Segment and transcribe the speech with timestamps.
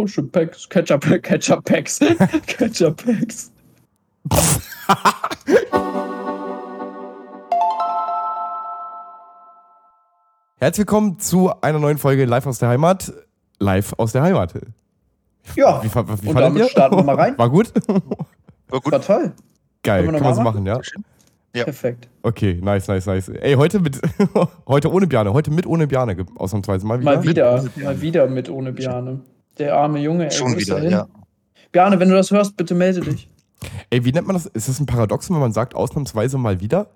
[0.00, 1.98] Ocean Packs, Ketchup, Ketchup Packs,
[2.46, 3.50] Ketchup Packs.
[10.58, 13.12] Herzlich willkommen zu einer neuen Folge Live aus der Heimat.
[13.58, 14.54] Live aus der Heimat.
[15.56, 16.68] Ja, Wie, fa- wie und damit ihr?
[16.68, 17.34] starten wir mal rein.
[17.38, 17.72] War gut?
[18.68, 18.92] War gut.
[18.92, 19.32] War toll.
[19.82, 20.80] Geil, Können wir kann man so machen, ja?
[21.54, 21.64] Ja.
[21.64, 22.08] Perfekt.
[22.22, 23.28] Okay, nice, nice, nice.
[23.28, 23.98] Ey, heute mit,
[24.68, 27.14] heute ohne Bjane, heute mit ohne Bjane, ge- ausnahmsweise mal wieder.
[27.16, 29.20] Mal wieder, mal wieder mit ohne Biane.
[29.60, 31.08] Der arme Junge, ey, Schon ist wieder, er ja.
[31.70, 33.30] Biane, wenn du das hörst, bitte melde dich.
[33.90, 34.46] Ey, wie nennt man das?
[34.46, 36.88] Ist das ein Paradoxon, wenn man sagt, ausnahmsweise mal wieder?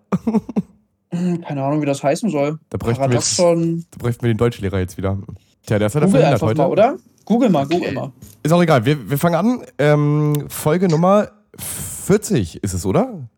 [1.11, 2.59] Hm, Keine Ahnung, wie das heißen soll.
[2.71, 3.55] Da bräuchten wir, jetzt, da
[3.99, 5.19] bräuchten wir den Deutschlehrer jetzt wieder.
[5.67, 6.59] Tja, der ist leider Google verhindert einfach heute.
[6.59, 6.97] mal, oder?
[7.25, 7.93] Google mal, Google Okay.
[7.95, 8.13] mal.
[8.43, 9.63] Ist auch egal, wir, wir fangen an.
[9.79, 13.29] Ähm, Folge Nummer 40 ist es, oder?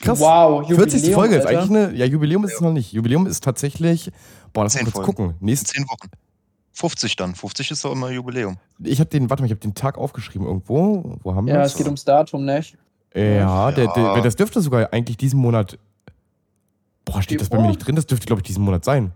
[0.00, 0.18] Krass.
[0.18, 1.12] Wow, 40.
[1.14, 1.60] Folge ist Alter.
[1.60, 1.94] eigentlich eine.
[1.96, 2.92] Ja, Jubiläum ist es noch nicht.
[2.92, 4.10] Jubiläum ist tatsächlich.
[4.52, 5.14] Boah, lass mal Zehn kurz Folgen.
[5.16, 5.34] gucken.
[5.40, 6.08] Nächst, Zehn Wochen.
[6.80, 7.34] 50 dann.
[7.34, 8.56] 50 ist doch immer Jubiläum.
[8.82, 11.18] ich habe den, warte mal, ich habe den Tag aufgeschrieben irgendwo.
[11.22, 12.76] Wo haben wir Ja, es geht ums Datum, nicht?
[13.14, 14.20] Ja, der, der, Ja.
[14.20, 15.78] das dürfte sogar eigentlich diesen Monat.
[17.04, 17.70] Boah, steht das bei mir Februar?
[17.76, 17.96] nicht drin?
[17.96, 19.12] Das dürfte, glaube ich, diesen Monat sein.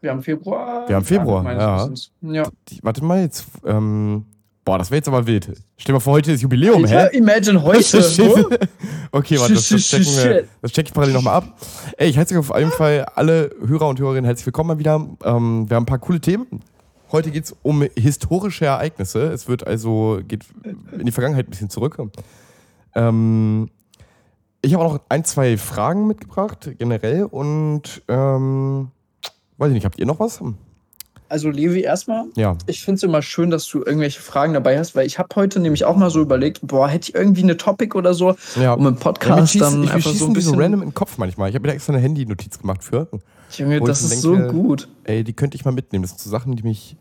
[0.00, 0.88] Wir haben Februar.
[0.88, 1.88] Wir haben Februar, ja.
[2.22, 2.48] Ja.
[2.68, 3.46] Die, warte mal, jetzt.
[3.64, 4.24] Ähm,
[4.64, 5.44] boah, das wäre jetzt aber wild.
[5.76, 7.16] Stell dir mal vor, heute ist Jubiläum, Alter, hä?
[7.16, 7.98] imagine heute.
[9.10, 11.56] Okay, warte, das, das, checken wir, das check ich parallel nochmal ab.
[11.96, 14.96] Ey, ich heiße euch auf jeden Fall alle Hörer und Hörerinnen herzlich willkommen mal wieder.
[15.24, 16.46] Ähm, wir haben ein paar coole Themen.
[17.10, 19.32] Heute geht es um historische Ereignisse.
[19.32, 20.44] Es wird also, geht
[20.92, 21.98] in die Vergangenheit ein bisschen zurück.
[22.94, 23.70] Ähm,
[24.60, 27.24] ich habe auch noch ein, zwei Fragen mitgebracht, generell.
[27.24, 28.90] Und, ähm,
[29.56, 30.42] weiß ich nicht, habt ihr noch was?
[31.28, 32.56] Also, Levi, erstmal, Ja.
[32.66, 35.60] ich finde es immer schön, dass du irgendwelche Fragen dabei hast, weil ich habe heute
[35.60, 38.72] nämlich auch mal so überlegt, boah, hätte ich irgendwie eine Topic oder so, ja.
[38.74, 40.60] um im Ja, Podcast schießen, dann einfach so ein die so bisschen.
[40.62, 41.48] random in den Kopf manchmal.
[41.50, 43.08] Ich habe mir da extra eine Handy-Notiz gemacht für.
[43.56, 44.88] Junge, das ist denke, so gut.
[45.04, 46.02] Ey, die könnte ich mal mitnehmen.
[46.02, 46.96] Das sind so Sachen, die mich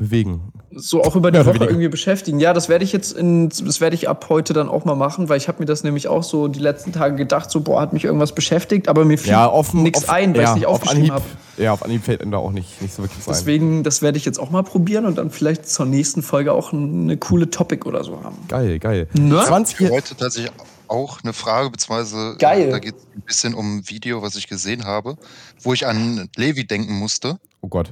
[0.00, 0.52] bewegen.
[0.74, 1.70] So auch über die oder Woche weniger.
[1.70, 2.40] irgendwie beschäftigen.
[2.40, 5.28] Ja, das werde ich jetzt in, das werde ich ab heute dann auch mal machen,
[5.28, 7.92] weil ich habe mir das nämlich auch so die letzten Tage gedacht, so boah, hat
[7.92, 9.82] mich irgendwas beschäftigt, aber mir fiel Ja, offen.
[9.82, 11.24] nichts auf- ein, weil ja, ich nicht auf aufgeschrieben Anhieb,
[11.56, 11.62] habe.
[11.62, 13.32] Ja, auf Anhieb fällt mir da auch nicht, nicht so wirklich was ein.
[13.44, 16.72] Deswegen, das werde ich jetzt auch mal probieren und dann vielleicht zur nächsten Folge auch
[16.72, 18.36] eine coole Topic oder so haben.
[18.48, 19.06] Geil, geil.
[19.12, 19.42] Ne?
[19.44, 20.50] 20 Für heute tatsächlich
[20.88, 22.68] auch eine Frage, beziehungsweise Geil.
[22.68, 25.16] äh, da geht es ein bisschen um ein Video, was ich gesehen habe,
[25.62, 27.38] wo ich an Levi denken musste.
[27.60, 27.90] Oh Gott.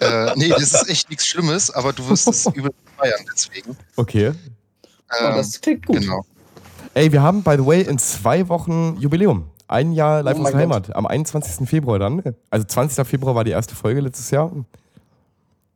[0.00, 3.76] Äh, nee, das ist echt nichts Schlimmes, aber du wirst es übel feiern, deswegen.
[3.96, 4.32] Okay.
[4.32, 6.00] Oh, Ähm, das klingt gut.
[6.00, 6.24] Genau.
[6.94, 9.46] Ey, wir haben, by the way, in zwei Wochen Jubiläum.
[9.68, 10.54] Ein Jahr live Oh aus Gott.
[10.60, 10.94] Heimat.
[10.94, 11.66] Am 21.
[11.68, 12.22] Februar dann.
[12.50, 13.06] Also 20.
[13.06, 14.52] Februar war die erste Folge letztes Jahr.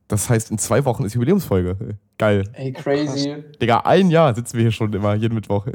[0.07, 1.75] Das heißt, in zwei Wochen ist Jubiläumsfolge.
[2.17, 2.43] Geil.
[2.53, 3.43] Ey, crazy.
[3.61, 5.65] Digga, ein Jahr sitzen wir hier schon immer, jeden Mittwoch.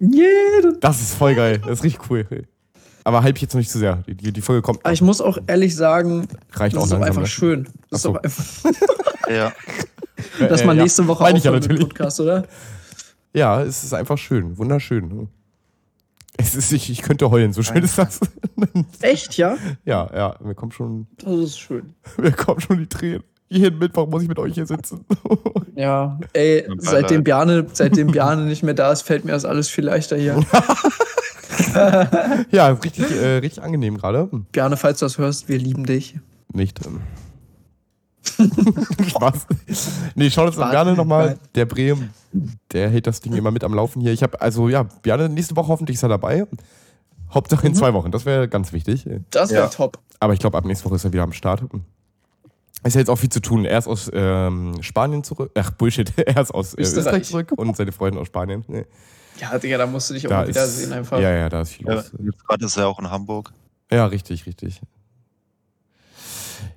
[0.00, 0.72] Yeah.
[0.80, 1.58] Das ist voll geil.
[1.58, 2.26] Das ist richtig cool.
[3.08, 4.02] Aber hype ich jetzt noch nicht zu sehr.
[4.06, 4.84] Die, die, Folge kommt.
[4.84, 7.26] Aber ich muss auch ehrlich sagen, Reicht das auch ist doch einfach ne?
[7.26, 7.66] schön.
[7.88, 8.44] Das ist doch einfach,
[9.30, 9.52] Ja.
[10.46, 10.82] dass Äh, man ja.
[10.82, 11.66] nächste Woche ich ja mit.
[11.80, 12.44] Podcast, oder?
[13.32, 14.58] Ja, es ist einfach schön.
[14.58, 15.26] Wunderschön.
[16.36, 18.20] Es ist, ich, ich könnte heulen, so schön ist das.
[19.00, 19.56] Echt, ja?
[19.86, 21.94] ja, ja, mir kommt schon, Das ist schön.
[22.20, 23.24] mir kommen schon die Tränen.
[23.48, 25.06] Jeden Mittwoch muss ich mit euch hier sitzen.
[25.76, 29.86] Ja, ey, seitdem Bjarne, seitdem Bjarne nicht mehr da ist, fällt mir das alles viel
[29.86, 30.44] leichter hier.
[32.50, 34.28] Ja, richtig, äh, richtig angenehm gerade.
[34.52, 36.18] Bjarne, falls du das hörst, wir lieben dich.
[36.52, 36.80] Nicht.
[36.86, 37.00] Ähm.
[39.08, 39.46] Spaß.
[40.14, 40.70] Nee, schaut uns Spaß.
[40.70, 41.38] gerne nochmal.
[41.54, 42.10] Der Bremen,
[42.72, 44.12] der hält das Ding immer mit am Laufen hier.
[44.12, 46.46] Ich habe, also ja, Bjarne, nächste Woche hoffentlich ist er dabei.
[47.32, 49.06] Hauptsache in zwei Wochen, das wäre ganz wichtig.
[49.30, 49.68] Das wäre Ja.
[49.68, 49.98] top.
[50.20, 51.62] Aber ich glaube, ab nächste Woche ist er wieder am Start.
[52.84, 53.64] Ist ja jetzt auch viel zu tun.
[53.64, 55.50] Er ist aus ähm, Spanien zurück.
[55.54, 56.12] Ach, Bullshit.
[56.16, 56.98] Er ist aus äh, Österreich.
[56.98, 58.64] Österreich zurück und seine Freundin aus Spanien.
[58.68, 58.84] Nee.
[59.40, 61.20] Ja, Digga, da musst du dich auch Da mal ist, wiedersehen einfach.
[61.20, 62.12] Ja, ja, da ist viel ja los.
[62.24, 63.52] jetzt gerade ist er auch in Hamburg.
[63.90, 64.80] Ja, richtig, richtig.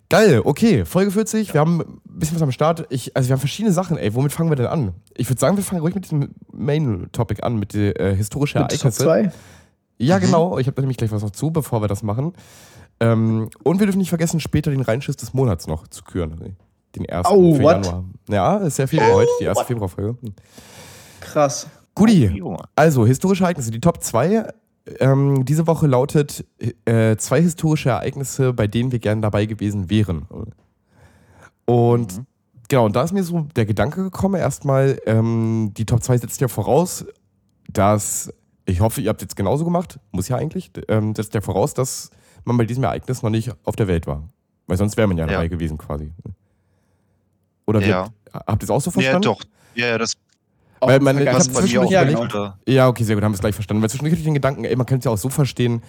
[0.10, 1.54] Geil, okay, Folge 40.
[1.54, 2.86] Wir haben ein bisschen was am Start.
[2.90, 4.14] Ich, also wir haben verschiedene Sachen, ey.
[4.14, 4.94] Womit fangen wir denn an?
[5.16, 8.72] Ich würde sagen, wir fangen ruhig mit diesem Main-Topic an, mit den äh, historischen Mit
[8.72, 9.04] Top Ereignisse.
[9.04, 9.32] 2.
[10.00, 10.22] Ja, Mhm.
[10.22, 10.58] genau.
[10.58, 12.34] Ich habe da nämlich gleich was noch zu, bevor wir das machen.
[13.00, 16.58] Ähm, und wir dürfen nicht vergessen, später den Reinschiss des Monats noch zu küren.
[16.96, 17.86] Den ersten Oh, für what?
[17.86, 18.04] Januar.
[18.28, 20.18] Ja, ist ja Februar heute, die erste Februarfolge.
[21.22, 21.68] Krass.
[22.02, 22.58] Guti, Junge.
[22.76, 23.72] also historische Ereignisse.
[23.72, 24.52] Die Top 2
[25.00, 26.44] ähm, diese Woche lautet
[26.86, 30.26] äh, zwei historische Ereignisse, bei denen wir gerne dabei gewesen wären.
[31.66, 32.26] Und Mhm.
[32.68, 36.42] genau, und da ist mir so der Gedanke gekommen, erstmal, ähm, die Top 2 setzt
[36.42, 37.06] ja voraus,
[37.72, 38.34] dass,
[38.66, 42.10] ich hoffe, ihr habt jetzt genauso gemacht, muss ja eigentlich, ähm, setzt ja voraus, dass
[42.44, 44.28] man bei diesem Ereignis noch nicht auf der Welt war.
[44.68, 45.34] Weil sonst wäre man ja Ja.
[45.34, 46.12] dabei gewesen quasi.
[47.68, 48.08] Oder Ja.
[48.34, 49.26] habt ihr es auch so Ja, verstanden?
[49.26, 49.42] doch.
[49.76, 50.14] Ja, ja, das
[50.82, 52.54] Weil man- ich hab zwischendurch auch ja, nicht, genau.
[52.68, 53.82] Ja, okay, sehr gut, haben wir es gleich verstanden.
[53.84, 55.82] Weil zwischendurch hatte ich den Gedanken, ey, man könnte es ja auch so verstehen,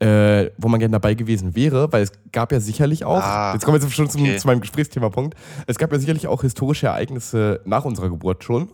[0.00, 3.64] äh, wo man gerne dabei gewesen wäre, weil es gab ja sicherlich auch, Ah, jetzt
[3.64, 4.36] kommen wir jetzt schon zum, okay.
[4.38, 5.36] zu meinem Gesprächsthema-Punkt,
[5.66, 8.68] es gab ja sicherlich auch historische Ereignisse nach unserer Geburt schon,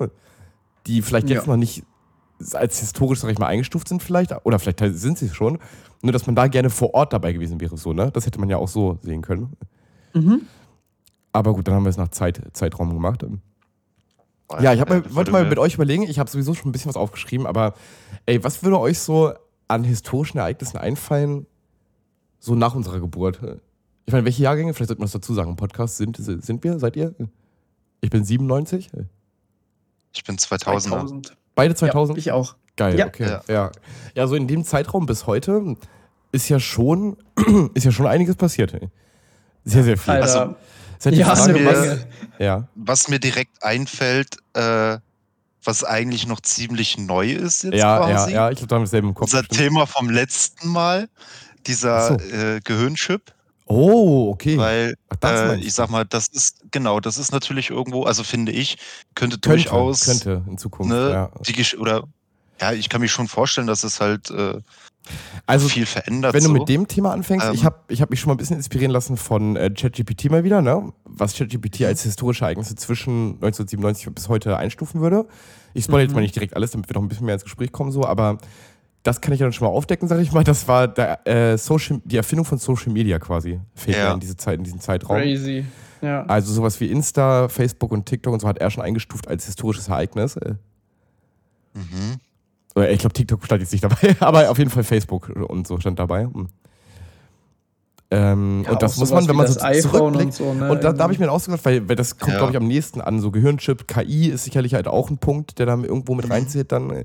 [0.87, 1.53] die vielleicht jetzt Ja.
[1.53, 1.83] noch nicht
[2.55, 5.59] als historisch, sag ich mal, eingestuft sind vielleicht, oder vielleicht sind sie schon,
[6.03, 8.11] nur dass man da gerne vor Ort dabei gewesen wäre, so, ne?
[8.13, 9.53] Das hätte man ja auch so sehen können.
[10.15, 10.43] Mhm.
[11.33, 13.25] Aber gut, dann haben wir es nach Zeit, Zeitraum gemacht.
[14.61, 16.89] Ja, ich hab mal, wollte mal mit euch überlegen, ich habe sowieso schon ein bisschen
[16.89, 17.75] was aufgeschrieben, aber
[18.27, 19.33] ey, was würde euch so
[19.69, 21.47] an historischen Ereignissen einfallen,
[22.39, 23.41] so nach unserer Geburt?
[24.05, 26.79] Ich meine, welche Jahrgänge, vielleicht sollte man das dazu sagen, im Podcast sind, sind wir,
[26.79, 27.13] seid ihr?
[28.01, 28.91] Ich bin 97,
[30.15, 30.81] Ich bin 2000er.
[30.81, 31.37] 2000.
[31.57, 32.19] beide Ja, 2000?
[32.19, 32.55] ich auch.
[32.77, 33.07] Geil, Ja.
[33.07, 33.27] okay.
[33.27, 33.43] Ja.
[33.49, 33.73] Ja.
[34.15, 35.75] ja, so in dem Zeitraum bis heute
[36.31, 37.17] ist ja schon,
[37.75, 38.75] ist ja schon einiges passiert.
[38.75, 38.91] ey.
[39.65, 40.13] Sehr, sehr viel.
[40.15, 40.41] Alter.
[40.43, 40.57] Also,
[40.99, 42.07] ist halt die ja, Frage, eine mir- was,
[42.39, 42.69] ja.
[42.75, 44.99] Was mir direkt einfällt, äh,
[45.65, 48.33] was eigentlich noch ziemlich neu ist jetzt Ja, ja, quasi.
[48.33, 49.25] ja, ich glaube, da haben wir dasselbe im Kopf.
[49.33, 49.59] Unser bestimmt.
[49.61, 51.09] Thema vom letzten Mal,
[51.67, 52.15] dieser so.
[52.37, 53.33] äh, Gehirnchip,
[53.69, 54.57] Oh, okay.
[54.57, 58.23] weil Ach, das äh, ich sag mal, das ist genau, das ist natürlich irgendwo, also
[58.23, 58.79] finde ich,
[59.17, 61.31] könnte, könnte, durchaus könnte in Zukunft, ne, ja.
[61.49, 62.05] die oder
[62.61, 64.61] ja, ich kann mir schon vorstellen, dass es halt äh,
[65.47, 66.35] Also, viel verändert.
[66.35, 66.53] wenn du so.
[66.53, 67.55] mit dem Thema anfängst, Ähm.
[67.55, 70.45] ich habe ich hab mich schon mal ein bisschen inspirieren lassen von äh, ChatGPT mal
[70.45, 70.93] wieder, ne?
[71.05, 71.87] was ChatGPT Mhm.
[71.87, 75.27] als historische Ereignisse zwischen 1997 bis heute einstufen würde.
[75.75, 76.15] Ich spoilere jetzt Mhm.
[76.17, 78.39] mal nicht direkt alles, damit wir noch ein bisschen mehr ins Gespräch kommen, so, aber
[79.03, 80.43] das kann ich ja dann schon mal aufdecken, sage ich mal.
[80.43, 84.13] Das war der, äh, Social, die Erfindung von Social Media quasi, fehlt Ja.
[84.15, 85.17] in, diese Zeit, in diesen Zeitraum.
[85.19, 85.65] Crazy.
[86.03, 86.25] Ja.
[86.27, 89.89] Also sowas wie Insta, Facebook und TikTok und so hat er schon eingestuft als historisches
[89.89, 90.37] Ereignis.
[90.37, 90.55] Äh,
[91.75, 92.17] Mhm.
[92.77, 95.81] Oder ich glaube, TikTok stand jetzt nicht dabei, aber auf jeden Fall Facebook und so
[95.81, 96.25] stand dabei.
[96.25, 96.49] Hm.
[98.11, 100.25] Ähm, Ja, und das muss man, wenn man das so iPhone zurückblickt.
[100.27, 100.71] und so, ne?
[100.71, 102.39] Und da, da habe ich mir ausgedacht, weil, weil das kommt, Ja.
[102.39, 103.21] glaube ich, am nächsten an.
[103.21, 106.33] So Gehirnchip, KI ist sicherlich halt auch ein Punkt, der da irgendwo mit Mhm.
[106.33, 106.91] reinzählt dann.
[106.91, 107.05] Äh,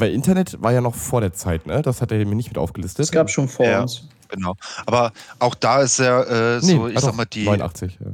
[0.00, 1.82] weil Internet war ja noch vor der Zeit, ne?
[1.82, 3.04] Das hat er mir nicht mit aufgelistet.
[3.04, 3.82] Es gab schon vor Ja.
[3.82, 4.08] uns.
[4.28, 4.56] Genau.
[4.86, 8.10] Aber auch da ist ja äh, nee, so, ich ah, sag mal, die 89, ja.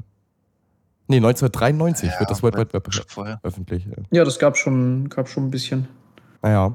[1.09, 3.41] Nee, 1993 Ja, wird das World Wide Web vorher.
[3.43, 3.87] öffentlich.
[3.87, 3.93] Ja.
[4.11, 5.89] Ja, das gab schon, gab schon ein bisschen.
[6.45, 6.75] Naja.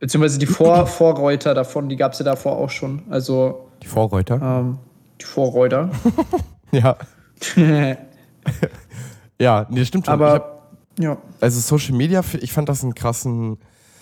[0.00, 3.02] Beziehungsweise die Vor Vorreuter davon, die gab es ja davor auch schon.
[3.08, 4.40] Also Die Vorreuter.
[4.42, 4.78] ähm,
[5.20, 5.90] die Vorreuter.
[6.72, 6.96] Ja.
[9.38, 10.14] Ja, nee, das stimmt schon.
[10.14, 10.62] Ich hab, Aber
[10.98, 13.58] ja, also Social Media, ich fand das einen krassen.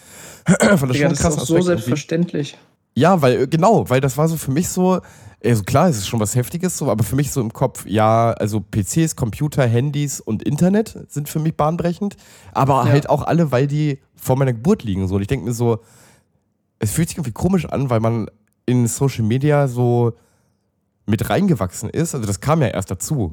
[0.46, 2.56] fand das schon Digga, einen das ist krassen so Aspekt selbstverständlich.
[2.94, 5.00] Ja, weil, genau, weil das war so für mich so,
[5.44, 8.32] also klar, es ist schon was Heftiges, so, aber für mich so im Kopf, ja,
[8.32, 12.17] also PCs, Computer, Handys und Internet sind für mich bahnbrechend,
[12.52, 12.88] aber Ja.
[12.91, 15.06] halt auch alle, weil die vor meiner Geburt liegen.
[15.06, 15.17] So.
[15.17, 15.81] Und ich denke mir so,
[16.79, 18.29] es fühlt sich irgendwie komisch an, weil man
[18.67, 20.14] in Social Media so
[21.06, 22.14] mit reingewachsen ist.
[22.14, 23.32] Also das kam ja erst dazu.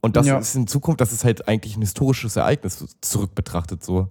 [0.00, 0.38] Und das Ja.
[0.38, 3.84] ist in Zukunft, das ist halt eigentlich ein historisches Ereignis zurück betrachtet.
[3.84, 4.08] So.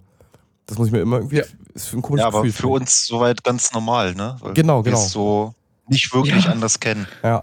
[0.66, 1.44] Das muss ich mir immer irgendwie, Ja.
[1.74, 2.62] ist für ein komisches Ja, aber Gefühl.
[2.62, 4.36] für uns soweit ganz normal, ne?
[4.40, 4.96] Weil Genau, genau.
[4.96, 5.54] so
[5.88, 6.52] nicht wirklich Ja.
[6.52, 7.06] anders kennen.
[7.22, 7.42] Ja.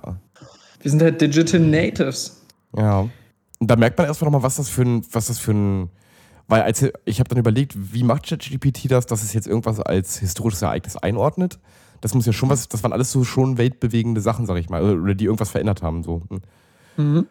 [0.82, 2.42] Wir sind halt Digital Natives.
[2.76, 3.02] Ja.
[3.60, 5.90] Und da merkt man erstmal nochmal, was das für ein, was das für ein,
[6.48, 10.18] weil als ich habe dann überlegt, wie macht ChatGPT das, dass es jetzt irgendwas als
[10.18, 11.60] historisches Ereignis einordnet?
[12.02, 14.82] Das muss ja schon was, das waren alles so schon weltbewegende Sachen, sag ich mal,
[15.00, 16.02] oder die irgendwas verändert haben.
[16.02, 16.24] So.
[16.30, 16.42] Hm.
[17.14, 17.28] Mhm.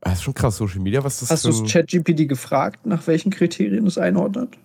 [0.00, 3.86] Das ist schon krass, Social Media, was das Hast du ChatGPT gefragt, nach welchen Kriterien
[3.86, 4.56] es einordnet?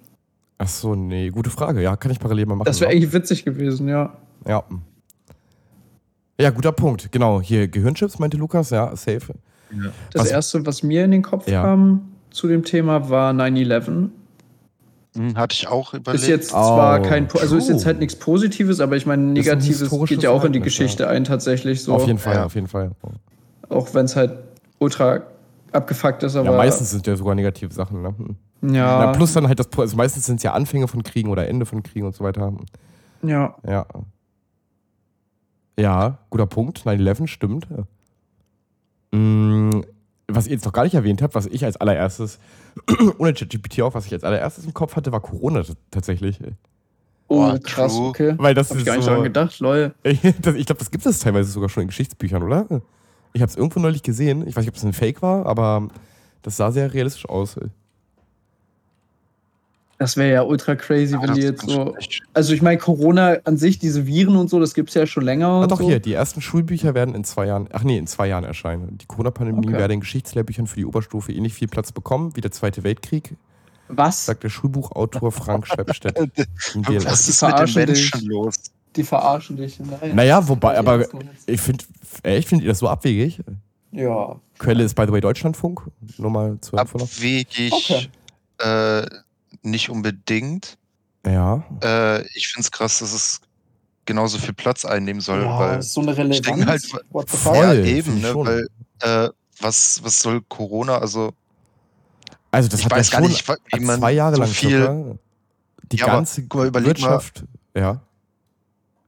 [0.58, 1.82] Ach so, nee, gute Frage.
[1.82, 2.66] Ja, kann ich parallel mal machen.
[2.66, 2.98] Das wäre ja.
[2.98, 4.18] eigentlich witzig gewesen, ja.
[4.46, 4.64] Ja.
[6.40, 7.12] Ja, guter Punkt.
[7.12, 9.34] Genau, hier Gehirnchips, meinte Lukas, ja, safe.
[10.14, 11.62] Das Was- erste, was mir in den Kopf Ja.
[11.64, 14.10] kam zu dem Thema, war 9-11.
[15.16, 16.24] Hm, hatte ich auch überlegt.
[16.24, 19.24] Ist jetzt Oh, zwar kein, Po- also ist jetzt halt nichts Positives, aber ich meine,
[19.24, 21.94] Negatives geht ja auch in die Geschichte ein, tatsächlich so.
[21.94, 22.46] Auf jeden Fall, Ja.
[22.46, 22.92] auf jeden Fall.
[23.70, 24.34] Auch wenn es halt
[24.80, 25.22] ultra
[25.72, 26.52] abgefuckt ist, aber.
[26.52, 28.14] ja, meistens sind ja sogar negative Sachen, ne?
[28.18, 28.74] Hm.
[28.76, 31.48] Ja, Na, plus dann halt das, also meistens sind es ja Anfänge von Kriegen oder
[31.48, 32.54] Ende von Kriegen und so weiter.
[33.24, 33.56] ja.
[33.68, 33.86] Ja.
[35.80, 36.80] Ja, guter Punkt.
[36.86, 37.68] 9-11 stimmt.
[39.12, 39.82] Mm,
[40.28, 42.40] Was ihr jetzt noch gar nicht erwähnt habt, was ich als allererstes,
[43.18, 46.40] ohne ChatGPT auch, was ich als allererstes im Kopf hatte, war Corona tatsächlich.
[47.28, 48.08] Oh, Oh, krass, true.
[48.10, 48.34] okay.
[48.38, 49.94] Weil das Hab ich ist gar nicht so, daran gedacht, lol.
[50.04, 52.66] ich glaube, das gibt es teilweise sogar schon in Geschichtsbüchern, oder?
[53.34, 54.42] Ich habe es irgendwo neulich gesehen.
[54.48, 55.88] Ich weiß nicht, ob es ein Fake war, aber
[56.42, 57.56] das sah sehr realistisch aus.
[60.00, 61.92] Das wäre ja ultra crazy, Ja, wenn die jetzt so.
[62.00, 62.24] schlecht.
[62.34, 65.24] Also ich meine, Corona an sich, diese Viren und so, das gibt es ja schon
[65.26, 65.60] länger.
[65.60, 65.86] Und doch so.
[65.86, 68.98] hier, die ersten Schulbücher werden in zwei Jahren, ach nee, in zwei Jahren erscheinen.
[68.98, 69.78] Die Corona-Pandemie Okay.
[69.78, 73.36] werde in Geschichtslehrbüchern für die Oberstufe ähnlich viel Platz bekommen wie der Zweite Weltkrieg,
[73.90, 74.26] Was?
[74.26, 76.06] sagt der Schulbuchautor Frank DLF.
[77.06, 78.30] Was Die ist mit den verarschen Menschen dich.
[78.30, 78.56] los?
[78.96, 79.80] Die verarschen dich.
[79.82, 80.16] Nein.
[80.16, 81.06] Naja, wobei, aber
[81.46, 81.84] ich finde,
[82.24, 83.42] echt, findet ihr das so abwegig?
[83.92, 84.38] Ja.
[84.60, 85.82] Quelle ist by the way Deutschlandfunk,
[86.18, 87.06] nur mal zur Info noch.
[87.06, 88.08] Abwegig Okay.
[88.60, 89.06] äh,
[89.64, 90.78] nicht unbedingt.
[91.26, 93.42] Ja, Äh, ich finde es krass, dass es
[94.06, 96.68] genauso viel Platz einnehmen soll, ja, weil ist so eine ich denke Relevanz.
[96.68, 97.56] halt, What the voll.
[97.56, 97.64] fuck?
[97.64, 98.48] ja eben, ich ne, schon.
[98.48, 98.68] weil
[99.02, 99.30] äh,
[99.62, 101.34] was, was soll Corona, also
[102.52, 104.50] also das ich hat weiß ja gar schon nicht, wie man zwei Jahre so lang
[104.50, 105.20] viel,
[105.92, 107.12] die Ja, aber ganze mal, überleg mal.
[107.12, 107.44] Wirtschaft,
[107.76, 108.02] ja.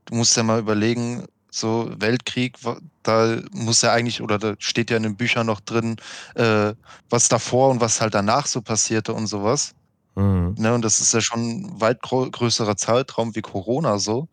[0.06, 2.58] du musst ja mal überlegen, so Weltkrieg,
[3.04, 5.98] da muss ja eigentlich, oder da steht ja in den Büchern noch drin,
[6.36, 6.74] äh,
[7.10, 9.74] was davor und was halt danach so passierte und sowas.
[10.16, 10.56] Mhm.
[10.58, 14.28] Ne, und das ist ja schon ein weit grö größerer Zeitraum wie Corona so.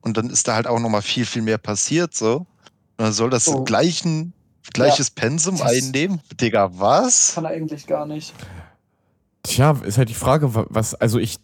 [0.00, 2.36] Und dann ist da halt auch nochmal viel, viel mehr passiert so.
[2.38, 2.46] Und
[2.96, 3.64] dann soll das So.
[3.64, 4.32] gleichen,
[4.72, 6.20] gleiches Pensum Das- einnehmen?
[6.40, 7.34] Digga, was?
[7.34, 8.32] Kann er eigentlich gar nicht.
[9.42, 11.36] Tja, ist halt die Frage, wa- was, also ich,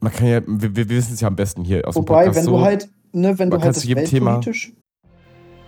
[0.00, 2.36] man kann ja, wir, wir wissen es ja am besten hier aus dem Wobei, Podcast
[2.36, 2.50] wenn so.
[2.58, 4.40] du halt, ne, wenn du halt zu das jedem Thema-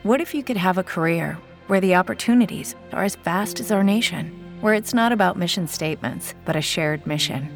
[0.04, 3.82] What if you could have a career where the opportunities are as vast as our
[3.82, 4.30] nation,
[4.62, 7.48] where it's not about mission statements, but a shared mission?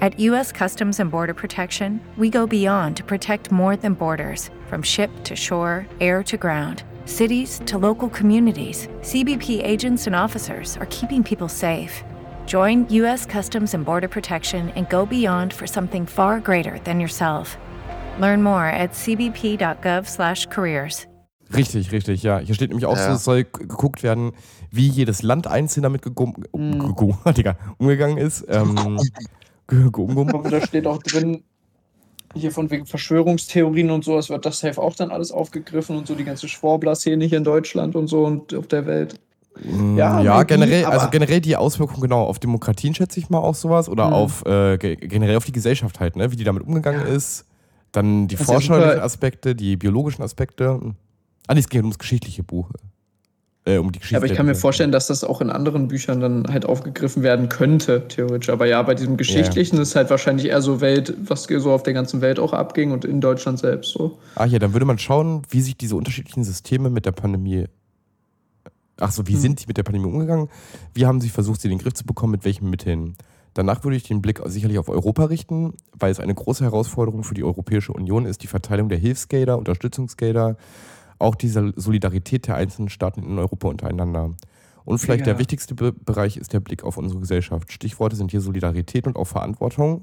[0.00, 0.52] At U.S.
[0.52, 5.34] Customs and Border Protection, we go beyond to protect more than borders from ship to
[5.36, 8.88] shore, air to ground, cities to local communities.
[9.00, 12.04] CBP agents and officers are keeping people safe.
[12.46, 13.24] Join U.S.
[13.26, 17.56] Customs and Border Protection and go beyond for something far greater than yourself.
[18.20, 21.06] Learn more at cbp.gov/careers.
[21.54, 22.38] Richtig, richtig, ja.
[22.38, 23.08] Hier steht nämlich auch Ja.
[23.08, 24.32] so, es soll geguckt werden,
[24.70, 26.80] wie jedes Land einzeln damit gegum, Mhm.
[27.78, 28.44] umgegangen ist.
[28.48, 28.98] Ähm,
[29.66, 30.28] geumgum.
[30.30, 31.42] Aber da steht auch drin,
[32.34, 36.14] hier von wegen Verschwörungstheorien und sowas wird das safe auch dann alles aufgegriffen und so
[36.14, 39.20] die ganze Schwurbler-Szene hier in Deutschland und so und auf der Welt.
[39.96, 43.38] Ja, Ja, ja generell, also aber- generell die Auswirkungen genau auf Demokratien schätze ich mal
[43.38, 44.12] auch sowas oder Mhm.
[44.12, 47.44] auf äh, ge- generell auf die Gesellschaft halt, ne, wie die damit umgegangen ist.
[47.92, 49.04] Dann die ja forscherlichen super.
[49.04, 50.80] Aspekte, die biologischen Aspekte.
[51.46, 52.68] Ah, nee, es geht ums geschichtliche Buch.
[53.66, 54.14] Äh, um die Geschichte.
[54.14, 57.22] Ja, aber ich kann mir vorstellen, dass das auch in anderen Büchern dann halt aufgegriffen
[57.22, 58.50] werden könnte, theoretisch.
[58.50, 61.94] Aber ja, bei diesem Geschichtlichen ist halt wahrscheinlich eher so Welt, was so auf der
[61.94, 64.18] ganzen Welt auch abging und in Deutschland selbst so.
[64.34, 67.64] Ah, hier, dann würde man schauen, wie sich diese unterschiedlichen Systeme mit der Pandemie.
[69.00, 69.40] Ach so, wie Hm.
[69.40, 70.48] sind die mit der Pandemie umgegangen?
[70.92, 72.32] Wie haben sie versucht, sie in den Griff zu bekommen?
[72.32, 73.16] Mit welchen Mitteln?
[73.54, 77.34] Danach würde ich den Blick sicherlich auf Europa richten, weil es eine große Herausforderung für
[77.34, 80.56] die Europäische Union ist, die Verteilung der Hilfsgelder, Unterstützungsgelder,
[81.18, 84.30] auch diese Solidarität der einzelnen Staaten in Europa untereinander.
[84.84, 85.32] Und vielleicht Ja.
[85.32, 87.72] der wichtigste Be Bereich ist der Blick auf unsere Gesellschaft.
[87.72, 90.02] Stichworte sind hier Solidarität und auch Verantwortung.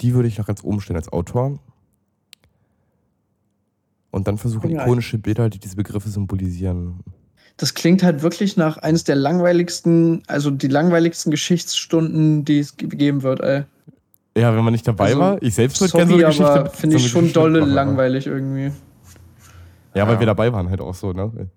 [0.00, 1.58] Die würde ich nach ganz oben stellen als Autor.
[4.10, 4.82] Und dann versuchen Ja.
[4.82, 7.00] ikonische Bilder, die diese Begriffe symbolisieren.
[7.58, 12.88] Das klingt halt wirklich nach eines der langweiligsten, also die langweiligsten Geschichtsstunden, die es ge-
[12.88, 13.64] geben wird, ey.
[14.36, 15.42] Ja, wenn man nicht dabei Also, war.
[15.42, 16.50] Ich selbst würde gerne so eine Geschichte.
[16.60, 18.72] aber finde so ich schon dolle langweilig irgendwie.
[19.96, 20.20] Ja, weil Ja.
[20.20, 21.48] wir dabei waren halt auch so, ne?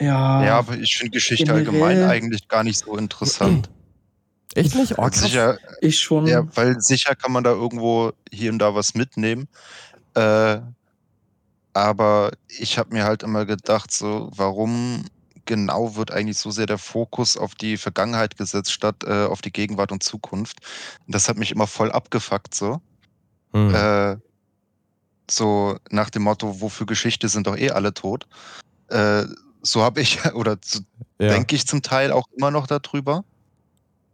[0.00, 0.44] Ja.
[0.44, 3.68] Ja, aber ich finde Geschichte Generell- allgemein eigentlich gar nicht so interessant.
[4.54, 4.98] Echt nicht?
[4.98, 6.26] Oh, sicher, ich schon.
[6.26, 9.48] ja, weil sicher kann man da irgendwo hier und da was mitnehmen.
[10.14, 10.58] Äh,
[11.72, 15.04] aber ich habe mir halt immer gedacht, so, warum
[15.44, 19.52] genau wird eigentlich so sehr der Fokus auf die Vergangenheit gesetzt, statt äh, auf die
[19.52, 20.58] Gegenwart und Zukunft?
[21.08, 22.80] Das hat mich immer voll abgefuckt, so.
[23.52, 23.74] Hm.
[23.74, 24.16] Äh,
[25.30, 28.26] so nach dem Motto, wofür Geschichte sind doch eh alle tot.
[28.88, 29.24] Äh,
[29.62, 30.80] so habe ich, oder so
[31.18, 31.28] ja.
[31.28, 33.24] denke ich zum Teil auch immer noch darüber.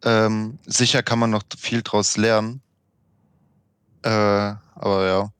[0.05, 2.63] Ähm, sicher kann man noch viel draus lernen.
[4.03, 5.33] Äh, aber ja.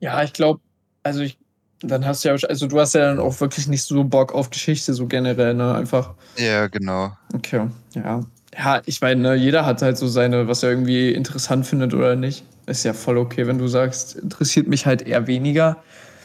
[0.00, 0.60] Ja, ich glaube,
[1.02, 1.36] also ich,
[1.80, 4.50] dann hast du ja, also du hast ja dann auch wirklich nicht so Bock auf
[4.50, 5.74] Geschichte, so generell, ne?
[5.74, 6.14] Einfach.
[6.36, 7.16] Ja, genau.
[7.34, 8.20] Okay, ja.
[8.56, 12.16] Ja, ich meine, ne, jeder hat halt so seine, was er irgendwie interessant findet oder
[12.16, 12.44] nicht.
[12.70, 15.76] Ist ja voll okay, wenn du sagst, interessiert mich halt eher weniger.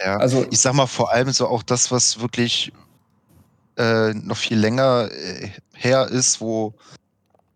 [0.04, 0.18] Ja.
[0.18, 2.72] Also, Ich sag mal vor allem so auch das, was wirklich
[3.78, 6.74] äh, noch viel länger äh, her ist, wo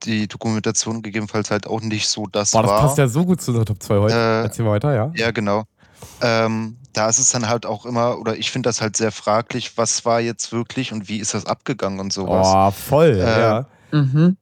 [0.04, 2.82] die Dokumentation gegebenenfalls halt auch nicht so das Boah, das war.
[2.82, 4.16] passt ja so gut zu unserer Top 2 heute.
[4.16, 5.12] Äh, Erzähl mal weiter, ja?
[5.16, 5.64] Ja, genau.
[6.22, 9.78] Ähm, da ist es dann halt auch immer, oder ich finde das halt sehr fraglich,
[9.78, 12.48] was war jetzt wirklich und wie ist das abgegangen und sowas.
[12.50, 13.66] Oh, voll, Äh, ja.
[13.92, 14.38] mhm.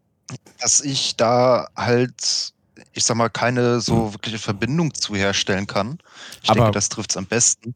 [0.62, 2.54] Dass ich da halt,
[2.94, 6.00] ich sag mal, keine so wirkliche Verbindung zu herstellen kann.
[6.44, 7.76] Ich Aber- denke, das trifft es am besten.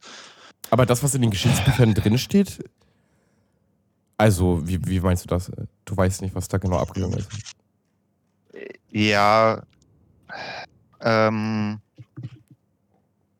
[0.70, 2.63] Aber das, was in den Geschichtsbüchern drinsteht,
[4.17, 5.51] also, wie, wie meinst du das?
[5.84, 7.27] Du weißt nicht, was da genau abgegangen ist.
[8.91, 9.63] Ja,
[11.00, 11.79] Ähm,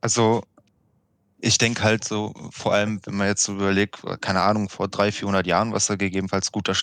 [0.02, 0.44] also
[1.40, 5.14] ich denke halt so, vor allem, wenn man jetzt so überlegt, keine Ahnung, vor 300,
[5.16, 6.76] 400 Jahren, was da gegebenenfalls guter,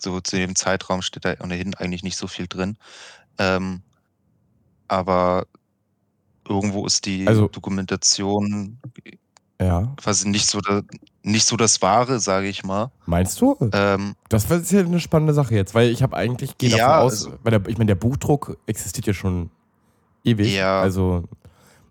[0.00, 2.76] so zu dem Zeitraum steht da ohnehin eigentlich nicht so viel drin.
[3.38, 3.82] Ähm,
[4.88, 5.46] aber
[6.48, 8.78] irgendwo ist die Also- Dokumentation
[9.60, 9.92] Ja.
[9.96, 10.82] quasi nicht so, da,
[11.22, 12.90] nicht so das Wahre, sage ich mal.
[13.06, 13.56] Meinst du?
[13.72, 16.78] Ähm, Das war jetzt ja eine spannende Sache jetzt, weil ich habe eigentlich gehe davon
[16.80, 19.50] Ja, aus, also- weil der, ich meine, der Buchdruck existiert ja schon
[20.24, 20.54] ewig.
[20.54, 20.80] Ja.
[20.80, 21.24] Also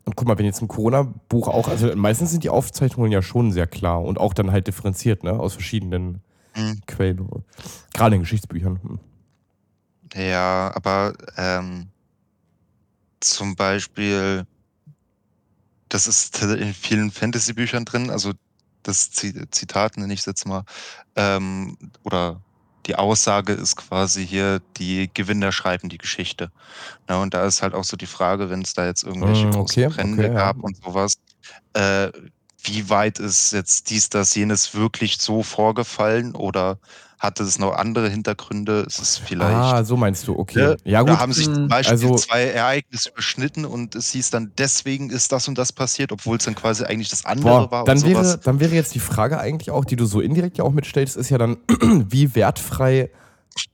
[0.06, 3.52] und guck mal, wenn jetzt ein Corona-Buch auch, also meistens sind die Aufzeichnungen ja schon
[3.52, 6.22] sehr klar und auch dann halt differenziert, ne, aus verschiedenen
[6.54, 7.28] hm, Quellen.
[7.94, 8.80] Gerade in Geschichtsbüchern.
[8.82, 9.00] Hm.
[10.16, 11.88] ja, aber ähm,
[13.20, 14.46] zum Beispiel,
[15.90, 18.34] das ist in vielen Fantasy-Büchern drin, also
[18.84, 20.64] das Zi- Zitat nenne ich es jetzt mal,
[21.16, 22.44] ähm, oder
[22.86, 26.52] die Aussage ist quasi hier, die Gewinner schreiben die Geschichte.
[27.08, 29.84] Na, und da ist halt auch so die Frage, wenn es da jetzt irgendwelche großen
[29.84, 30.54] okay, Brände okay, ja.
[30.54, 31.16] gab und sowas,
[31.74, 32.12] äh,
[32.64, 36.80] wie weit ist jetzt dies, das, jenes wirklich so vorgefallen oder
[37.20, 38.86] hatte es noch andere Hintergründe?
[38.88, 40.60] Ist es vielleicht Ah, so meinst du, okay.
[40.60, 40.78] Ne?
[40.84, 41.20] Ja, da gut.
[41.20, 41.68] haben sich zum Mhm.
[41.68, 46.12] Beispiel Also- zwei Ereignisse überschnitten und es hieß dann, deswegen ist das und das passiert,
[46.12, 48.28] obwohl es dann quasi eigentlich das andere Boah, war dann, und sowas.
[48.28, 51.18] wäre, dann wäre jetzt die Frage eigentlich auch, die du so indirekt ja auch mitstellst,
[51.18, 51.58] ist ja dann,
[52.10, 53.10] wie wertfrei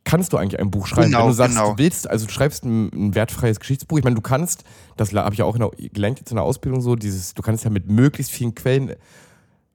[0.05, 1.07] kannst du eigentlich ein Buch schreiben?
[1.11, 1.71] Genau, Wenn du sagst, genau.
[1.73, 4.63] du willst, also du schreibst ein, ein wertfreies Geschichtsbuch, ich meine, du kannst,
[4.95, 7.65] das habe ich auch in der, gelernt jetzt in der Ausbildung so, dieses, du kannst
[7.65, 8.95] ja mit möglichst vielen Quellen,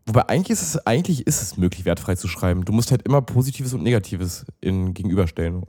[0.09, 2.65] wobei eigentlich ist es, eigentlich ist es möglich, wertfrei zu schreiben.
[2.65, 5.63] Du musst halt immer Positives und Negatives in, gegenüberstellen.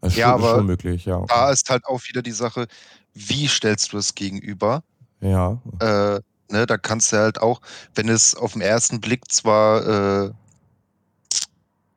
[0.00, 1.24] Das ist Ja, schon, ist aber schon möglich, ja.
[1.26, 2.66] Da ist halt auch wieder die Sache,
[3.14, 4.82] wie stellst du es gegenüber?
[5.20, 5.60] Ja.
[5.80, 6.20] Äh,
[6.50, 7.60] ne, da kannst du halt auch,
[7.94, 10.32] wenn es auf den ersten Blick zwar äh,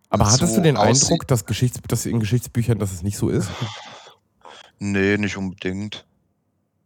[0.10, 3.30] Aber hattest so du den Eindruck, dass, Geschichts, dass in Geschichtsbüchern, dass es nicht so
[3.30, 3.50] ist?
[4.80, 6.06] nee, nicht unbedingt.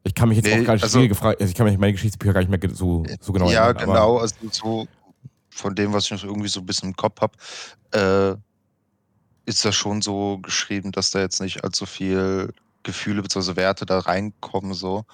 [0.04, 1.94] Ich kann mich jetzt Nee, auch gar nicht also- gefragt, also ich kann mich meine
[1.94, 3.84] Geschichtsbücher gar nicht mehr so, so genau ja, erinnern.
[3.84, 4.88] aber- genau, also so
[5.50, 7.38] von dem, was ich noch irgendwie so ein bisschen im Kopf habe,
[7.92, 8.36] äh,
[9.50, 13.56] ist das schon so geschrieben, dass da jetzt nicht allzu viel Gefühle bzw.
[13.56, 15.06] Werte da reinkommen, so.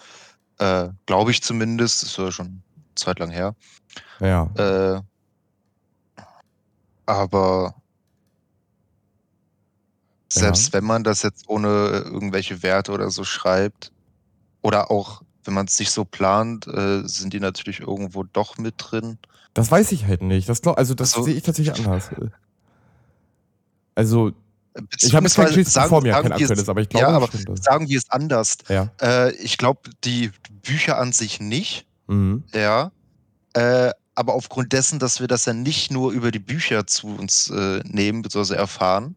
[0.57, 2.61] Äh, Glaube ich zumindest, ist ja schon eine
[2.95, 3.55] Zeit lang her.
[4.19, 4.49] Ja.
[4.55, 5.01] Äh,
[7.05, 7.75] aber
[10.31, 13.91] selbst wenn man das jetzt ohne irgendwelche Werte oder so schreibt,
[14.61, 18.75] oder auch wenn man es nicht so plant, äh, sind die natürlich irgendwo doch mit
[18.77, 19.17] drin.
[19.53, 20.47] Das weiß ich halt nicht.
[20.47, 22.09] Das glaub, also das Also- sehe ich tatsächlich anders.
[23.95, 24.31] Also,
[25.01, 27.15] ich habe jetzt kein sagen- vor mir, kein wir es- aktuelles, aber ich glaube, ja,
[27.15, 27.29] aber
[27.61, 28.57] sagen wir es anders.
[28.69, 28.89] Ja.
[29.01, 30.31] Äh, ich glaube, die
[30.63, 32.43] Bücher an sich nicht, Mhm.
[32.53, 32.91] ja.
[33.53, 37.49] Äh, aber aufgrund dessen, dass wir das ja nicht nur über die Bücher zu uns
[37.49, 38.53] äh, nehmen bzw.
[38.55, 39.15] erfahren,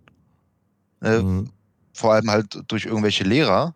[1.02, 1.50] äh, Mhm.
[1.92, 3.74] vor allem halt durch irgendwelche Lehrer,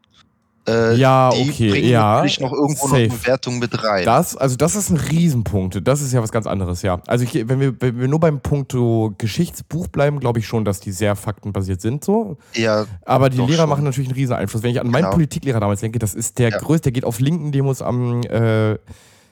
[0.69, 3.03] äh, Ja, die okay, bringen ja, natürlich noch irgendwo noch safe.
[3.05, 4.05] eine Wertung mit rein.
[4.05, 5.87] Das, also das ist ein Riesenpunkt.
[5.87, 7.01] Das ist ja was ganz anderes, ja.
[7.07, 10.81] Also ich, wenn, wir, wenn wir nur beim Punkto Geschichtsbuch bleiben, glaube ich schon, dass
[10.81, 12.37] die sehr faktenbasiert sind so.
[12.55, 13.69] ja, Aber die Lehrer schon.
[13.69, 14.63] machen natürlich einen riesen Einfluss.
[14.63, 15.15] Wenn ich an meinen Genau.
[15.15, 16.59] Politiklehrer damals denke, das ist der Ja.
[16.59, 18.77] größte, der geht auf linken Demos am, äh,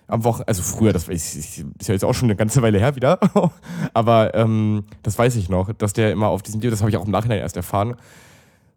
[0.06, 2.78] am Wochen, also früher, das weiß ich, ist ja jetzt auch schon eine ganze Weile
[2.78, 3.18] her wieder,
[3.94, 6.96] aber ähm, das weiß ich noch, dass der immer auf diesen Demos, das habe ich
[6.98, 7.94] auch im Nachhinein erst erfahren.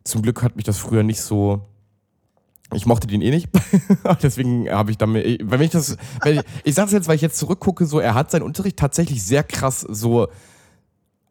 [0.05, 1.61] Zum Glück hat mich das früher nicht so.
[2.73, 3.49] Ich mochte den eh nicht.
[4.21, 5.39] Deswegen habe ich damit.
[5.43, 5.97] Wenn ich das.
[6.21, 8.77] Wenn ich, ich sage es jetzt, weil ich jetzt zurückgucke, so, er hat seinen Unterricht
[8.77, 10.27] tatsächlich sehr krass so.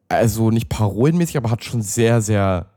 [0.09, 2.71] Also nicht parolenmäßig, aber hat schon sehr, sehr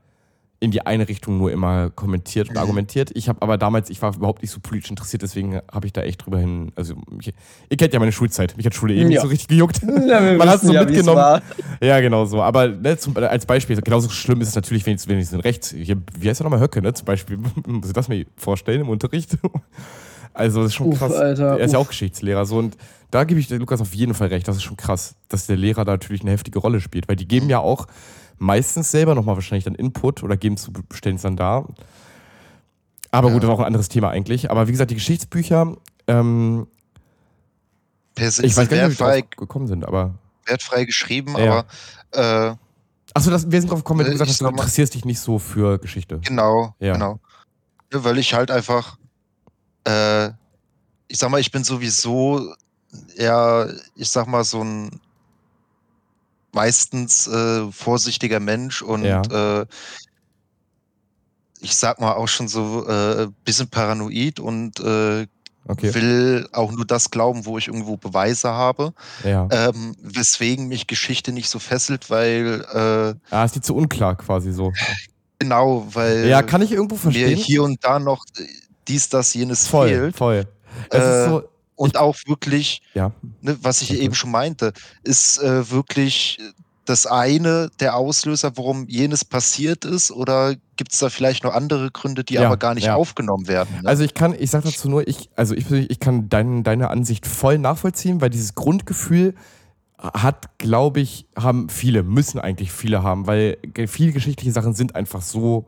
[0.61, 2.59] in die eine Richtung nur immer kommentiert und Mhm.
[2.61, 3.11] argumentiert.
[3.13, 6.01] Ich habe aber damals, ich war überhaupt nicht so politisch interessiert, deswegen habe ich da
[6.01, 6.73] echt drüber hin.
[6.75, 7.33] Also, ich,
[7.69, 8.57] ihr kennt ja meine Schulzeit.
[8.57, 9.21] Mich hat Schule eh nicht Ja.
[9.21, 9.79] so richtig gejuckt.
[10.07, 11.41] Ja, Man hat's wissen so ja, mitgenommen.
[11.81, 12.41] Ja, genau so.
[12.41, 15.35] Aber ne, zum, als Beispiel, genauso schlimm ist es natürlich, wenn ich, wenn ich so
[15.37, 16.93] ein Rechts, hier, wie heißt er nochmal, Höcke, ne?
[16.93, 19.37] Zum Beispiel, muss ich das mir vorstellen im Unterricht?
[20.33, 21.11] Also, das ist schon Uff, krass.
[21.13, 21.85] Alter, er ist ja uff.
[21.87, 22.45] auch Geschichtslehrer.
[22.45, 22.77] So, und
[23.11, 24.47] da gebe ich der Lukas auf jeden Fall recht.
[24.47, 27.09] Das ist schon krass, dass der Lehrer da natürlich eine heftige Rolle spielt.
[27.09, 27.87] Weil die geben ja auch
[28.39, 31.65] meistens selber nochmal wahrscheinlich dann Input oder geben zu, stellen es dann da.
[33.11, 33.33] Aber Ja.
[33.33, 34.49] gut, das ist auch ein anderes Thema eigentlich.
[34.51, 35.75] Aber wie gesagt, die Geschichtsbücher,
[36.07, 36.67] ähm,
[38.17, 40.15] ich weiß gar nicht, wie wir gekommen sind, aber.
[40.45, 41.63] wertfrei geschrieben, Ja.
[42.11, 42.55] aber äh,
[43.13, 45.19] Achso, das, wir sind drauf gekommen, wenn du Äh, gesagt hast, du interessierst dich nicht
[45.19, 46.19] so für Geschichte.
[46.19, 46.93] Genau, Ja.
[46.93, 47.19] genau.
[47.91, 48.97] Ja, weil ich halt einfach,
[49.87, 50.27] äh,
[51.07, 52.53] ich sag mal, ich bin sowieso
[53.15, 54.99] eher, ich sag mal, so ein
[56.53, 59.21] meistens äh, vorsichtiger Mensch und Ja.
[59.61, 59.65] äh,
[61.61, 65.27] ich sag mal auch schon so äh, bisschen paranoid und äh,
[65.67, 65.93] Okay.
[65.93, 68.91] will auch nur das glauben, wo ich irgendwo Beweise habe,
[69.23, 69.47] Ja.
[69.51, 74.51] ähm, weswegen mich Geschichte nicht so fesselt, weil äh, Ah, ist die zu unklar quasi
[74.51, 74.73] so.
[75.37, 77.37] Genau, weil Ja, kann ich irgendwo mir verstehen.
[77.37, 78.23] hier und da noch
[78.87, 80.15] dies, das, jenes voll, fehlt.
[80.17, 80.47] voll.
[80.89, 81.48] Es ist Äh, so,
[81.79, 83.13] Und auch wirklich, ja.
[83.41, 84.01] ne, was ich Okay.
[84.01, 86.37] eben schon meinte, ist äh, wirklich
[86.83, 90.11] das eine der Auslöser, warum jenes passiert ist?
[90.11, 92.95] Oder gibt es da vielleicht noch andere Gründe, die Ja, aber gar nicht ja.
[92.95, 93.69] aufgenommen werden?
[93.81, 93.87] Ne?
[93.87, 97.25] Also ich kann, ich sag dazu nur, ich, also ich, ich kann dein, deine Ansicht
[97.25, 99.35] voll nachvollziehen, weil dieses Grundgefühl
[99.97, 105.21] hat, glaube ich, haben viele, müssen eigentlich viele haben, weil viele geschichtliche Sachen sind einfach
[105.21, 105.65] so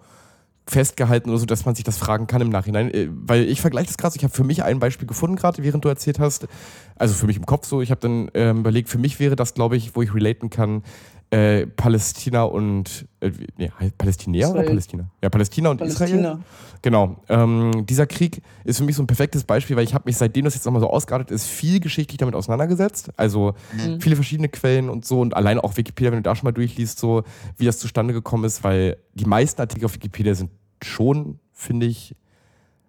[0.68, 2.94] festgehalten oder so, dass man sich das fragen kann im Nachhinein.
[2.94, 5.64] Äh, Weil ich vergleiche das gerade, so, ich habe für mich ein Beispiel gefunden gerade,
[5.64, 6.48] während du erzählt hast.
[6.96, 9.54] Also für mich im Kopf so, ich habe dann ähm, überlegt, für mich wäre das,
[9.54, 10.84] glaube ich, wo ich relaten kann,
[11.32, 14.70] äh, Palästina und äh, nee, heißt Palästinäer oder Israel.
[14.70, 15.12] Palästina?
[15.24, 16.10] Ja, Palästina und Israel.
[16.22, 16.40] Palästina.
[16.82, 17.16] Genau.
[17.30, 20.44] Ähm, dieser Krieg ist für mich so ein perfektes Beispiel, weil ich habe mich, seitdem
[20.46, 23.12] das jetzt nochmal so ausgeartet ist, viel geschichtlich damit auseinandergesetzt.
[23.18, 24.02] Also Mhm.
[24.02, 27.00] viele verschiedene Quellen und so und alleine auch Wikipedia, wenn du da schon mal durchliest,
[27.00, 27.24] so
[27.58, 30.52] wie das zustande gekommen ist, weil die meisten Artikel auf Wikipedia sind
[30.84, 32.16] schon, finde ich,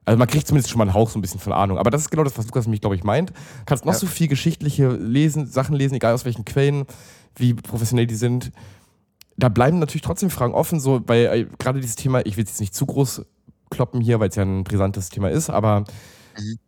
[0.04, 1.78] also man kriegt zumindest schon mal einen Hauch so ein bisschen von Ahnung.
[1.78, 3.32] Aber das ist genau das, was Lukas mich, glaube ich, meint.
[3.66, 3.98] Kannst noch Ja.
[4.00, 6.86] so viel geschichtliche lesen, Sachen lesen, egal aus welchen Quellen,
[7.36, 8.52] wie professionell die sind.
[9.36, 12.50] Da bleiben natürlich trotzdem Fragen offen, so, weil äh, gerade dieses Thema, ich will es
[12.50, 13.24] jetzt nicht zu groß
[13.70, 15.84] kloppen hier, weil es ja ein brisantes Thema ist, aber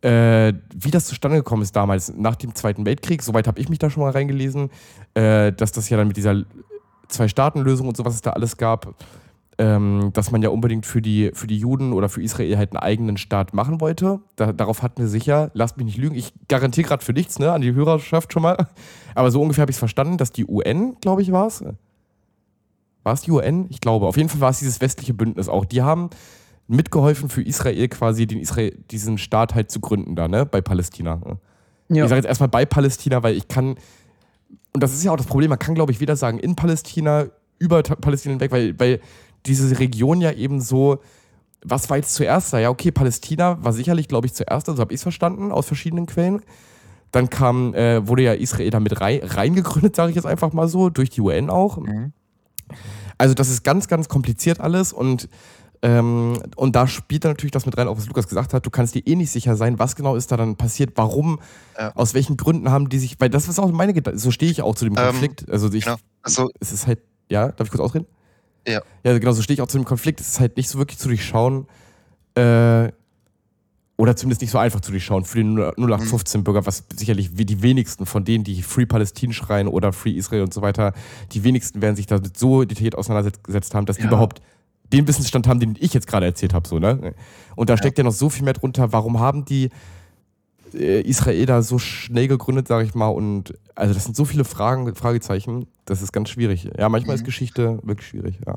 [0.01, 3.79] äh, wie das zustande gekommen ist damals, nach dem Zweiten Weltkrieg, soweit habe ich mich
[3.79, 4.69] da schon mal reingelesen,
[5.13, 6.43] äh, dass das ja dann mit dieser
[7.07, 8.95] Zwei-Staaten-Lösung und so, was es da alles gab,
[9.57, 12.83] ähm, dass man ja unbedingt für die, für die Juden oder für Israel halt einen
[12.83, 14.19] eigenen Staat machen wollte.
[14.35, 17.51] Da, darauf hatten wir sicher, lasst mich nicht lügen, ich garantiere gerade für nichts, ne,
[17.51, 18.67] an die Hörerschaft schon mal.
[19.13, 21.63] Aber so ungefähr habe ich es verstanden, dass die UN, glaube ich, war es.
[23.03, 23.67] War es die UN?
[23.69, 24.07] Ich glaube.
[24.07, 25.63] Auf jeden Fall war es dieses westliche Bündnis auch.
[25.63, 26.09] Die haben
[26.67, 30.45] mitgeholfen für Israel quasi den Israel, diesen Staat halt zu gründen da, ne?
[30.45, 31.21] Bei Palästina.
[31.89, 32.03] Ja.
[32.03, 33.75] Ich sage jetzt erstmal bei Palästina, weil ich kann,
[34.73, 37.27] und das ist ja auch das Problem, man kann, glaube ich, weder sagen in Palästina,
[37.59, 38.99] über Palästina hinweg, weil, weil
[39.45, 40.99] diese Region ja eben so,
[41.63, 42.59] was war jetzt zuerst da?
[42.59, 46.05] Ja, okay, Palästina war sicherlich, glaube ich, zuerst, also habe ich es verstanden, aus verschiedenen
[46.05, 46.41] Quellen.
[47.11, 50.67] Dann kam, äh, wurde ja Israel da mit rein, reingegründet, sage ich jetzt einfach mal
[50.67, 51.77] so, durch die UN auch.
[51.77, 52.11] Mhm.
[53.17, 55.29] Also das ist ganz, ganz kompliziert alles und,
[55.81, 58.69] ähm, und da spielt dann natürlich das mit rein, auch was Lukas gesagt hat, du
[58.69, 61.39] kannst dir eh nicht sicher sein, was genau ist da dann passiert, warum,
[61.79, 61.93] Ja.
[61.95, 64.61] aus welchen Gründen haben die sich, weil das ist auch meine Gedanken, so stehe ich
[64.61, 65.49] auch zu dem Ähm, Konflikt.
[65.49, 65.97] also ich, genau.
[66.23, 68.07] Also, es ist halt, ja, darf ich kurz ausreden?
[68.67, 68.81] Ja.
[69.03, 70.19] Ja, genau, so stehe ich auch zu dem Konflikt.
[70.19, 71.67] Es ist halt nicht so wirklich zu durchschauen,
[72.35, 72.89] äh,
[73.97, 78.05] oder zumindest nicht so einfach zu durchschauen für den 0815-Bürger, was sicherlich wie die wenigsten
[78.05, 80.93] von denen, die Free Palestine schreien oder Free Israel und so weiter,
[81.31, 84.09] die wenigsten werden sich damit so detailliert auseinandergesetzt haben, dass die Ja.
[84.09, 84.41] überhaupt
[84.91, 86.67] den Wissensstand haben, den ich jetzt gerade erzählt habe.
[86.67, 87.13] So, ne?
[87.55, 88.91] Und da steckt ja noch so viel mehr drunter.
[88.91, 89.69] Warum haben die
[90.73, 93.07] äh, Israel da so schnell gegründet, sage ich mal?
[93.07, 96.69] Und also das sind so viele Fragen, Fragezeichen, das ist ganz schwierig.
[96.77, 97.21] Ja, manchmal Mhm.
[97.21, 98.55] ist Geschichte wirklich schwierig, ja.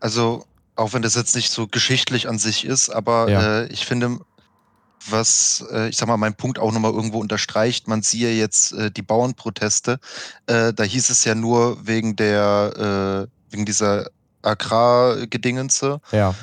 [0.00, 0.44] also,
[0.76, 3.60] auch wenn das jetzt nicht so geschichtlich an sich ist, aber Ja.
[3.62, 4.18] äh, ich finde,
[5.08, 8.90] was, äh, ich sag mal, mein Punkt auch nochmal irgendwo unterstreicht, man siehe jetzt äh,
[8.90, 9.98] die Bauernproteste,
[10.46, 14.08] äh, da hieß es ja nur wegen der, äh, wegen dieser
[14.42, 16.34] Agrargedingenze, Ja.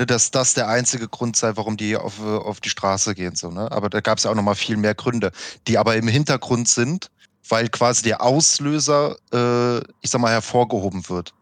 [0.00, 3.36] Ne, dass das der einzige Grund sei, warum die auf, auf die Straße gehen.
[3.36, 3.70] So, ne?
[3.70, 5.30] Aber da gab es ja auch nochmal viel mehr Gründe,
[5.68, 7.10] die aber im Hintergrund sind,
[7.48, 11.34] weil quasi der Auslöser, äh, ich sag mal, hervorgehoben wird.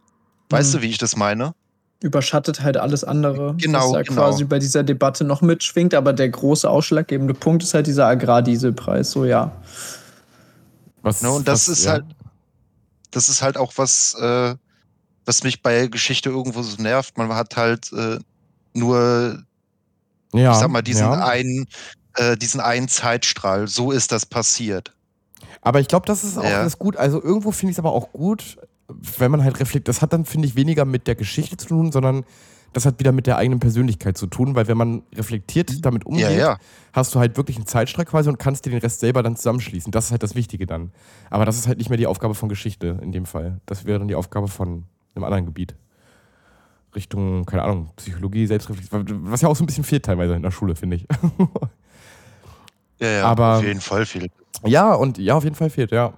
[0.51, 0.79] Weißt Mhm.
[0.79, 1.55] du, wie ich das meine?
[2.01, 4.23] Überschattet halt alles andere, Genau, was da genau.
[4.23, 5.95] quasi bei dieser Debatte noch mitschwingt.
[5.95, 9.11] Aber der große ausschlaggebende Punkt ist halt dieser Agrardieselpreis.
[9.11, 9.53] So, ja.
[11.03, 11.93] Was, Ne, und das was, ist ja.
[11.93, 12.05] halt,
[13.11, 14.55] das ist halt auch was, äh,
[15.25, 17.19] was mich bei Geschichte irgendwo so nervt.
[17.19, 18.19] Man hat halt äh,
[18.79, 19.43] nur,
[20.33, 21.25] ja, ich sag mal, diesen ja.
[21.27, 21.67] einen,
[22.17, 23.69] äh, diesen einen Zeitstrahl.
[23.69, 24.95] So ist das passiert.
[25.63, 26.61] Aber ich glaube, das ist auch Ja.
[26.61, 26.97] alles gut.
[26.97, 28.57] Also irgendwo finde ich es aber auch gut,
[29.19, 29.89] wenn man halt reflektiert.
[29.89, 32.25] Das hat dann, finde ich, weniger mit der Geschichte zu tun, sondern
[32.75, 36.27] das hat wieder mit der eigenen Persönlichkeit zu tun, weil wenn man reflektiert damit umgeht,
[36.31, 36.33] Mhm.
[36.33, 36.59] Ja, ja.
[36.93, 39.91] hast du halt wirklich einen Zeitstrahl quasi und kannst dir den Rest selber dann zusammenschließen.
[39.91, 40.93] Das ist halt das Wichtige dann.
[41.31, 43.61] Aber das ist halt nicht mehr die Aufgabe von Geschichte in dem Fall.
[43.67, 45.75] Das wäre dann die Aufgabe von einem anderen Gebiet.
[46.95, 50.51] Richtung, keine Ahnung, Psychologie, Selbstreflexion, was ja auch so ein bisschen fehlt teilweise in der
[50.51, 51.07] Schule, finde ich.
[53.01, 54.29] Ja, ja, Aber- auf jeden Fall viel.
[54.65, 56.13] Ja, und ja, auf jeden Fall fehlt, ja.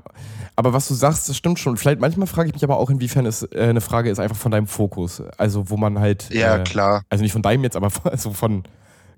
[0.56, 1.76] Aber was du sagst, das stimmt schon.
[1.76, 4.50] Vielleicht manchmal frage ich mich aber auch, inwiefern es äh, eine Frage ist einfach von
[4.50, 5.22] deinem Fokus.
[5.36, 6.30] Also, wo man halt.
[6.30, 7.02] Ja, äh, klar.
[7.10, 8.62] Also nicht von deinem jetzt, aber von, also von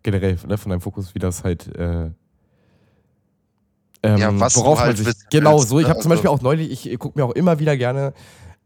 [0.03, 1.69] generell, ne, von deinem Fokus, wie das halt.
[1.77, 2.11] Äh,
[4.03, 5.79] ähm, Ja, was du worauf man halt sich, wissen Genau, willst, so.
[5.79, 5.91] Ich ne?
[5.91, 8.12] habe zum Also- Beispiel auch neulich, ich gucke mir auch immer wieder gerne.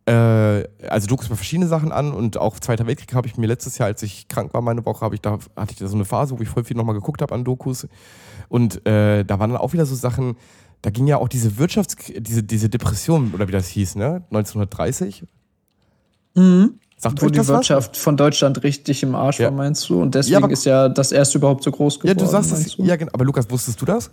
[0.06, 3.78] Äh, also Dokus über verschiedene Sachen an und auch Zweiter Weltkrieg habe ich mir letztes
[3.78, 6.04] Jahr, als ich krank war, meine Woche, habe ich da hatte ich da so eine
[6.04, 7.88] Phase, wo ich voll viel nochmal geguckt habe an Dokus
[8.48, 10.36] und äh, da waren dann auch wieder so Sachen,
[10.82, 14.22] da ging ja auch diese Wirtschafts-, diese, diese Depression, oder wie das hieß, ne?
[14.30, 15.24] 1930.
[16.34, 16.78] Mhm.
[16.98, 18.02] Sagt wo die Wirtschaft was?
[18.02, 19.46] von Deutschland richtig im Arsch ja.
[19.46, 20.00] war, meinst du?
[20.00, 22.18] Und deswegen ja, ist ja das erste überhaupt so groß geworden.
[22.18, 22.76] Ja, du sagst es.
[22.78, 23.10] Ja, genau.
[23.12, 24.10] Aber Lukas, wusstest du das?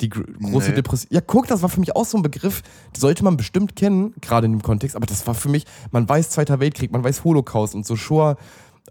[0.00, 0.74] Die große nee.
[0.76, 1.08] Depression.
[1.12, 2.62] Ja, guck, das war für mich auch so ein Begriff,
[2.96, 4.96] den sollte man bestimmt kennen, gerade in dem Kontext.
[4.96, 8.36] Aber das war für mich, man weiß Zweiter Weltkrieg, man weiß Holocaust und so Shoah.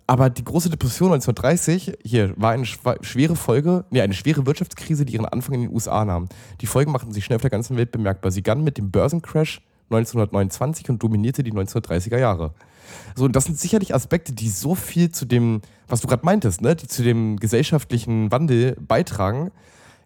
[0.06, 5.13] Aber die große Depression 1930, hier, war eine schwere Folge, nee, eine schwere Wirtschaftskrise, die
[5.13, 6.30] ihren Anfang in den USA nahm.
[6.62, 8.32] Die Folgen machten sich schnell auf der ganzen Welt bemerkbar.
[8.32, 12.54] Sie begann mit dem Börsencrash 1929 und dominierte die 1930er Jahre.
[13.15, 16.62] So, und das sind sicherlich Aspekte, die so viel zu dem, was du gerade meintest,
[16.62, 19.52] ne, die zu dem gesellschaftlichen Wandel beitragen.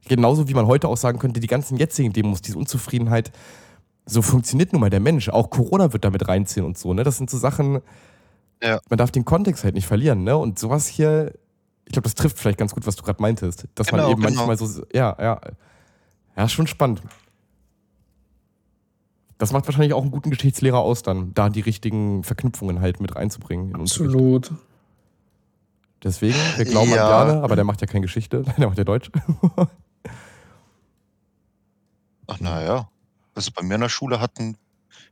[0.07, 3.31] Genauso wie man heute auch sagen könnte, die ganzen jetzigen Demos, diese Unzufriedenheit,
[4.05, 5.29] so funktioniert nun mal der Mensch.
[5.29, 7.03] Auch Corona wird damit reinziehen und so, ne?
[7.03, 7.81] Das sind so Sachen,
[8.61, 8.79] ja.
[8.89, 10.37] man darf den Kontext halt nicht verlieren, ne?
[10.37, 11.33] Und sowas hier,
[11.85, 13.65] ich glaube, das trifft vielleicht ganz gut, was du gerade meintest.
[13.75, 14.45] Dass genau, man eben genau.
[14.45, 15.39] manchmal so, ja, ja.
[16.35, 17.01] Ja, schon spannend.
[19.37, 23.15] Das macht wahrscheinlich auch einen guten Geschichtslehrer aus, dann da die richtigen Verknüpfungen halt mit
[23.15, 23.75] reinzubringen.
[23.75, 24.51] Absolut.
[26.03, 27.03] Deswegen, wir glauben ja.
[27.03, 29.09] an Bjarne, aber der macht ja keine Geschichte, der macht ja Deutsch.
[32.27, 32.89] Ach naja.
[33.35, 34.57] Also bei mir in der Schule hatten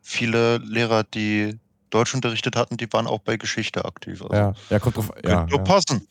[0.01, 1.57] viele Lehrer, die
[1.89, 4.21] Deutsch unterrichtet hatten, die waren auch bei Geschichte aktiv.
[4.21, 5.11] Also ja, ja, kommt drauf.
[5.23, 5.57] Ja, ja.
[5.59, 6.07] passen.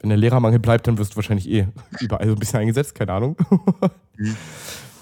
[0.00, 1.68] Wenn der Lehrermangel bleibt, dann wirst du wahrscheinlich eh
[2.00, 3.36] überall so ein bisschen eingesetzt, keine Ahnung.
[4.16, 4.36] mhm.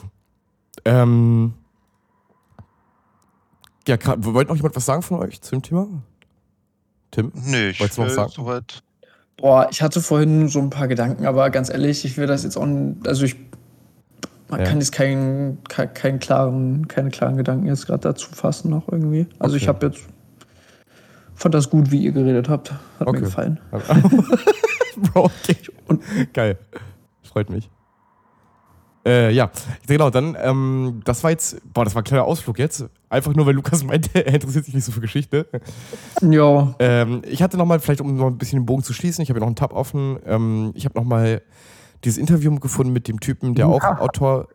[0.84, 1.54] ähm,
[3.86, 5.88] ja, wollte noch jemand was sagen von euch zu dem Thema?
[7.10, 7.32] Tim?
[7.34, 8.32] Nee, ich Wolltest du noch sagen?
[8.34, 8.82] soweit.
[9.36, 12.56] Boah, ich hatte vorhin so ein paar Gedanken, aber ganz ehrlich, ich will das jetzt
[12.56, 12.66] auch,
[13.06, 13.36] also ich,
[14.52, 14.66] man ja.
[14.66, 19.26] kann jetzt keinen, keinen klaren, keine klaren Gedanken jetzt gerade dazu fassen noch irgendwie.
[19.38, 19.62] Also okay.
[19.62, 20.00] ich habe jetzt,
[21.34, 23.12] fand das gut, wie ihr geredet habt, hat okay.
[23.12, 23.60] mir gefallen.
[24.96, 25.56] Bro, okay.
[25.88, 26.02] Und,
[26.34, 26.58] Geil,
[27.22, 27.70] freut mich.
[29.06, 29.50] Äh, ja,
[29.86, 32.84] genau, dann, ähm, das war jetzt, boah, das war ein kleiner Ausflug jetzt.
[33.08, 35.48] Einfach nur, weil Lukas meinte, er interessiert sich nicht so für Geschichte.
[36.20, 36.74] Ja.
[36.78, 39.38] Ähm, ich hatte nochmal, vielleicht um noch ein bisschen den Bogen zu schließen, ich habe
[39.38, 40.18] ja noch einen Tab offen.
[40.26, 41.40] Ähm, ich habe nochmal
[42.04, 44.48] dieses Interview gefunden mit dem Typen, der auch Autor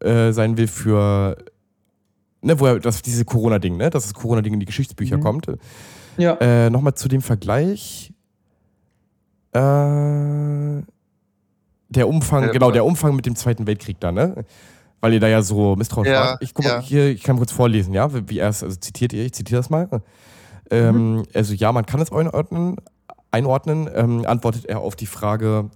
[0.00, 1.36] äh, sein will für,
[2.40, 5.22] ne, wo er, das, diese Corona-Ding, ne, dass das Corona-Ding in die Geschichtsbücher mhm.
[5.22, 5.46] kommt.
[6.16, 6.34] Ja.
[6.40, 8.12] Äh, nochmal zu dem Vergleich.
[9.52, 10.82] Äh,
[11.88, 14.44] der Umfang, ja, genau, der Umfang mit dem Zweiten Weltkrieg da, ne?
[15.00, 16.42] Weil ihr da ja so misstrauisch ja, wart.
[16.42, 16.76] Ich guck ja.
[16.76, 19.60] mal, hier, ich kann kurz vorlesen, ja, wie er es, also zitiert ihr, ich zitiere
[19.60, 19.88] das mal.
[20.70, 21.22] Ähm, mhm.
[21.34, 22.76] Also ja, man kann es einordnen,
[23.30, 25.70] einordnen, ähm, antwortet er auf die Frage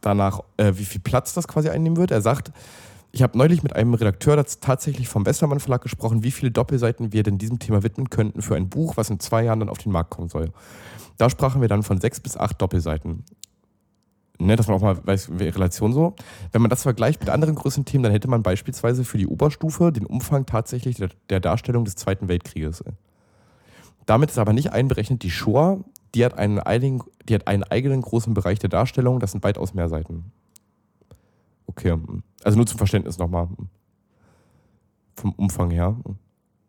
[0.00, 2.10] danach, äh, wie viel Platz das quasi einnehmen wird.
[2.10, 2.52] Er sagt,
[3.10, 7.22] ich habe neulich mit einem Redakteur tatsächlich vom Westermann Verlag gesprochen, wie viele Doppelseiten wir
[7.22, 9.92] denn diesem Thema widmen könnten für ein Buch, was in zwei Jahren dann auf den
[9.92, 10.52] Markt kommen soll.
[11.16, 13.24] Da sprachen wir dann von sechs bis acht Doppelseiten
[14.40, 16.14] ne, dass man auch mal weiß, Relation so.
[16.52, 19.92] Wenn man das vergleicht mit anderen größeren Themen, dann hätte man beispielsweise für die Oberstufe
[19.92, 22.84] den Umfang tatsächlich der, der Darstellung des Zweiten Weltkrieges.
[24.06, 25.80] Damit ist aber nicht einberechnet die Shoah,
[26.18, 29.72] die hat, einen eigenen, die hat einen eigenen großen Bereich der Darstellung, das sind weitaus
[29.72, 30.32] mehr Seiten.
[31.66, 31.96] Okay,
[32.42, 33.46] also nur zum Verständnis nochmal.
[35.14, 35.96] Vom Umfang her.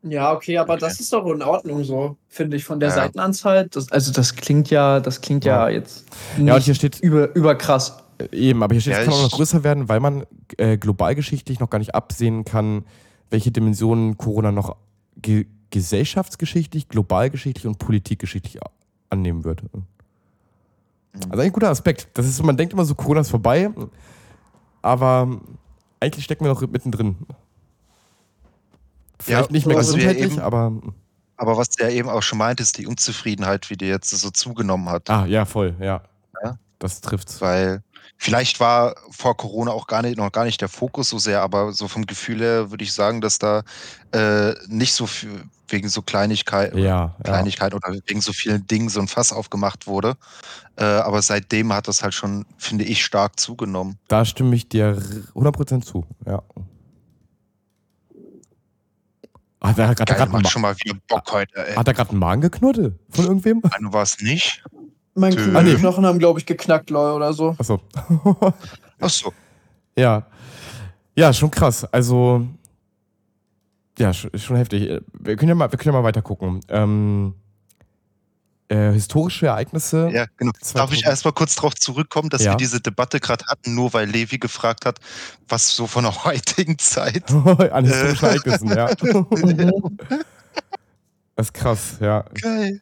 [0.03, 0.81] Ja, okay, aber okay.
[0.81, 2.95] das ist doch in Ordnung so, finde ich, von der ja.
[2.95, 3.67] Seitenanzahl.
[3.69, 6.05] Das, also das klingt ja, das klingt ja, ja jetzt
[6.37, 7.97] ja, und hier steht über, über krass.
[8.19, 10.25] Äh, eben, aber hier steht, es kann auch noch größer werden, weil man
[10.57, 12.85] äh, globalgeschichtlich noch gar nicht absehen kann,
[13.31, 14.75] welche Dimensionen Corona noch
[15.17, 18.59] ge gesellschaftsgeschichtlich, globalgeschichtlich und politikgeschichtlich
[19.09, 19.41] annehmen.
[19.41, 19.83] Mhm.
[21.29, 22.09] Also ein guter Aspekt.
[22.13, 23.69] Das ist, man denkt immer so, Corona ist vorbei,
[24.81, 25.39] aber
[25.99, 27.15] eigentlich stecken wir noch mittendrin.
[29.19, 30.71] Vielleicht ja, nicht mehr gesundheitlich, eben, aber.
[31.35, 35.09] Aber was ja eben auch schon meintest, die Unzufriedenheit, wie die jetzt so zugenommen hat.
[35.09, 36.01] Ah, ja, voll, ja.
[36.43, 36.57] ja?
[36.79, 37.39] Das trifft's.
[37.41, 37.81] Weil
[38.17, 41.73] vielleicht war vor Corona auch gar nicht, noch gar nicht der Fokus so sehr, aber
[41.73, 43.63] so vom Gefühl her würde ich sagen, dass da
[44.11, 47.77] äh, nicht so viel, wegen so Kleinigkeit, ja, Kleinigkeit ja.
[47.77, 50.15] oder wegen so vielen Dingen so ein Fass aufgemacht wurde.
[50.77, 53.97] Äh, aber seitdem hat das halt schon, finde ich, stark zugenommen.
[54.07, 54.97] Da stimme ich dir
[55.35, 56.41] 100% zu, ja.
[59.61, 60.13] Hat er gerade
[61.87, 63.61] er gerade einen Magen geknurrt von irgendwem?
[63.61, 64.63] Nein, war es nicht.
[65.19, 65.75] Mein ah, nee.
[65.75, 67.55] Knochen haben, glaube ich, geknackt, Leute, oder so.
[67.57, 67.79] Achso.
[68.99, 69.33] Achso.
[69.97, 70.25] Ja.
[71.15, 71.85] Ja, schon krass.
[71.85, 72.45] Also,
[73.97, 75.01] ja, schon heftig.
[75.13, 76.61] Wir können ja mal, wir können ja mal weiter gucken.
[76.69, 77.33] Ähm,
[78.69, 80.09] äh, historische Ereignisse.
[80.13, 80.51] Ja, genau.
[80.75, 82.53] Darf ich erstmal kurz darauf zurückkommen, dass ja.
[82.53, 84.99] wir diese Debatte gerade hatten, nur weil Levi gefragt hat,
[85.47, 87.31] was so von der heutigen Zeit.
[87.33, 88.27] An historischen äh.
[88.27, 88.87] Ereignissen, ja.
[91.35, 92.23] das ist krass, ja.
[92.41, 92.79] Geil.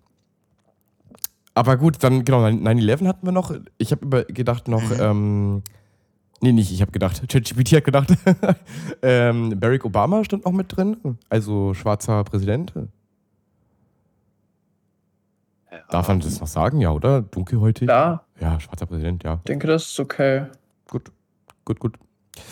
[1.57, 3.51] Aber gut, dann genau, 9-11 hatten wir noch.
[3.79, 4.99] Ich habe gedacht noch, mhm.
[4.99, 5.63] ähm,
[6.39, 8.09] nee, nicht, ich habe gedacht, ChatGPT hat gedacht,
[9.01, 12.73] ähm, Barack Obama stand noch mit drin, also schwarzer Präsident.
[15.89, 17.23] Darf man das noch sagen, ja, oder?
[17.23, 17.87] Dunkelhäutig?
[17.87, 19.35] Klar, Ja, schwarzer Präsident, ja.
[19.35, 20.45] ich denke, das ist okay.
[20.87, 21.11] Gut,
[21.65, 21.95] gut, gut.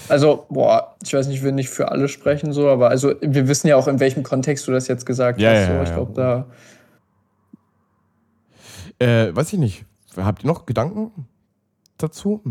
[0.10, 3.48] Also, boah, ich weiß nicht, ich will nicht für alle sprechen, so, aber also wir
[3.48, 5.60] wissen ja auch, in welchem Kontext du das jetzt gesagt Ja, hast.
[5.60, 5.74] ja, so.
[5.74, 5.96] ja, Ich ja.
[5.96, 6.46] glaube, da.
[9.00, 9.86] Äh, weiß ich nicht.
[10.18, 11.28] Habt ihr noch Gedanken
[11.98, 12.42] dazu?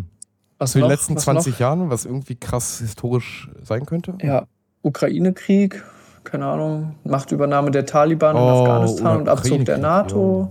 [0.59, 0.89] Was Zu den noch?
[0.91, 1.61] letzten Was 20 noch?
[1.61, 4.17] Jahren, was irgendwie krass historisch sein könnte?
[4.23, 4.47] Ja,
[4.83, 5.83] Ukraine-Krieg,
[6.25, 10.49] keine Ahnung, Machtübernahme der Taliban in Oh, Afghanistan und Abzug der NATO.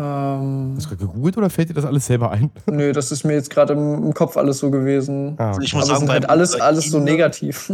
[0.00, 2.50] Ähm, Hast du gerade gegoogelt oder fällt dir das alles selber ein?
[2.70, 5.34] nö, das ist mir jetzt gerade im, im Kopf alles so gewesen.
[5.38, 7.72] Ah, Also ich Aber muss es sagen, sind halt alles, alles so Ukraine- negativ.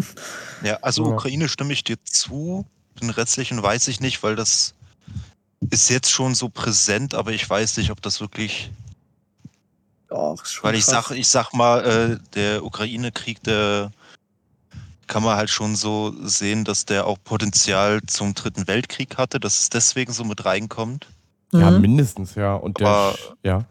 [0.63, 1.11] Ja, also Ja.
[1.13, 2.65] Ukraine stimme ich dir zu.
[3.03, 4.75] Den restlichen weiß ich nicht, weil das
[5.71, 8.71] ist jetzt schon so präsent, aber ich weiß nicht, ob das wirklich.
[10.09, 11.09] Doch, ist schon Weil ich krass.
[11.09, 13.91] sag, ich sag mal, äh, der Ukraine-Krieg, der
[15.07, 19.61] kann man halt schon so sehen, dass der auch Potenzial zum Dritten Weltkrieg hatte, dass
[19.61, 21.07] es deswegen so mit reinkommt.
[21.53, 21.81] ja, Mhm.
[21.83, 22.55] mindestens, ja.
[22.55, 23.65] Und der, Aber- ja.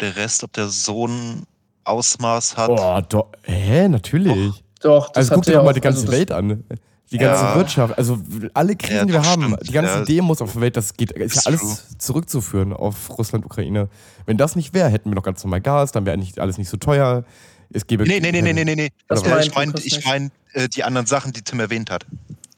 [0.00, 1.46] Der Rest, ob der so ein
[1.84, 2.70] Ausmaß hat.
[2.70, 3.26] Oh, doch.
[3.44, 4.64] Hä, natürlich.
[4.80, 6.64] Doch, das Also guck dir ja doch mal die ganze also Welt an.
[7.12, 7.54] Die ganze Ja.
[7.56, 8.18] Wirtschaft, also
[8.54, 9.68] alle Krisen, Ja, die wir haben, stimmt.
[9.68, 10.04] die ganzen Ja.
[10.04, 11.76] Demos auf der Welt, das geht, ist ja alles true.
[11.98, 13.88] zurückzuführen auf Russland, Ukraine.
[14.26, 16.68] Wenn das nicht wäre, hätten wir noch ganz normal Gas, dann wäre nicht alles nicht
[16.70, 17.24] so teuer.
[17.72, 18.88] Es gäbe Nee, nee, nee, nee, nee, nee, nee.
[19.08, 22.06] Das ich meine Lukas ich mein, äh, die anderen Sachen, die Tim erwähnt hat.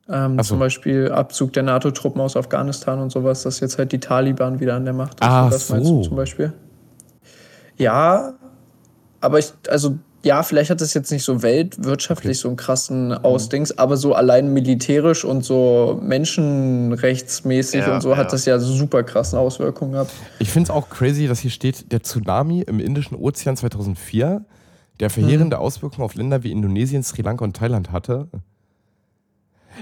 [0.09, 0.43] Ähm, so.
[0.51, 4.75] Zum Beispiel Abzug der NATO-Truppen aus Afghanistan und sowas, dass jetzt halt die Taliban wieder
[4.75, 5.29] an der Macht sind.
[5.29, 6.03] Ach das meinst so.
[6.03, 6.53] du zum Beispiel?
[7.77, 8.35] Ja,
[9.21, 13.77] aber ich, also ja, vielleicht hat das jetzt nicht so weltwirtschaftlich so einen krassen Ausdings,
[13.77, 18.31] aber so allein militärisch und so menschenrechtsmäßig Ja, und so hat ja.
[18.31, 20.13] das ja super krassen Auswirkungen gehabt.
[20.39, 24.45] Ich finde es auch crazy, dass hier steht, der Tsunami im Indischen Ozean 2004,
[25.01, 28.29] der verheerende Auswirkungen auf Länder wie Indonesien, Sri Lanka und Thailand hatte.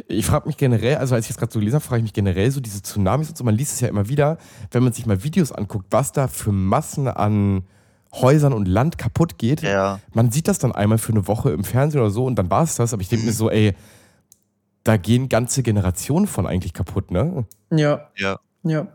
[0.09, 2.15] Ich frage mich generell, also als ich es gerade so gelesen habe, frage ich mich
[2.15, 4.39] generell so diese Tsunamis und so, man liest es ja immer wieder,
[4.71, 7.65] wenn man sich mal Videos anguckt, was da für Massen an
[8.15, 9.63] Häusern und Land kaputt geht.
[9.63, 10.01] Ja.
[10.13, 12.63] Man sieht das dann einmal für eine Woche im Fernsehen oder so und dann war
[12.65, 13.75] es das, aber ich denke mir so, ey,
[14.85, 17.45] da gehen ganze Generationen von eigentlich kaputt, ne?
[17.71, 18.39] Ja, Ja.
[18.65, 18.87] ja.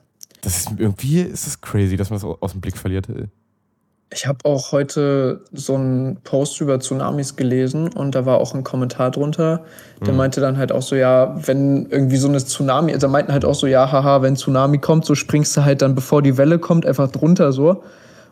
[0.42, 3.08] Das ist irgendwie ist das crazy, dass man das aus dem Blick verliert.
[4.14, 8.64] Ich habe auch heute so einen Post über Tsunamis gelesen und da war auch ein
[8.64, 9.66] Kommentar drunter.
[10.06, 10.18] Der Mhm.
[10.18, 13.56] meinte dann halt auch so, ja, wenn irgendwie so eine Tsunami, also meinten halt auch
[13.56, 16.86] so, ja, haha, wenn Tsunami kommt, so springst du halt dann, bevor die Welle kommt,
[16.86, 17.84] einfach drunter so.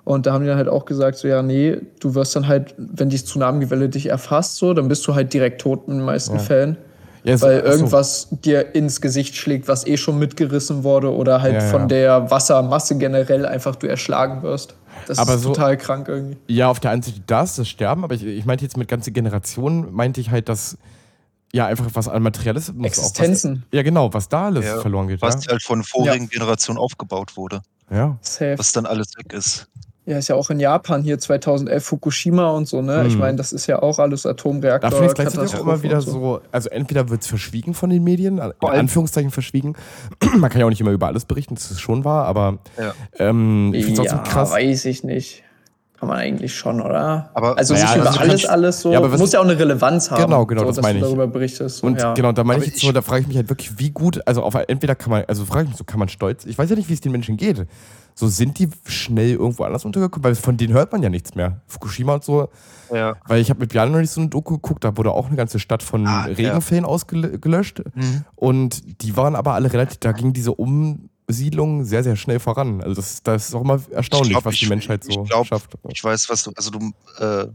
[0.06, 2.74] Und da haben die dann halt auch gesagt, so, ja, nee, du wirst dann halt,
[2.78, 6.36] wenn die Tsunami-Welle dich erfasst, so, dann bist du halt direkt tot in den meisten
[6.36, 6.40] Ja.
[6.42, 6.78] Fällen.
[7.24, 7.72] Ja, so- Weil ach so.
[7.72, 11.70] irgendwas dir ins Gesicht schlägt, was eh schon mitgerissen wurde oder halt Ja, ja.
[11.72, 14.76] von der Wassermasse generell einfach du erschlagen wirst.
[15.08, 16.38] Das Aber ist so- total krank irgendwie.
[16.48, 19.12] Ja, auf der einen Seite das, das Sterben, aber ich, ich meinte jetzt mit ganze
[19.12, 20.78] Generationen, meinte ich halt, dass
[21.52, 23.64] ja einfach was an Materialismus auch Existenzen.
[23.72, 25.22] Was, ja, genau, was da alles Ja, verloren geht.
[25.24, 27.62] Was halt von vorigen Generationen aufgebaut wurde.
[27.90, 27.98] Ja.
[27.98, 28.18] ja.
[28.22, 28.56] Safe.
[28.60, 29.68] Was dann alles weg ist.
[30.08, 33.06] Ja, ist ja auch in Japan hier 2011 Fukushima und so, ne?
[33.08, 33.20] Ich Hm.
[33.20, 34.90] meine, das ist ja auch alles Atomreaktor.
[34.92, 37.90] Da finde ich gleichzeitig auch immer wieder und so, also entweder wird es verschwiegen von
[37.90, 39.74] den Medien, in Anführungszeichen verschwiegen.
[40.38, 42.94] Man kann ja auch nicht immer über alles berichten, das ist schon wahr, aber Ja.
[43.18, 44.52] ähm, ich finde es ja, trotzdem krass.
[44.52, 45.44] weiß ich nicht.
[46.00, 47.30] Kann man eigentlich schon, oder?
[47.34, 48.92] Aber- also Naja, nicht über also du alles, alles so.
[48.92, 50.24] Ja, aber was- muss ja auch eine Relevanz haben.
[50.24, 51.10] Genau, genau, so, das dass meine du ich.
[51.12, 51.78] darüber berichtest.
[51.78, 52.14] So, Und ja.
[52.14, 53.92] genau, da meine ich Aber jetzt so, ich- da frage ich mich halt wirklich, wie
[53.92, 56.58] gut, also auf entweder kann man, also frage ich mich so, kann man stolz, ich
[56.58, 57.66] weiß ja nicht, wie es den Menschen geht.
[58.14, 61.62] So sind die schnell irgendwo anders untergekommen, weil von denen hört man ja nichts mehr.
[61.68, 62.50] Fukushima und so,
[62.94, 63.16] Ja.
[63.28, 65.36] weil ich habe mit Björn noch nicht so eine Doku geguckt, da wurde auch eine
[65.38, 66.34] ganze Stadt von Ah, ja.
[66.34, 68.24] Regenfällen ausgelöscht Mhm.
[68.36, 70.54] und die waren aber alle relativ, da ging diese
[71.28, 72.82] Umsiedlung sehr, sehr schnell voran.
[72.82, 75.48] Also das, das ist auch immer erstaunlich, glaub, was die ich- Menschheit ich so glaub,
[75.48, 75.74] schafft.
[75.90, 77.48] Ich weiß, was du, also du äh,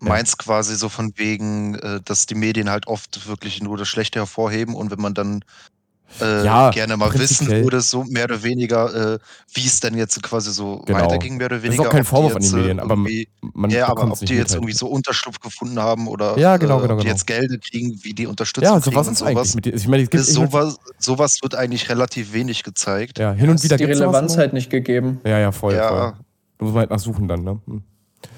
[0.00, 4.18] meinst quasi so von wegen, äh, dass die Medien halt oft wirklich nur das Schlechte
[4.18, 5.44] hervorheben und wenn man dann
[6.20, 9.18] äh, Ja, gerne mal wissen würde, so mehr oder weniger, äh,
[9.54, 11.00] wie es dann jetzt quasi so Genau.
[11.00, 11.88] weiterging, mehr oder Das ist weniger.
[11.88, 14.34] auch kein die Vorwurf an die äh, Medien, aber man ja, aber ob nicht die
[14.34, 14.56] jetzt halt.
[14.62, 17.14] irgendwie so Unterschlupf gefunden haben oder Ja, genau, äh, genau, ob die genau.
[17.14, 19.66] jetzt Gelder kriegen, wie die Unterstützung Ja, so kriegen was und ist eigentlich mit.
[19.66, 23.18] Ich meine, es gibt Ist sowas, sowas wird eigentlich relativ wenig gezeigt.
[23.18, 25.20] ja, hin und Ist wieder die gibt's sowas Relevanz halt nicht gegeben.
[25.24, 25.80] Ja, ja, voll, voll.
[25.82, 26.14] Ja,
[26.58, 27.60] Da muss man halt nachsuchen dann, ne?
[27.66, 27.82] Hm.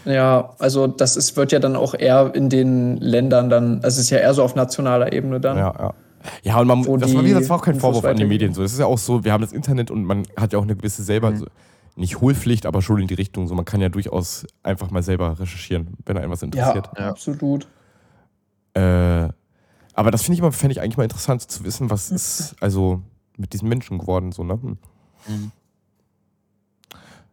[0.05, 4.11] Ja, also das ist, wird ja dann auch eher in den Ländern dann, es ist
[4.11, 5.57] ja eher so auf nationaler Ebene dann.
[5.57, 5.95] Ja, ja.
[6.43, 8.25] Ja, und man, Wo das, war, wieder- das war auch kein Vorwurf an die.
[8.25, 8.53] Medien.
[8.55, 8.63] So.
[8.63, 10.77] Das ist ja auch so, wir haben das Internet und man hat ja auch eine
[10.77, 11.35] gewisse selber, Mhm.
[11.35, 11.47] also
[11.97, 13.49] nicht Hohlpflicht, aber schon in die Richtung.
[13.49, 16.91] So, man kann ja durchaus einfach mal selber recherchieren, wenn einen was Ja, interessiert.
[16.97, 17.09] Ja.
[17.11, 17.67] absolut.
[18.75, 19.29] Äh,
[19.95, 23.03] aber das finde ich immer, fände ich eigentlich mal interessant zu wissen, was ist also
[23.37, 24.55] mit diesen Menschen geworden, so, ne?
[24.63, 24.79] Hm.
[25.27, 25.51] Mhm.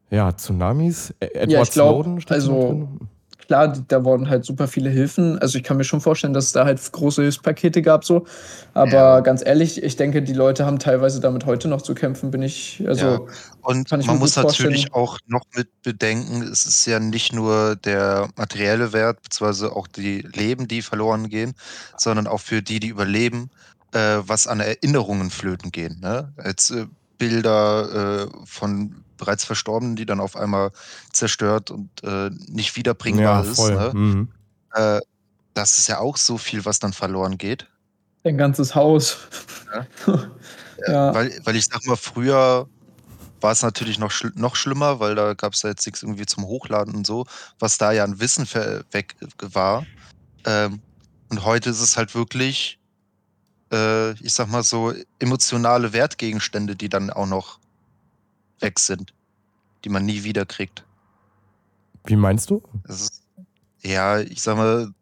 [0.10, 3.00] Ja, Tsunamis, Ä- Edward Ja, ich glaub, Snowden steht also- drin.
[3.48, 5.40] Klar, da wurden halt super viele Hilfen.
[5.40, 8.26] Also ich kann mir schon vorstellen, dass es da halt große Hilfspakete gab so.
[8.74, 9.20] Aber ja.
[9.22, 12.84] ganz ehrlich, ich denke, die Leute haben teilweise damit heute noch zu kämpfen, bin ich.
[12.88, 13.20] Also ja.
[13.62, 18.94] Und man muss natürlich auch noch mit bedenken, es ist ja nicht nur der materielle
[18.94, 21.54] Wert, beziehungsweise auch die Leben, die verloren gehen,
[21.98, 23.50] sondern auch für die, die überleben,
[23.92, 26.00] äh, was an Erinnerungen flöten gehen.
[26.02, 26.32] Ne?
[26.44, 26.86] Jetzt äh,
[27.18, 30.72] Bilder äh, von bereits Verstorbenen, die dann auf einmal
[31.12, 33.60] zerstört und äh, nicht wiederbringbar ja, ist.
[33.60, 33.92] Ne?
[33.94, 34.32] Mhm.
[34.74, 35.00] Äh,
[35.54, 37.68] das ist ja auch so viel, was dann verloren geht.
[38.24, 39.18] Ein ganzes Haus.
[39.74, 39.88] Ja.
[40.88, 41.14] ja.
[41.14, 42.68] Weil, weil ich sag mal, früher
[43.42, 46.26] war es natürlich noch, schl noch schlimmer, weil da gab es ja jetzt nichts irgendwie
[46.26, 47.26] zum Hochladen und so,
[47.60, 48.48] was da ja an Wissen
[48.92, 49.86] weg war.
[50.46, 50.82] Ähm,
[51.30, 52.80] und heute ist es halt wirklich,
[53.72, 57.60] äh, ich sag mal so, emotionale Wertgegenstände, die dann auch noch
[58.60, 59.14] weg sind,
[59.84, 60.86] die man nie wieder kriegt.
[62.06, 62.62] Wie meinst du?
[62.88, 63.24] Ist,
[63.82, 64.94] ja, ich sag mal,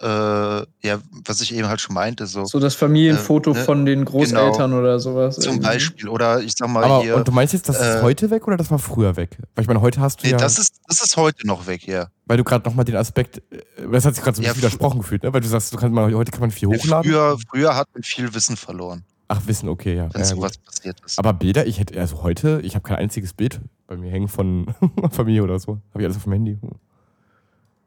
[0.00, 2.26] äh, ja, was ich eben halt schon meinte.
[2.26, 3.64] So, so das Familienfoto äh, ne?
[3.64, 5.36] von den Großeltern genau, oder sowas.
[5.36, 5.66] Zum irgendwie.
[5.66, 6.08] Beispiel.
[6.08, 7.16] Oder ich sag mal Aber, hier.
[7.16, 9.38] Und du meinst jetzt, das ist äh, heute weg oder das war früher weg?
[9.54, 10.38] Weil ich meine, heute hast du nee, ja.
[10.38, 12.08] Das ist, das ist heute noch weg, ja.
[12.26, 14.56] Weil du gerade nochmal den Aspekt, äh, das hat sich gerade so ein bisschen ja,
[14.56, 15.32] widersprochen gefühlt, ne?
[15.32, 17.10] Weil du sagst, du kannst mal, heute kann man viel hochladen.
[17.10, 19.04] Früher, früher hat man viel Wissen verloren.
[19.28, 20.08] Ach, Wissen, okay, ja.
[20.12, 21.18] Wenn ja, sowas passiert ist.
[21.18, 24.66] Aber Bilder, ich hätte, also heute, ich habe kein einziges Bild bei mir hängen von
[25.10, 25.78] Familie oder so.
[25.90, 26.58] Habe ich alles auf dem Handy.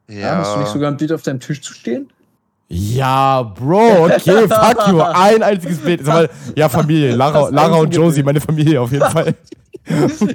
[0.08, 0.14] Ja.
[0.16, 0.36] ja.
[0.38, 2.08] Hast du nicht sogar ein Bild auf deinem Tisch zu stehen?
[2.68, 5.00] Ja, Bro, okay, fuck you.
[5.00, 6.06] Ein einziges Bild.
[6.06, 7.14] Mal, ja, Familie.
[7.14, 9.34] Lara, Lara und Josie, meine Familie auf jeden Fall.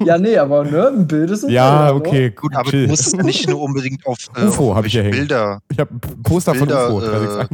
[0.06, 2.54] ja, nee, aber ne, ein Bild ist ein Ja, Bild, okay, gut.
[2.56, 2.84] Aber chill.
[2.84, 5.50] du musst es nicht nur unbedingt auf äh, UFO habe ich hier Bilder.
[5.50, 5.62] Hängen.
[5.72, 7.42] Ich habe ein Poster Bilder, von UFO.
[7.42, 7.48] Äh,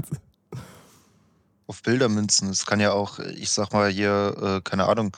[1.68, 2.50] auf Bilder münzen.
[2.50, 5.16] Es kann ja auch, ich sag mal hier, äh, keine Ahnung,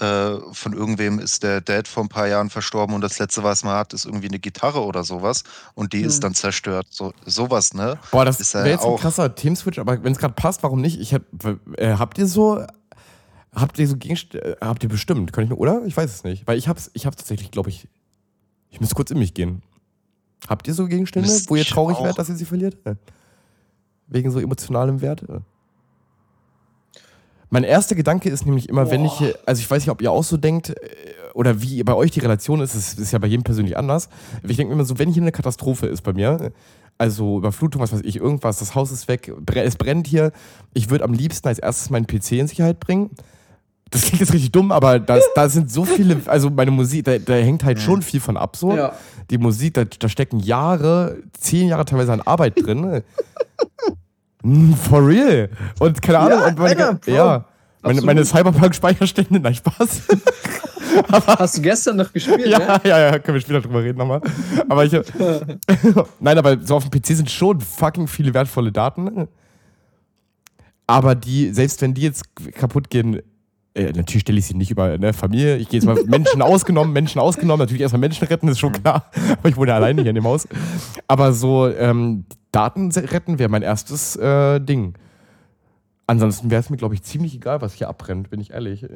[0.00, 3.62] äh, von irgendwem ist der Dad vor ein paar Jahren verstorben und das letzte, was
[3.62, 6.08] man hat, ist irgendwie eine Gitarre oder sowas und die hm.
[6.08, 6.88] ist dann zerstört.
[6.90, 7.98] So, sowas, ne?
[8.10, 11.00] Boah, das wäre jetzt ein krasser Themenswitch, aber wenn es gerade passt, warum nicht?
[11.00, 11.22] Ich hab,
[11.76, 12.64] äh, habt ihr so.
[13.54, 15.84] Habt ihr so Gegenstände, äh, habt ihr bestimmt, kann ich nur, oder?
[15.86, 16.44] Ich weiß es nicht.
[16.44, 17.86] Weil ich hab's, ich hab's tatsächlich, glaube ich,
[18.68, 19.62] ich muss kurz in mich gehen.
[20.48, 22.76] Habt ihr so Gegenstände, Müsst wo ihr traurig werdet, dass ihr sie verliert?
[24.08, 25.22] Wegen so emotionalem Wert?
[27.54, 28.90] Mein erster Gedanke ist nämlich immer, Boah.
[28.90, 29.12] wenn ich,
[29.46, 30.74] also ich weiß nicht, ob ihr auch so denkt, äh,
[31.34, 34.08] oder wie bei euch die Relation ist, es ist ja bei jedem persönlich anders.
[34.42, 36.50] Ich denke immer so, wenn hier eine Katastrophe ist bei mir,
[36.98, 40.32] also Überflutung, was weiß ich, irgendwas, das Haus ist weg, es brennt hier,
[40.72, 43.10] ich würde am liebsten als erstes meinen PC in Sicherheit bringen.
[43.88, 47.18] Das klingt jetzt richtig dumm, aber das, da sind so viele, also meine Musik, da,
[47.18, 48.74] da hängt halt schon viel von ab so.
[48.74, 48.94] Ja.
[49.30, 53.04] Die Musik, da, da stecken Jahre, zehn Jahre teilweise an Arbeit drin.
[54.44, 55.48] Mm, for real.
[55.80, 56.38] Und keine Ahnung.
[56.38, 57.44] Ja, und meine, Alter, ja.
[57.82, 60.02] Meine, meine Cyberpunk-Speicherstände, nein, Spaß.
[61.10, 62.46] Hast du gestern noch gespielt?
[62.46, 62.80] Ja, ne?
[62.84, 64.20] ja, ja, können wir später drüber reden nochmal.
[64.68, 64.92] Aber ich.
[66.20, 69.28] nein, aber so auf dem PC sind schon fucking viele wertvolle Daten.
[70.86, 72.24] Aber die, selbst wenn die jetzt
[72.54, 73.22] kaputt gehen,
[73.74, 75.56] äh, natürlich stelle ich sie nicht über ne, Familie.
[75.56, 77.60] Ich gehe jetzt mal Menschen ausgenommen, Menschen ausgenommen.
[77.60, 79.10] Natürlich erstmal Menschen retten, ist schon klar.
[79.38, 80.46] Aber ich wohne ja alleine hier in dem Haus.
[81.08, 84.94] Aber so ähm, Daten retten wäre mein erstes äh, Ding.
[86.06, 88.86] Ansonsten wäre es mir, glaube ich, ziemlich egal, was hier abbrennt, bin ich ehrlich.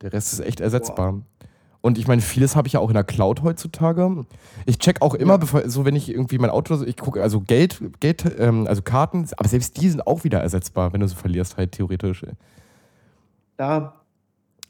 [0.00, 1.14] Der Rest ist echt ersetzbar.
[1.14, 1.22] Wow.
[1.80, 4.24] Und ich meine, vieles habe ich ja auch in der Cloud heutzutage.
[4.66, 5.36] Ich check auch immer, ja.
[5.38, 9.26] bevor, so wenn ich irgendwie mein Auto, ich gucke, also Geld, Geld, ähm, also Karten,
[9.36, 12.24] aber selbst die sind auch wieder ersetzbar, wenn du so verlierst, halt theoretisch.
[13.62, 13.92] Ja.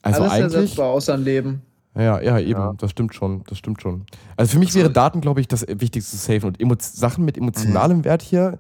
[0.03, 0.55] Also Alles eigentlich.
[0.55, 1.63] ersetzbar, außer ein Leben.
[1.95, 2.75] Ja, ja, eben, ja.
[2.77, 4.05] das stimmt schon, das stimmt schon.
[4.37, 7.39] Also für mich wäre Daten, glaube ich, das Wichtigste zu safen und Emo Sachen mit
[7.39, 8.05] emotionalem mhm.
[8.05, 8.59] Wert hier.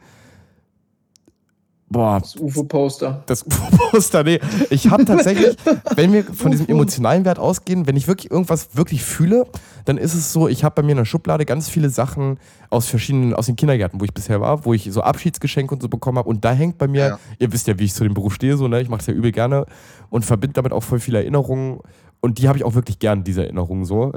[1.93, 2.21] Boah.
[2.21, 3.23] Das UFO-Poster.
[3.27, 4.41] Das UFO-Poster, nee.
[4.71, 5.57] Ich habe tatsächlich,
[5.95, 9.47] wenn wir von diesem emotionalen Wert ausgehen, wenn ich wirklich irgendwas wirklich fühle,
[9.85, 12.39] dann ist es so, ich habe bei mir in der Schublade ganz viele Sachen
[12.71, 15.89] aus verschiedenen, aus den Kindergärten, wo ich bisher war, wo ich so Abschiedsgeschenke und so
[15.89, 16.31] bekommen habe.
[16.31, 17.19] Und da hängt bei mir, ja.
[17.39, 18.81] ihr wisst ja, wie ich zu dem Beruf stehe, so, ne?
[18.81, 19.67] Ich mache es ja übel gerne
[20.09, 21.81] und verbinde damit auch voll viele Erinnerungen
[22.21, 24.13] und die habe ich auch wirklich gern, diese Erinnerungen so.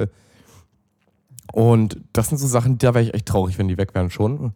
[1.51, 4.53] Und das sind so Sachen, da wäre ich echt traurig, wenn die weg wären schon.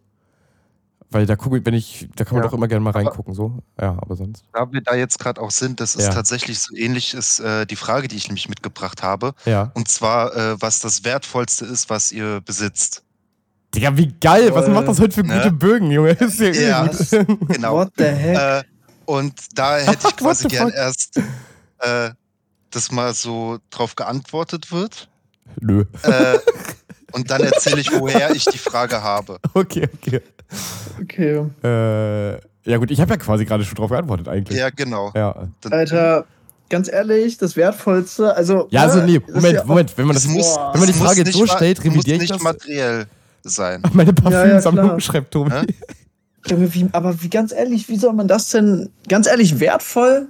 [1.10, 2.48] Weil da gucke wenn ich, da kann man ja.
[2.48, 3.58] doch immer gerne mal reingucken, so.
[3.80, 4.44] Ja, aber sonst.
[4.52, 6.12] Da wir da jetzt gerade auch sind, das ist ja.
[6.12, 9.34] tatsächlich so ähnlich, ist äh, die Frage, die ich nämlich mitgebracht habe.
[9.44, 9.72] Ja.
[9.74, 13.02] Und zwar, äh, was das Wertvollste ist, was ihr besitzt.
[13.74, 14.54] Digga, wie geil!
[14.54, 15.36] Was macht das heute für ne?
[15.36, 16.10] gute Bögen, Junge?
[16.10, 16.90] Ist ja, ja
[17.48, 17.74] genau.
[17.74, 18.36] What the heck?
[18.36, 18.62] Äh,
[19.04, 21.20] und da hätte ich quasi gern erst
[21.80, 22.10] äh,
[22.70, 25.08] dass mal so drauf geantwortet wird.
[25.60, 25.84] Nö.
[26.02, 26.38] Äh,
[27.12, 29.38] und dann erzähle ich, woher ich die Frage habe.
[29.54, 30.20] Okay, okay.
[31.00, 31.44] Okay.
[31.62, 32.30] Äh,
[32.70, 34.58] ja gut, ich habe ja quasi gerade schon drauf geantwortet eigentlich.
[34.58, 35.12] Ja, genau.
[35.14, 35.48] Ja.
[35.70, 36.24] Alter,
[36.68, 38.66] ganz ehrlich, das Wertvollste, also...
[38.70, 41.20] Ja, also ne, nee, Moment, ja Moment, wenn man das, muss, wenn man die Frage
[41.20, 42.42] jetzt so stellt, revidiere ich nicht das.
[42.42, 43.06] materiell.
[43.44, 43.82] sein.
[43.92, 45.00] Meine Ja, ja, Parfümsammlung, klar.
[45.00, 45.50] schreibt Tobi.
[45.52, 45.66] Hä?
[46.50, 50.28] Aber wie, aber wie ganz ehrlich, wie soll man das denn, ganz ehrlich, wertvoll?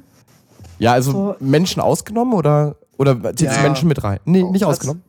[0.78, 1.36] Ja, also So.
[1.40, 3.62] Menschen ausgenommen oder, oder zählst Ja.
[3.62, 4.18] Menschen mit rein?
[4.24, 5.02] Nee, nicht Das- ausgenommen.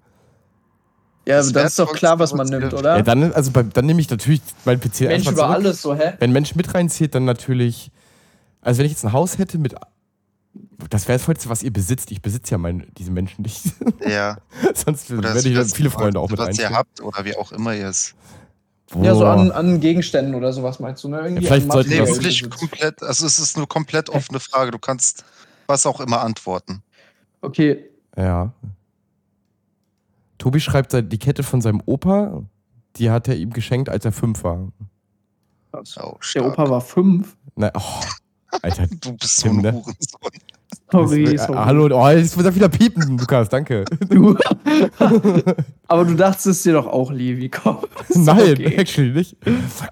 [1.28, 2.98] Ja, Das das, ist doch klar, was man nimmt, oder?
[2.98, 5.56] Ja, dann, also dann nehme ich natürlich mein PC Mensch einfach über zurück.
[5.56, 6.14] alles, so, hä?
[6.20, 7.92] Wenn Menschen mit reinzählt, dann natürlich.
[8.62, 9.76] Also wenn ich jetzt ein Haus hätte mit.
[10.90, 12.12] Das wäre das Vollste, was ihr besitzt.
[12.12, 13.62] Ich besitze ja mein, diese Menschen nicht.
[14.08, 14.38] Ja.
[14.74, 16.76] Sonst Oder werde ich dann das- viele Freunde auch mit Was ihr reinziehen.
[16.78, 18.16] habt oder wie auch immer ihr es.
[19.02, 19.34] Ja, so Boah.
[19.34, 21.20] an, an Gegenständen oder sowas meinst du, ne?
[21.22, 24.40] Irgendwie Ja, vielleicht an sollten Nee, wir wirklich komplett, also es ist eine komplett offene
[24.42, 24.72] Frage.
[24.72, 25.24] Du kannst
[25.68, 26.82] was auch immer antworten.
[27.42, 27.86] Okay,
[28.18, 28.52] Ja.
[30.42, 32.42] Tobi schreibt die Kette von seinem Opa,
[32.96, 34.70] die hat er ihm geschenkt, als er fünf war.
[35.72, 36.46] Oh, Der.
[36.48, 37.38] Opa war fünf.
[37.56, 38.02] Na, oh,
[38.64, 38.88] Alter.
[39.02, 39.72] Du bist so ein ne?
[39.72, 40.32] Hurensohn.
[40.92, 41.54] Sorry, sorry.
[41.54, 43.86] Hallo, oh, jetzt muss er wieder piepen, Lukas, danke.
[44.10, 44.36] Du.
[45.88, 47.78] Aber du dachtest es dir doch auch, Levi, komm.
[48.10, 48.76] Nein, okay.
[48.78, 49.38] actually nicht.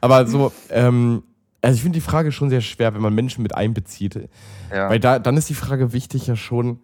[0.02, 1.22] Aber so, ähm,
[1.62, 4.28] also ich finde die Frage schon sehr schwer, wenn man Menschen mit einbezieht.
[4.72, 4.90] Ja.
[4.90, 6.80] Weil da, dann ist die Frage wichtig ja schon.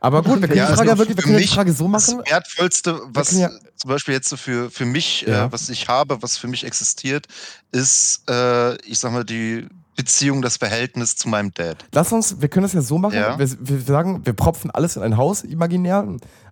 [0.00, 1.54] Aber gut, wir können Ja, die Frage also ja wirklich, wir für können die mich
[1.54, 2.22] Frage so Das machen.
[2.28, 5.46] Wertvollste, was ja- zum Beispiel jetzt so für, für mich, Ja.
[5.46, 7.26] äh, was ich habe, was für mich existiert,
[7.72, 9.66] ist, äh, ich sag mal, die
[9.96, 11.84] Beziehung, das Verhältnis zu meinem Dad.
[11.92, 13.14] Lass uns, wir können das ja so machen.
[13.16, 13.38] Ja.
[13.38, 16.06] Wir, wir sagen, wir propfen alles in ein Haus imaginär,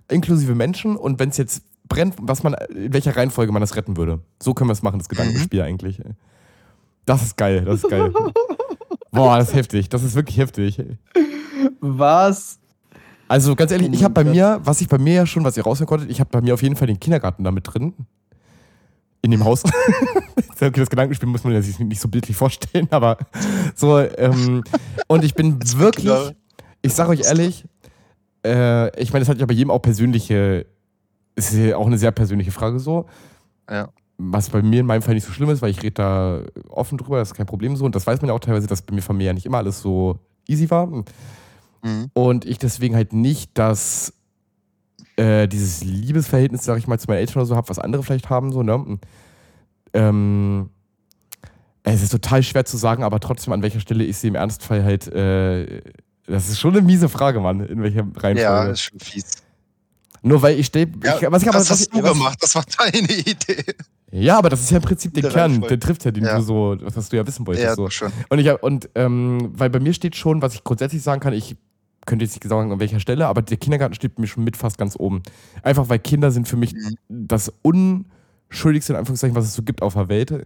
[0.09, 0.97] inklusive Menschen.
[0.97, 4.21] Und wenn es jetzt brennt, was man, in welcher Reihenfolge man das retten würde.
[4.43, 5.67] So können wir es machen, das Gedankenspiel Mhm.
[5.67, 6.01] eigentlich.
[7.05, 8.11] Das ist geil, das ist geil.
[9.11, 10.81] Boah, das ist heftig, das ist wirklich heftig.
[11.81, 12.59] Was?
[13.29, 15.45] Also ganz ehrlich, Oh ich habe bei mein mir, was ich bei mir ja schon,
[15.45, 17.95] was ihr raushören konntet, ich habe bei mir auf jeden Fall den Kindergarten damit drin.
[19.23, 19.63] In dem Haus.
[20.51, 23.17] okay, das Gedankenspiel muss man ja sich nicht so bildlich vorstellen, aber
[23.75, 24.63] so, ähm,
[25.07, 26.13] und ich bin wirklich,
[26.83, 27.65] ich sage euch ehrlich,
[28.45, 30.67] äh, ich meine, das hat ja bei jedem auch persönliche,
[31.37, 33.07] ist ja auch eine sehr persönliche Frage so.
[33.71, 33.89] Ja.
[34.19, 36.99] Was bei mir in meinem Fall nicht so schlimm ist, weil ich rede da offen
[36.99, 37.85] drüber, das ist kein Problem so.
[37.85, 39.81] Und das weiß man ja auch teilweise, dass bei mir Familie ja nicht immer alles
[39.81, 40.89] so easy war.
[41.85, 42.11] Mhm.
[42.15, 44.13] Und ich deswegen halt nicht das,
[45.17, 48.31] äh, dieses Liebesverhältnis, sag ich mal, zu meinen Eltern oder so habe, was andere vielleicht
[48.31, 48.99] haben, so, ne?
[49.93, 50.71] Ähm,
[51.85, 54.83] es ist total schwer zu sagen, aber trotzdem, an welcher Stelle ich sie im Ernstfall
[54.83, 55.83] halt, äh,
[56.27, 58.71] das ist schon eine miese Frage, Mann, in welcher Ja, Reihenfolge.
[58.73, 59.25] ist schon fies.
[60.23, 62.55] Nur weil ich stehe, Ja, was ich aber, das was hast du was, gemacht, das
[62.55, 63.63] war deine Idee.
[64.11, 66.37] Ja, aber das ist ja im Prinzip der Kern, der trifft ja den Ja.
[66.39, 67.67] du so, was du ja wissen wolltest.
[67.67, 67.91] Ja, so.
[67.91, 68.11] schon.
[68.31, 71.57] Und ich und ähm, weil bei mir steht schon, was ich grundsätzlich sagen kann, ich
[72.07, 74.79] könnte jetzt nicht sagen, an welcher Stelle, aber der Kindergarten steht mir schon mit fast
[74.79, 75.23] ganz oben.
[75.63, 76.97] Einfach weil Kinder sind für mich Mhm.
[77.29, 80.45] das unschuldigste, in Anführungszeichen, was es so gibt auf der Welt.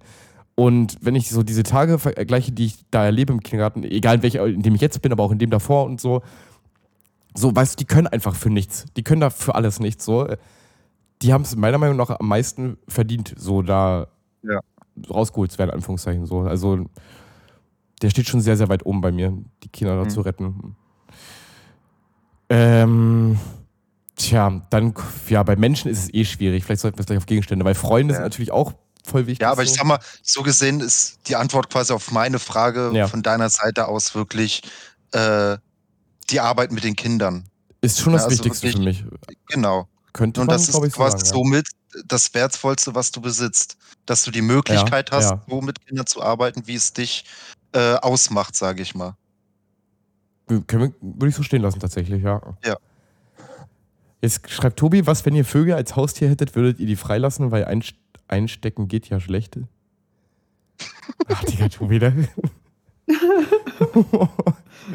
[0.55, 4.23] Und wenn ich so diese Tage vergleiche, die ich da erlebe im Kindergarten, egal in
[4.23, 6.23] welcher, in dem ich jetzt bin, aber auch in dem davor und so,
[7.37, 8.87] so, weißt du, die können einfach für nichts.
[8.97, 10.05] Die können da für alles nichts.
[10.05, 10.27] So.
[11.23, 14.09] Die haben es meiner Meinung nach am meisten verdient, so da
[14.43, 14.59] Ja.
[15.09, 16.27] rausgeholt zu werden, in Anführungszeichen.
[16.27, 16.41] So.
[16.41, 16.87] Also
[18.03, 20.11] der steht schon sehr, sehr weit oben bei mir, die Kinder da Mhm.
[20.11, 20.75] zu retten.
[22.51, 23.38] Ähm,
[24.16, 24.94] tja, dann,
[25.28, 26.64] ja, bei Menschen ist es eh schwierig.
[26.64, 28.18] Vielleicht sollten wir es gleich auf Gegenstände, weil Freunde Ja.
[28.18, 28.72] sind natürlich auch
[29.05, 29.42] voll wichtig.
[29.42, 29.76] Ja, aber ich so.
[29.76, 33.07] sag mal, so gesehen ist die Antwort quasi auf meine Frage Ja.
[33.07, 34.62] von deiner Seite aus wirklich
[35.12, 35.57] äh,
[36.30, 37.44] die Arbeit mit den Kindern.
[37.80, 39.05] ist schon das Ja, also Wichtigste für mich.
[39.49, 39.88] Genau.
[40.12, 41.24] Könnte Und man, das ist ich, so quasi ja.
[41.24, 41.68] somit
[42.07, 43.76] das Wertvollste, was du besitzt.
[44.05, 47.24] Dass du die Möglichkeit hast, so mit Kindern zu arbeiten, wie es dich
[47.72, 49.14] äh, ausmacht, sage ich mal.
[50.49, 52.40] Können wir, würde ich so stehen lassen, tatsächlich, ja.
[52.64, 52.76] Ja.
[54.20, 57.64] Jetzt schreibt Tobi, was, wenn ihr Vögel als Haustier hättet, würdet ihr die freilassen, weil
[57.66, 57.94] einst-
[58.26, 59.59] einstecken geht ja schlecht.
[61.28, 62.28] Ach, Digga, Tobi, ne?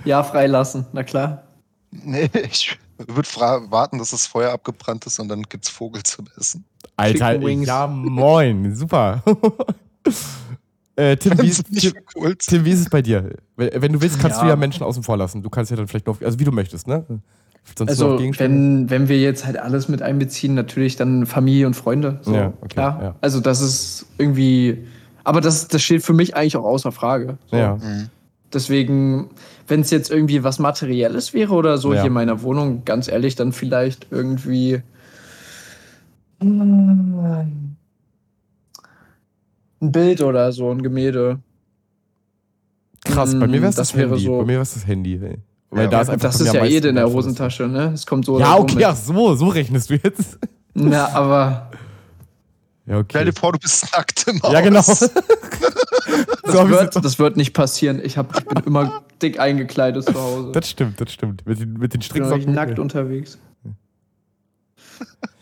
[0.05, 1.43] Ja, freilassen, na klar.
[1.91, 3.29] Nee, ich würde
[3.69, 6.65] warten, dass das Feuer abgebrannt ist und dann gibt's Vogel zum Essen.
[6.97, 9.23] Alter, ja moin, super.
[10.95, 12.35] äh, Tim, wie ist, Tim, cool.
[12.37, 13.29] Tim, wie ist es bei dir?
[13.55, 14.51] Wenn wenn du willst, kannst du Ja.
[14.51, 15.41] ja Menschen außen vor lassen.
[15.41, 17.03] Du kannst ja dann vielleicht noch, also wie du möchtest, ne?
[17.77, 22.19] Sonst Also, wenn, wenn wir jetzt halt alles mit einbeziehen, natürlich dann Familie und Freunde.
[22.21, 22.99] So, Ja, okay, klar.
[23.01, 23.15] ja.
[23.21, 24.85] Also, das ist irgendwie.
[25.23, 27.37] Aber das, das steht für mich eigentlich auch außer Frage.
[27.49, 27.55] So.
[27.55, 27.75] Ja.
[27.77, 28.09] Mhm.
[28.51, 29.29] Deswegen,
[29.67, 32.01] wenn es jetzt irgendwie was Materielles wäre oder so Ja.
[32.01, 34.81] hier in meiner Wohnung, ganz ehrlich, dann vielleicht irgendwie.
[39.83, 41.39] Ein Bild oder so, ein Gemälde.
[43.03, 44.23] Krass, bei mir wäre es das, Das wäre Handy.
[44.23, 45.15] so- Bei mir wäre es das Handy.
[45.21, 45.37] ey.
[45.69, 47.09] Weil Ja, da ist einfach das ist ja eh in der.
[47.11, 47.91] Hosentasche, ne?
[47.93, 48.39] Es kommt so.
[48.39, 50.39] Ja, okay, so ach so, so rechnest du jetzt.
[50.73, 51.69] Na, aber
[52.85, 53.05] Ja, okay.
[53.09, 54.53] Stell dir vor, du bist nackt im Haus.
[54.53, 54.79] Ja, genau.
[56.43, 57.99] das, wird, das wird nicht passieren.
[58.03, 60.51] Ich, hab, ich bin immer dick eingekleidet zu Hause.
[60.53, 61.45] Das stimmt, das stimmt.
[61.45, 62.53] Mit den, mit den ich bin Stricksocken.
[62.53, 63.37] nackt unterwegs.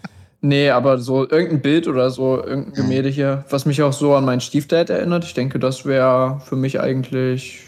[0.44, 4.26] Nee, aber so irgendein Bild oder so, irgendein Gemälde hier, was mich auch so an
[4.26, 5.24] meinen Stiefdad erinnert.
[5.24, 7.60] Ich denke, das wäre für mich eigentlich,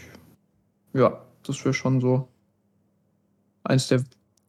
[0.92, 2.26] ja, das wäre schon so
[3.62, 4.02] eins der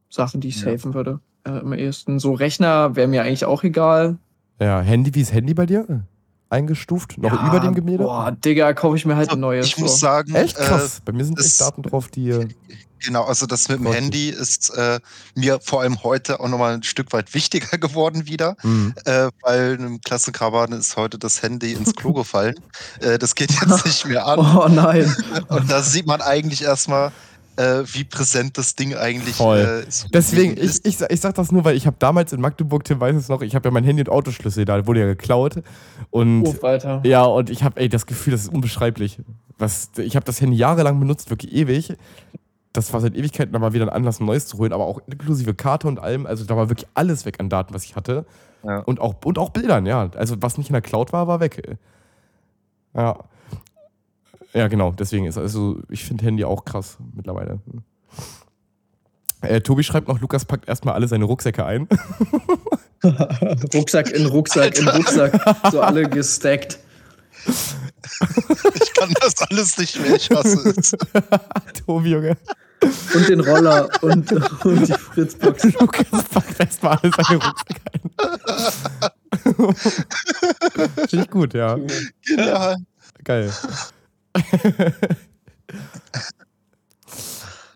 [0.09, 0.71] Sachen, die ich Ja.
[0.71, 1.19] safen würde.
[1.43, 2.17] Äh, am ehesten.
[2.19, 4.17] So Rechner wäre mir eigentlich auch egal.
[4.59, 6.05] Ja, Handy, wie ist Handy bei dir?
[6.49, 7.17] Eingestuft?
[7.19, 8.03] Noch Ja, über dem Gemälde?
[8.03, 9.67] Boah, Digga, kaufe ich mir halt ein neues.
[9.67, 9.97] ich muss so.
[9.97, 11.01] sagen, Echt äh, krass.
[11.05, 12.33] bei mir sind das- echt Daten drauf, die.
[13.05, 13.95] Genau, also das mit dem Gott.
[13.95, 14.99] Handy ist äh,
[15.35, 18.93] mir vor allem heute auch nochmal ein Stück weit wichtiger geworden wieder, hm.
[19.05, 22.55] äh, weil einem Klassenkameraden ist heute das Handy ins Klo gefallen.
[23.01, 24.39] Äh, das geht jetzt nicht mehr an.
[24.39, 25.13] Oh nein.
[25.49, 27.11] Und da sieht man eigentlich erstmal,
[27.57, 29.59] äh, wie präsent das Ding eigentlich Voll.
[29.87, 30.85] äh, so Deswegen, ich, ist.
[30.87, 33.29] ich, sag- ich sag das nur, weil ich habe damals in Magdeburg, Tim weiß es
[33.29, 35.61] noch, ich habe ja mein Handy und Autoschlüssel, da wurde ja geklaut.
[36.09, 37.01] Und Ruf weiter.
[37.05, 39.19] ja, und ich habe, ey, das Gefühl, das ist unbeschreiblich.
[39.57, 41.93] Was, ich habe das Handy jahrelang benutzt, wirklich ewig.
[42.75, 44.99] Das war seit Ewigkeiten da mal wieder ein Anlass, ein neues zu holen, aber auch
[45.07, 46.25] inklusive Karte und allem.
[46.25, 48.25] Also da war wirklich alles weg an Daten, was ich hatte.
[48.63, 48.79] Ja.
[48.79, 50.09] Und, auch, und auch Bildern, ja.
[50.15, 51.77] Also was nicht in der Cloud war, war weg.
[52.93, 53.17] Ja.
[54.53, 57.59] Ja, genau, deswegen ist also, ich finde Handy auch krass mittlerweile.
[59.41, 61.87] Äh, Tobi schreibt noch, Lukas packt erstmal alle seine Rucksäcke ein.
[63.73, 65.39] Rucksack in Rucksack in Rucksack.
[65.71, 66.79] So alle gestackt.
[67.45, 70.95] Ich kann das alles nicht mehr, ich hasse es.
[71.85, 72.37] Tobi, Junge.
[73.13, 74.31] Und den Roller und,
[74.65, 75.63] und die Fritzbox.
[75.79, 79.75] Lukas packt erstmal alle seine Rucksäcke ein.
[81.09, 81.77] Finde ich gut, ja.
[82.25, 82.77] Genial.
[83.23, 83.51] Geil.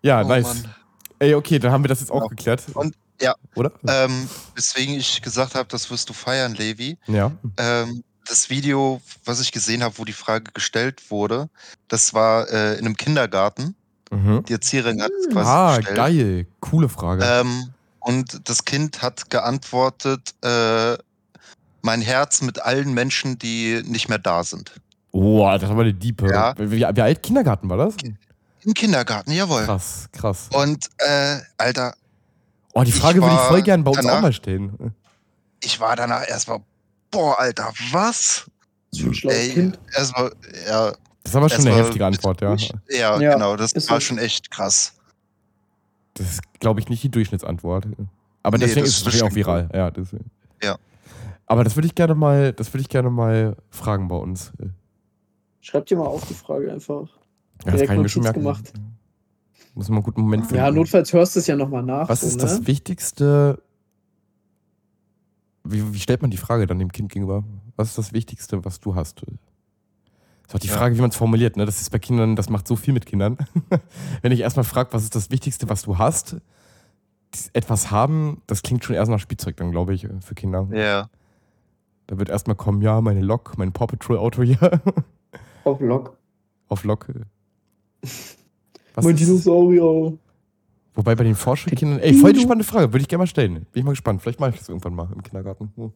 [0.01, 0.43] ja, Oh, nice.
[0.45, 0.75] Mann.
[1.19, 2.27] Ey, okay, dann haben wir das jetzt auch Ja.
[2.27, 2.63] geklärt.
[2.73, 3.35] Und- ja.
[3.55, 3.71] Oder?
[3.87, 6.97] Ähm, weswegen ich gesagt habe, das wirst du feiern, Levi.
[7.07, 7.31] Ja.
[7.57, 11.49] Ähm, das Video, was ich gesehen habe, wo die Frage gestellt wurde,
[11.89, 13.75] das war äh, in einem Kindergarten.
[14.11, 14.43] Mhm.
[14.47, 15.97] Die Erzieherin hat es quasi Ah, gestellt.
[15.97, 16.47] geil.
[16.61, 17.23] Coole Frage.
[17.23, 20.97] Ähm, und das Kind hat geantwortet, äh,
[21.81, 24.71] mein Herz mit allen Menschen, die nicht mehr da sind.
[25.11, 26.29] oh, das war eine Diepe.
[26.31, 26.53] Ja.
[26.57, 27.95] Wie, wie alt Kindergarten war das?
[28.63, 29.63] Im Kindergarten, jawohl.
[29.65, 30.49] Krass, krass.
[30.53, 31.93] Und äh, Alter,
[32.73, 34.93] Oh, die Frage würde ich voll gern bei uns auch danach- mal stellen.
[35.63, 36.59] ich war danach erstmal,
[37.09, 38.45] boah, Alter, was?
[38.91, 39.79] So ein schlaues Ey, Kind.
[39.95, 40.31] erstmal,
[40.67, 40.93] ja,
[41.31, 42.55] Das ist aber schon eine heftige Antwort, ja.
[42.89, 44.07] Ja, Ja, genau, das ist war so.
[44.07, 44.95] schon echt krass.
[46.15, 47.87] Das ist, glaube ich, nicht die Durchschnittsantwort.
[48.41, 49.69] Aber Nee, deswegen das ist es auch viral.
[49.73, 50.31] Ja, deswegen.
[50.63, 50.77] Ja.
[51.45, 54.51] Aber das würde ich gerne mal, das würde ich gerne mal fragen bei uns.
[55.61, 57.07] Schreib dir mal auf die Frage einfach.
[57.65, 58.39] Ja, das kann ich mir schon merken.
[58.39, 58.73] gemacht.
[59.75, 60.57] Muss man einen guten Moment finden.
[60.63, 62.09] Ja, notfalls hörst du es ja nochmal nach.
[62.09, 62.41] Was so, ist ne?
[62.41, 63.61] das Wichtigste?
[65.63, 67.43] Wie, wie stellt man die Frage dann dem Kind gegenüber?
[67.75, 69.21] Was ist das Wichtigste, was du hast?
[70.49, 70.77] Das ist auch die Ja.
[70.77, 71.57] Frage, wie man es formuliert.
[71.57, 71.65] Ne?
[71.67, 73.37] Das ist bei Kindern, das macht so viel mit Kindern.
[74.23, 76.37] Wenn ich erstmal frage, was ist das Wichtigste, was du hast?
[77.53, 80.67] Etwas haben, das klingt schon erst nach Spielzeug dann, glaube ich, für Kinder.
[80.71, 81.07] Ja.
[82.07, 84.57] Da wird erstmal kommen, ja, meine Lok, mein Paw Patrol Auto hier
[85.63, 86.17] Auf Lok.
[86.69, 87.05] auf Lok.
[88.01, 90.17] Was Mein Dinosaurier.
[90.95, 93.53] Wobei bei den Vorschulkindern, ey, voll die spannende Frage, würde ich gerne mal stellen.
[93.53, 94.23] Bin ich mal gespannt.
[94.23, 95.71] Vielleicht mache ich das irgendwann mal im Kindergarten.
[95.75, 95.91] Mal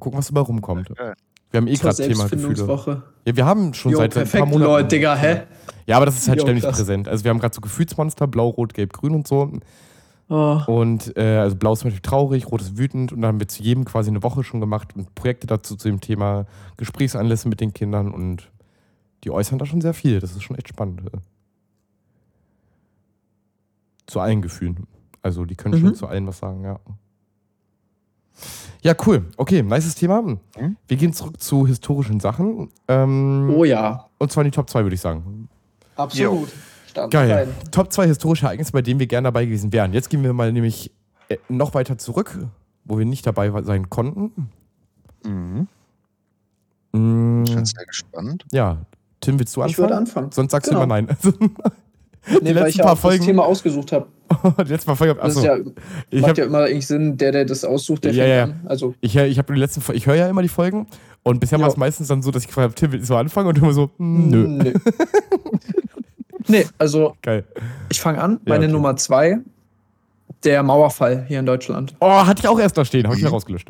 [0.00, 0.90] gucken, was dabei rumkommt.
[0.98, 1.14] Ja.
[1.56, 3.02] Wir haben eh gerade Thema Gefühle.
[3.24, 4.70] Ja, wir haben schon Jo, seit ein perfekt, paar Monaten.
[4.70, 5.42] Leute, Digga, hä?
[5.86, 6.76] Ja, aber das ist halt Jo, ständig krass.
[6.76, 7.08] präsent.
[7.08, 9.50] Also wir haben gerade so Gefühlsmonster, blau, rot, gelb, grün und so.
[10.28, 13.40] Oh, Und äh, also blau ist zum Beispiel traurig, rot ist wütend und dann haben
[13.40, 16.44] wir zu jedem quasi eine Woche schon gemacht und Projekte dazu zu dem Thema,
[16.76, 18.50] Gesprächsanlässe mit den Kindern und
[19.24, 20.20] die äußern da schon sehr viel.
[20.20, 21.00] Das ist schon echt spannend.
[24.06, 24.86] Zu allen Gefühlen.
[25.22, 25.86] Also die können Mhm.
[25.86, 26.78] schon zu allen was sagen, ja.
[28.82, 29.24] Ja, cool.
[29.36, 30.22] Okay, nices Thema.
[30.86, 32.70] Wir gehen zurück zu historischen Sachen.
[32.88, 35.48] Ähm, oh ja, Und zwar in die Top 2, würde ich sagen.
[35.96, 36.48] absolut.
[37.10, 37.30] Geil.
[37.32, 37.48] rein.
[37.72, 39.92] Top 2 historische Ereignisse, bei denen wir gerne dabei gewesen wären.
[39.92, 40.90] Jetzt gehen wir mal nämlich
[41.28, 42.38] äh, noch weiter zurück,
[42.84, 44.48] wo wir nicht dabei sein konnten.
[45.24, 45.68] Mhm.
[46.92, 48.46] Mm, Ich bin sehr gespannt.
[48.52, 48.78] ja,
[49.20, 49.70] Tim, willst du anfangen?
[49.72, 50.32] Ich würde anfangen.
[50.32, 50.80] Sonst sagst Genau.
[50.80, 51.16] du immer nein.
[52.42, 54.06] Nee, weil letzten ich ja paar auch Folgen- das Thema ausgesucht habe.
[54.66, 55.56] die letzte Mal Folge, Das achso, ist ja,
[56.10, 58.44] ich macht habe ja immer eigentlich Sinn, der, der das aussucht, der Ja, ja.
[58.44, 58.60] an.
[58.66, 60.86] Also, ich, ich, hab die letzten, ich höre ja immer die Folgen
[61.22, 63.48] und bisher war es meistens dann so, dass ich gefragt habe, Tim, willst du anfangen?
[63.48, 64.46] Und du immer so, mm, nö.
[64.48, 64.72] Nee.
[66.48, 67.44] nee, also Geil.
[67.90, 68.40] ich fange an.
[68.44, 68.72] Meine okay.
[68.72, 69.38] Nummer zwei,
[70.44, 71.94] der Mauerfall hier in Deutschland.
[72.00, 73.68] Oh, hatte ich auch erst da stehen, habe ich wieder rausgelöscht.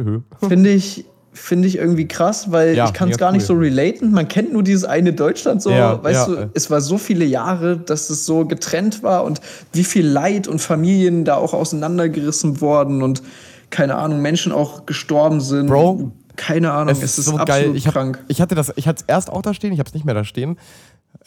[0.48, 1.04] Finde ich,
[1.36, 3.46] finde ich irgendwie krass, weil Ja, ich kann es gar nicht cool.
[3.46, 4.10] so relaten.
[4.10, 6.34] Man kennt nur dieses eine Deutschland so, Ja, weißt ja.
[6.34, 9.40] du, es war so viele Jahre, dass es so getrennt war und
[9.72, 13.22] wie viel Leid und Familien da auch auseinandergerissen worden und
[13.70, 15.66] keine Ahnung, Menschen auch gestorben sind.
[15.66, 17.76] Bro, keine Ahnung, Es es, ist ist so absolut geil.
[17.76, 18.22] Ich, hab, krank.
[18.28, 20.14] ich hatte das, ich hatte es erst auch da stehen, ich habe es nicht mehr
[20.14, 20.56] da stehen.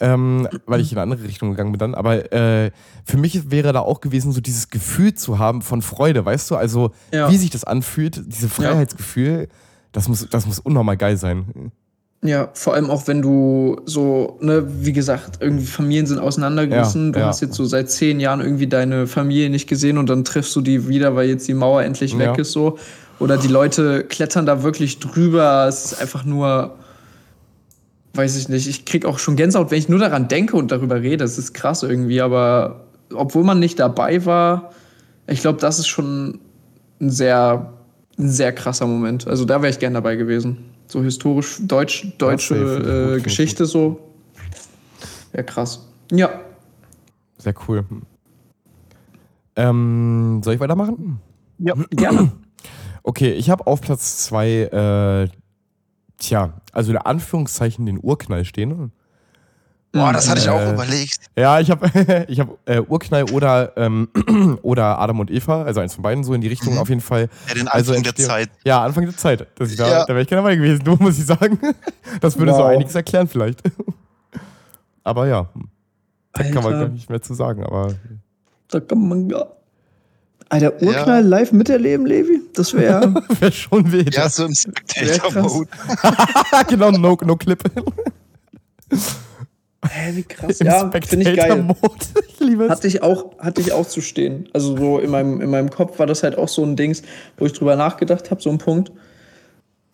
[0.00, 1.94] ähm, weil ich in eine andere Richtung gegangen bin dann.
[1.94, 2.70] Aber äh,
[3.04, 6.56] für mich wäre da auch gewesen, so dieses Gefühl zu haben von Freude, weißt du?
[6.56, 9.48] Also, wie sich das anfühlt, dieses Freiheitsgefühl,
[9.92, 11.72] das, muss, das muss unnormal geil sein.
[12.22, 17.06] Ja, vor allem auch wenn du so, ne, wie gesagt, irgendwie Familien sind auseinandergerissen.
[17.06, 17.26] Ja, du ja.
[17.26, 20.60] hast jetzt so seit zehn Jahren irgendwie deine Familie nicht gesehen und dann triffst du
[20.60, 22.34] die wieder, weil jetzt die Mauer endlich weg Ja.
[22.34, 22.78] ist so.
[23.20, 25.66] Oder die Leute klettern da wirklich drüber.
[25.66, 26.76] Es ist einfach nur,
[28.14, 28.68] weiß ich nicht.
[28.68, 31.24] Ich krieg auch schon Gänsehaut, wenn ich nur daran denke und darüber rede.
[31.24, 32.84] Es ist krass irgendwie, aber
[33.14, 34.72] obwohl man nicht dabei war,
[35.26, 36.40] ich glaube, das ist schon
[37.00, 37.72] ein sehr,
[38.20, 39.26] ein sehr krasser Moment.
[39.26, 40.58] Also da wäre ich gern dabei gewesen.
[40.86, 44.00] So historisch deutsch, deutsche äh, ich Geschichte so.
[45.32, 45.86] Ja, krass.
[46.10, 46.40] Ja.
[47.38, 47.84] Sehr cool.
[49.56, 51.20] Ähm, soll ich weitermachen?
[51.58, 52.32] Ja, gerne.
[53.02, 55.28] Okay, ich habe auf Platz zwei, äh,
[56.18, 58.92] tja, also in Anführungszeichen den Urknall stehen.
[59.92, 61.18] Boah, das hatte ich auch Äh, überlegt.
[61.36, 61.86] Ja, ich habe
[62.28, 64.08] ich hab, äh, Urknall oder, ähm,
[64.62, 66.78] oder Adam und Eva, also eins von beiden so in die Richtung Mhm.
[66.78, 67.28] auf jeden Fall.
[67.48, 68.50] Ja, den Also Anfang der entstehen- Zeit.
[68.64, 69.46] Ja, Anfang der Zeit.
[69.56, 70.00] Das, da Ja.
[70.04, 71.58] da wäre ich gerne dabei gewesen, du muss ich sagen.
[72.20, 72.66] Das würde so Wow.
[72.66, 73.62] einiges erklären vielleicht.
[75.02, 75.48] Aber ja,
[76.34, 76.78] da kann man Alter.
[76.80, 77.64] gar nicht mehr zu sagen.
[77.64, 77.94] Aber
[78.68, 79.48] Da kann man gar.
[80.50, 82.40] Alter, Urknall live miterleben, Levi?
[82.54, 83.12] Das wäre.
[83.40, 84.14] wäre schon wild.
[84.14, 85.52] Ja, so im Ja, Spectator krass.
[85.52, 85.68] Mode.
[86.68, 87.60] genau, no, no Clip.
[89.88, 90.60] Hä, wie krass.
[90.60, 91.66] Im Ja, finde ich geil.
[92.42, 92.58] Ich.
[92.70, 94.48] Hatte ich auch, hatte ich auch zu stehen.
[94.52, 97.02] Also so in meinem, in meinem Kopf war das halt auch so ein Dings,
[97.36, 98.90] wo ich drüber nachgedacht habe, so ein Punkt.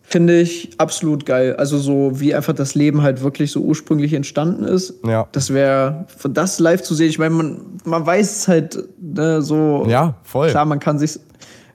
[0.01, 1.57] Finde ich absolut geil.
[1.57, 4.93] Also so wie einfach das Leben halt wirklich so ursprünglich entstanden ist.
[5.05, 5.27] Ja.
[5.33, 9.85] Das wäre, das live zu sehen, ich meine, man, man weiß es halt ne, so.
[9.87, 10.49] Ja, voll.
[10.49, 11.19] Klar, man kann sich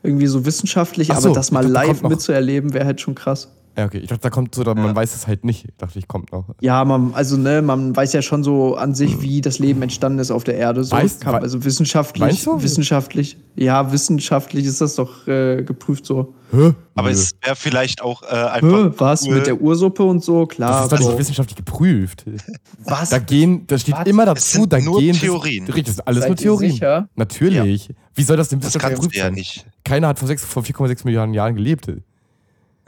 [0.02, 3.48] irgendwie so wissenschaftlich, so, aber das mal live mitzuerleben, wäre halt schon krass.
[3.76, 3.98] Ja, okay.
[3.98, 5.64] Ich dachte, da kommt so, da- man weiß es halt nicht.
[5.66, 6.44] Ich dachte, ich kommt noch.
[6.60, 10.18] Ja, man, also ne, man weiß ja schon so an sich, wie das Leben entstanden
[10.18, 10.84] ist auf der Erde.
[10.84, 16.34] So Weißt- kann, wei- also wissenschaftlich, wissenschaftlich, ja, wissenschaftlich ist das doch äh, geprüft so.
[16.50, 16.74] Hä?
[16.94, 17.14] Aber Nö.
[17.14, 18.92] es wäre vielleicht auch äh, Hä, einfach.
[18.98, 19.36] was cool.
[19.36, 20.82] mit der Ursuppe und so, das klar.
[20.84, 22.24] ist doch nicht wissenschaftlich geprüft.
[22.84, 23.08] was?
[23.08, 24.06] Da gehen, da steht Was?
[24.06, 25.14] immer Es dazu, sind da nur gehen.
[25.16, 25.64] Theorien.
[25.64, 26.72] Richtig, das sind alles Seid nur Theorien.
[26.72, 27.08] sicher?
[27.16, 27.88] Natürlich.
[28.14, 29.32] Wie soll das denn Das wissenschaftlich geprüft ja sein?
[29.34, 29.66] nicht.
[29.82, 31.90] Keiner hat vor, sechs- vor 4,6 Milliarden Jahren gelebt.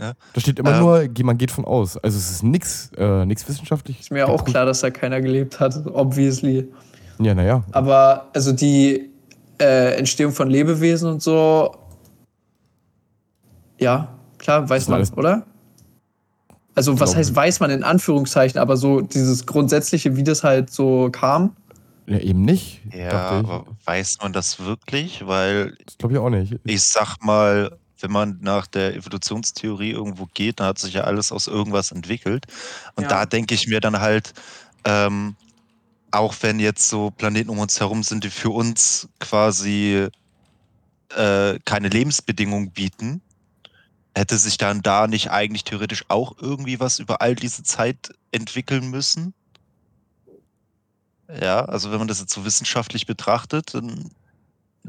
[0.01, 0.15] Ja.
[0.33, 0.81] Da steht immer Ähm.
[0.81, 1.97] nur, man geht von aus.
[1.99, 4.01] Also es ist nichts äh, nix wissenschaftlich.
[4.01, 6.69] ist mir auch klar, dass da keiner gelebt hat, obviously.
[7.21, 7.63] Ja, naja.
[7.73, 9.11] Aber also die
[9.61, 11.77] äh, Entstehung von Lebewesen und so,
[13.79, 15.47] ja, klar, weiß man, oder?
[16.75, 21.09] Also was heißt weiß man in Anführungszeichen, aber so dieses grundsätzliche, wie das halt so
[21.13, 21.55] kam.
[22.07, 22.83] Ja, eben nicht.
[22.93, 25.27] Ja, aber weiß man das wirklich?
[25.27, 26.59] Weil Das glaube ich auch nicht.
[26.65, 31.33] ich sag mal, wenn man nach der Evolutionstheorie irgendwo geht, dann hat sich ja alles
[31.33, 32.45] aus irgendwas entwickelt.
[32.95, 33.09] Und Ja.
[33.09, 34.35] da denke ich mir dann halt,
[34.85, 35.35] ähm,
[36.11, 40.07] auch wenn jetzt so Planeten um uns herum sind, die für uns quasi
[41.17, 43.23] äh, keine Lebensbedingungen bieten,
[44.15, 48.91] hätte sich dann da nicht eigentlich theoretisch auch irgendwie was über all diese Zeit entwickeln
[48.91, 49.35] müssen?
[51.41, 54.11] Ja, also wenn man das jetzt so wissenschaftlich betrachtet, dann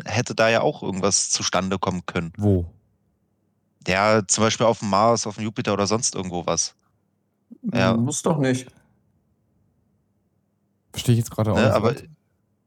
[0.04, 2.34] hätte da ja auch irgendwas zustande kommen können.
[2.38, 2.66] Wo?
[3.88, 6.74] Ja, zum Beispiel auf dem Mars, auf dem Jupiter oder sonst irgendwo was.
[7.74, 7.96] Ja.
[7.96, 8.68] Muss doch nicht.
[10.92, 11.64] Verstehe ich jetzt gerade auch Ne?
[11.64, 11.72] nicht.
[11.74, 11.96] Aber,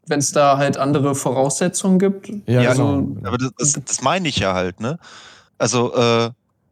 [0.07, 2.29] Wenn es da halt andere Voraussetzungen gibt.
[2.29, 2.97] ja, ja, genau.
[2.99, 4.99] also- aber das, das, das meine ich ja halt, ne?
[5.59, 6.31] Also, äh,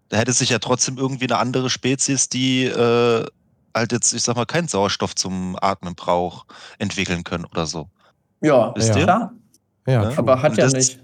[0.09, 3.27] da hätte sich ja trotzdem irgendwie eine andere Spezies, die äh,
[3.75, 6.47] halt jetzt, ich sag mal, keinen Sauerstoff zum Atmen braucht,
[6.79, 7.89] entwickeln können oder so.
[8.41, 8.97] Ja, Wisst Ja.
[8.99, 9.03] ihr?
[9.05, 9.33] klar.
[9.87, 10.19] ja, ne?
[10.19, 11.01] Aber hat Und ja das- nicht.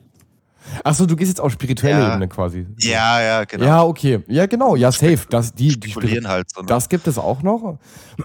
[0.84, 2.10] Achso, du gehst jetzt auf spirituelle Ja.
[2.12, 2.66] Ebene quasi.
[2.78, 3.64] Ja, ja, genau.
[3.64, 4.20] Ja, okay.
[4.28, 4.76] Ja, genau.
[4.76, 5.18] Ja, safe.
[5.28, 6.60] Das, die, die Spekulieren halt so.
[6.60, 6.66] Ne?
[6.66, 7.78] Das gibt es auch noch.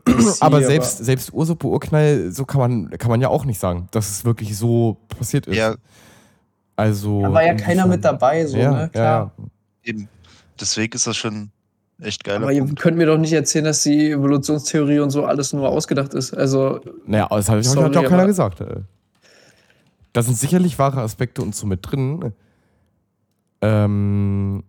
[0.06, 3.60] Sie, aber aber- selbst, selbst Ursuppe, Urknall, so kann man, kann man ja auch nicht
[3.60, 5.58] sagen, dass es wirklich so passiert ist.
[5.58, 5.76] ja,
[6.76, 7.22] Also.
[7.22, 8.90] Da war ja keiner mit dabei, so, ja, ne?
[8.90, 9.32] Klar.
[9.38, 9.46] Ja,
[9.84, 10.08] eben.
[10.60, 11.52] Deswegen ist das schon
[12.02, 12.38] echt geil.
[12.38, 16.14] Aber ihr könnt mir doch nicht erzählen, dass die Evolutionstheorie und so alles nur ausgedacht
[16.14, 16.34] ist.
[16.34, 16.92] Also, ja.
[17.06, 18.62] Naja, das hat Sorry, ja auch keiner gesagt.
[18.62, 18.82] äh.
[20.18, 22.34] Da sind sicherlich wahre Aspekte und so mit drin.
[23.62, 24.64] Ähm,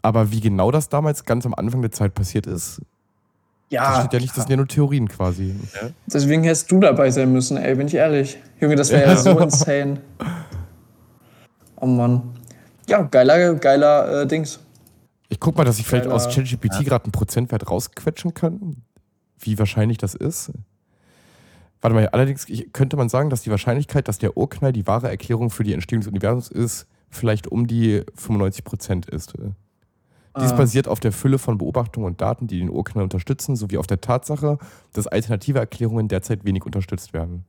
[0.00, 2.80] aber wie genau das damals ganz am Anfang der Zeit passiert ist,
[3.68, 5.56] ja, steht ja nicht, das sind ja nur Theorien quasi.
[6.06, 8.38] deswegen hättest du dabei sein müssen, ey, bin ich ehrlich.
[8.60, 10.00] Junge, das wäre ja so insane.
[11.80, 12.22] Oh Mann.
[12.88, 14.60] Ja, geiler, geiler äh, Dings.
[15.28, 18.76] Ich guck mal, dass ich vielleicht Geiler- aus ChatGPT gerade einen Prozentwert rausquetschen kann,
[19.40, 20.52] wie wahrscheinlich das ist.
[21.82, 25.50] Warte mal, allerdings könnte man sagen, dass die Wahrscheinlichkeit, dass der Urknall die wahre Erklärung
[25.50, 29.34] für die Entstehung des Universums ist, vielleicht um die 95% ist.
[30.40, 30.56] Dies Ah.
[30.56, 34.00] basiert auf der Fülle von Beobachtungen und Daten, die den Urknall unterstützen, sowie auf der
[34.00, 34.58] Tatsache,
[34.94, 37.44] dass alternative Erklärungen derzeit wenig unterstützt werden.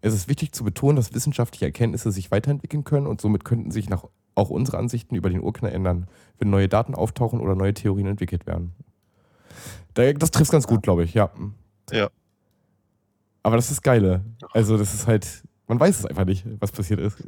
[0.00, 3.88] Es ist wichtig zu betonen, dass wissenschaftliche Erkenntnisse sich weiterentwickeln können und somit könnten sich
[3.88, 4.04] nach,
[4.34, 6.06] auch unsere Ansichten über den Urknall ändern,
[6.38, 8.72] wenn neue Daten auftauchen oder neue Theorien entwickelt werden.
[9.94, 11.30] Da- Das trifft ganz gut, glaube ich, ja.
[11.90, 12.10] Ja.
[13.42, 14.24] Aber das ist geile.
[14.52, 15.26] Also, das ist halt,
[15.66, 17.18] man weiß es einfach nicht, was passiert ist.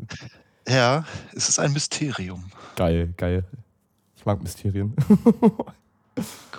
[0.68, 1.04] Ja,
[1.34, 2.50] es ist ein Mysterium.
[2.76, 3.44] Geil, geil.
[4.16, 4.94] Ich mag Mysterien.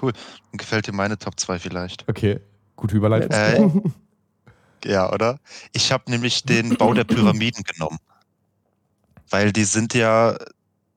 [0.02, 0.14] Cool.
[0.52, 2.10] Und gefällt dir meine Top 2 vielleicht?
[2.10, 2.40] Okay,
[2.76, 3.30] gute Überleitung.
[3.30, 3.92] Äh,
[4.86, 5.40] Ja, oder?
[5.74, 8.00] Ich habe nämlich den Bau der Pyramiden genommen.
[9.30, 10.38] Weil die sind ja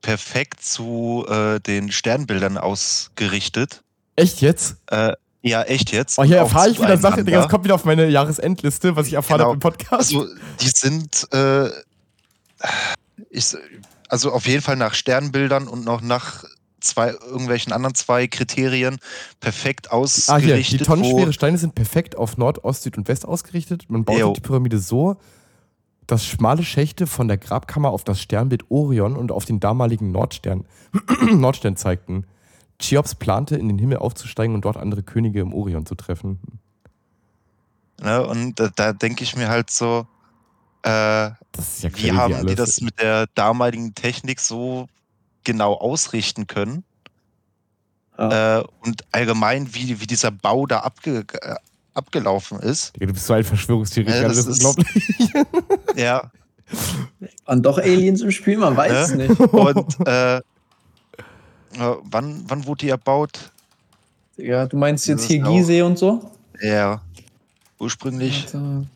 [0.00, 3.82] perfekt zu äh, den Sternbildern ausgerichtet.
[4.16, 4.76] Echt jetzt?
[4.86, 5.12] Äh,
[5.45, 6.18] ja, echt jetzt.
[6.18, 9.38] Oh, hier erfahre ich wieder Sachen, das kommt wieder auf meine Jahresendliste, was ich erfahren
[9.38, 9.49] Genau.
[9.51, 10.14] habe im Podcast.
[10.14, 10.26] Also,
[10.61, 11.68] die sind äh,
[13.30, 13.55] ich,
[14.09, 16.45] also auf jeden Fall nach Sternbildern und noch nach
[16.80, 18.99] zwei irgendwelchen anderen zwei Kriterien
[19.40, 20.80] perfekt ah, hier, ausgerichtet.
[20.80, 23.84] die tonnenschwere Steine sind perfekt auf Nord, Ost, Süd und West ausgerichtet.
[23.88, 24.32] Man baut Jo.
[24.32, 25.16] die Pyramide so,
[26.07, 30.66] dass schmale Schächte von der Grabkammer auf das Sternbild Orion und auf den damaligen Nordstern,
[31.32, 32.26] Nordstern zeigten.
[32.89, 36.39] Cheops plante, in den Himmel aufzusteigen und dort andere Könige im Orion zu treffen.
[38.03, 40.07] ne, und da, da denke ich mir halt so,
[40.82, 42.47] äh, Das ist ja wie haben alles.
[42.47, 44.87] die das mit der damaligen Technik so
[45.45, 46.85] genau ausrichten können?
[48.18, 48.61] Ja.
[48.61, 51.55] Äh, und allgemein, wie, wie dieser Bau da abge, äh,
[51.95, 52.95] abgelaufen ist.
[52.97, 55.18] Digga, du bist so ein Verschwörungstheoretiker, Ja, das, das ist unglaublich.
[55.97, 56.30] Ja,
[57.45, 59.28] Waren doch Aliens im Spiel, man weiß es Ne?
[59.28, 59.39] nicht.
[59.41, 60.41] und äh,
[61.75, 63.53] äh, wann, wann wurde die erbaut?
[64.37, 66.31] Ja, du meinst jetzt hier Gizeh und so?
[66.61, 67.01] Ja,
[67.79, 68.47] ursprünglich.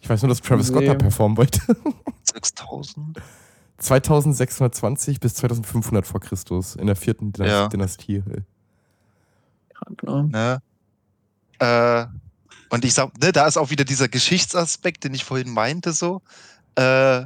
[0.00, 1.60] Ich weiß nur, dass Travis Scott da performen wollte.
[2.24, 3.18] 6000.
[3.78, 7.68] 2620 bis 2500 vor Christus in der vierten Dynas Ja.
[7.68, 8.22] Dynastie.
[9.74, 10.24] Krank, ne?
[10.24, 10.62] Ne?
[11.60, 12.06] Äh,
[12.70, 16.22] und ich sag, ne, da ist auch wieder dieser Geschichtsaspekt, den ich vorhin meinte, so.
[16.74, 17.24] Äh,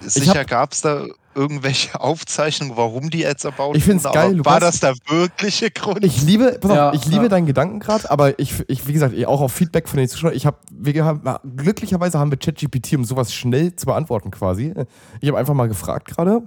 [0.00, 4.52] sicher gab es da irgendwelche Aufzeichnungen, warum die jetzt erbaut Ich find's wurden, geil, Lukas.
[4.52, 6.04] War das der wirkliche Grund?
[6.04, 7.28] Ich liebe, pass auf, Ja, ich liebe ja.
[7.28, 10.46] deinen Gedanken gerade, aber ich, ich, wie gesagt, auch auf Feedback von den Zuschauern, ich
[10.46, 11.22] habe, wir haben,
[11.56, 14.74] glücklicherweise haben wir ChatGPT, um sowas schnell zu beantworten quasi.
[15.20, 16.42] Ich habe einfach mal gefragt gerade.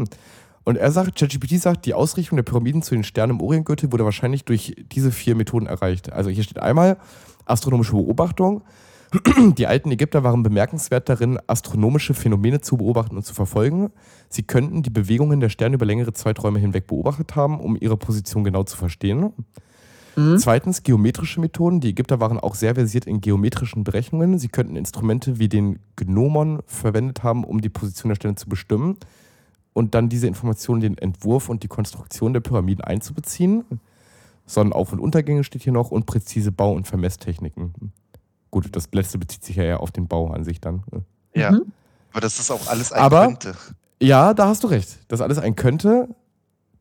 [0.66, 4.04] Und er sagt, ChatGPT sagt, die Ausrichtung der Pyramiden zu den Sternen im Orientgürtel wurde
[4.04, 6.12] wahrscheinlich durch diese vier Methoden erreicht.
[6.12, 6.98] Also hier steht einmal
[7.46, 8.64] astronomische Beobachtung.
[9.58, 13.92] Die alten Ägypter waren bemerkenswert darin, astronomische Phänomene zu beobachten und zu verfolgen.
[14.30, 18.44] Sie könnten die Bewegungen der Sterne über längere Zeiträume hinweg beobachtet haben, um ihre Position
[18.44, 19.32] genau zu verstehen.
[20.16, 20.38] Mhm.
[20.38, 21.82] Zweitens geometrische Methoden.
[21.82, 24.40] Die Ägypter waren auch sehr versiert in geometrischen Berechnungen.
[24.40, 28.98] Sie könnten Instrumente wie den Gnomon verwendet haben, um die Position der Sterne zu bestimmen
[29.74, 33.66] und dann diese Informationen in den Entwurf und die Konstruktion der Pyramiden einzubeziehen.
[34.48, 37.74] Sonnenauf- und Untergänge steht hier noch und präzise Bau- und Vermesstechniken.
[38.56, 40.82] Gut, das letzte bezieht sich ja eher auf den Bau an sich dann.
[41.36, 41.64] Ja, Mhm.
[42.14, 43.54] aber das ist auch alles ein Aber- könnte.
[44.02, 44.98] Ja, da hast du recht.
[45.10, 46.08] Das alles ein könnte.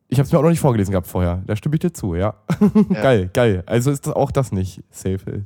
[0.06, 1.42] Ich habe es mir auch noch nicht vorgelesen gehabt vorher.
[1.48, 2.34] Da stimme ich dir zu, ja.
[2.60, 2.68] Ja.
[3.02, 3.64] geil, geil.
[3.66, 5.42] Also ist das auch das nicht safe.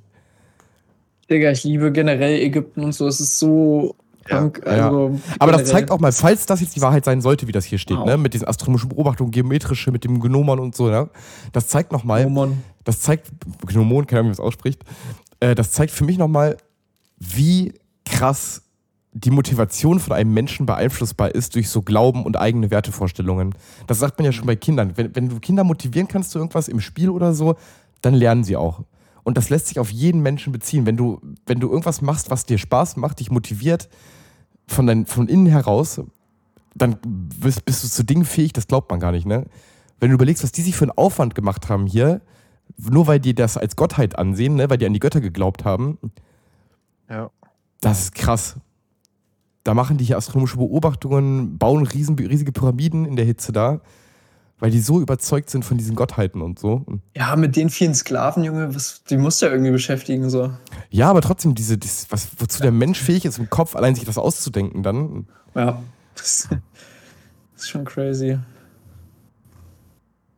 [1.31, 3.07] Digga, ich liebe generell Ägypten und so.
[3.07, 3.97] Es ist so
[4.29, 4.37] Ja.
[4.37, 4.61] krank.
[4.67, 4.87] Ja.
[4.89, 7.65] Also Aber das zeigt auch mal, falls das jetzt die Wahrheit sein sollte, wie das
[7.65, 8.05] hier steht, Wow.
[8.07, 8.19] ne?
[8.19, 11.09] mit diesen astronomischen Beobachtungen, geometrische, mit dem Gnomon und so, ne?
[11.53, 12.63] das zeigt nochmal, Mann.
[12.85, 13.31] das zeigt,
[13.67, 14.83] Gnomon, keine Ahnung, wie man es ausspricht,
[15.41, 16.57] äh, das zeigt für mich nochmal,
[17.19, 17.75] wie
[18.05, 18.63] krass
[19.13, 23.55] die Motivation von einem Menschen beeinflussbar ist durch so Glauben und eigene Wertevorstellungen.
[23.87, 24.97] Das sagt man ja schon bei Kindern.
[24.97, 27.57] Wenn, wenn du Kinder motivieren kannst zu irgendwas im Spiel oder so,
[28.03, 28.85] dann lernen sie auch.
[29.25, 30.87] Und das lässt sich auf jeden Menschen beziehen.
[30.87, 33.89] Wenn du, wenn du irgendwas machst, was dir Spaß macht, dich motiviert,
[34.67, 36.01] von, dein, von innen heraus,
[36.75, 39.47] dann bist, bist du zu Dingen fähig, das glaubt man gar nicht, ne?
[39.99, 42.21] Wenn du überlegst, was die sich für einen Aufwand gemacht haben hier,
[42.79, 44.71] nur weil die das als Gottheit ansehen, ne?
[44.71, 45.99] weil die an die Götter geglaubt haben,
[47.11, 47.31] Ja.
[47.81, 48.57] das ist krass.
[49.65, 53.81] Da machen die hier astronomische Beobachtungen, bauen riesen, riesige Pyramiden in der Hitze da,
[54.61, 56.87] weil die so überzeugt sind von diesen Gottheiten und so.
[57.15, 60.31] Ja, mit den vielen Sklaven, Junge, was, die musst du ja irgendwie beschäftigen.
[60.31, 60.53] So.
[60.91, 64.05] Ja, aber trotzdem, diese, dieses, was, wozu der Mensch fähig ist, im Kopf allein sich
[64.05, 65.27] das auszudenken, dann.
[65.55, 65.83] Ja.
[66.15, 66.49] Das
[67.65, 68.39] ist schon crazy.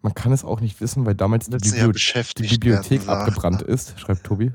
[0.02, 1.92] Man kann es auch nicht wissen, weil damals die, ja Biblio
[2.38, 3.68] die Bibliothek abgebrannt er.
[3.68, 4.50] ist, schreibt Tobi.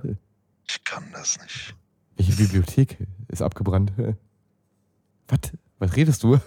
[0.67, 1.75] Ich kann das nicht.
[2.17, 3.91] Welche Bibliothek ist abgebrannt?
[5.27, 5.39] Was?
[5.79, 6.39] Was redest du?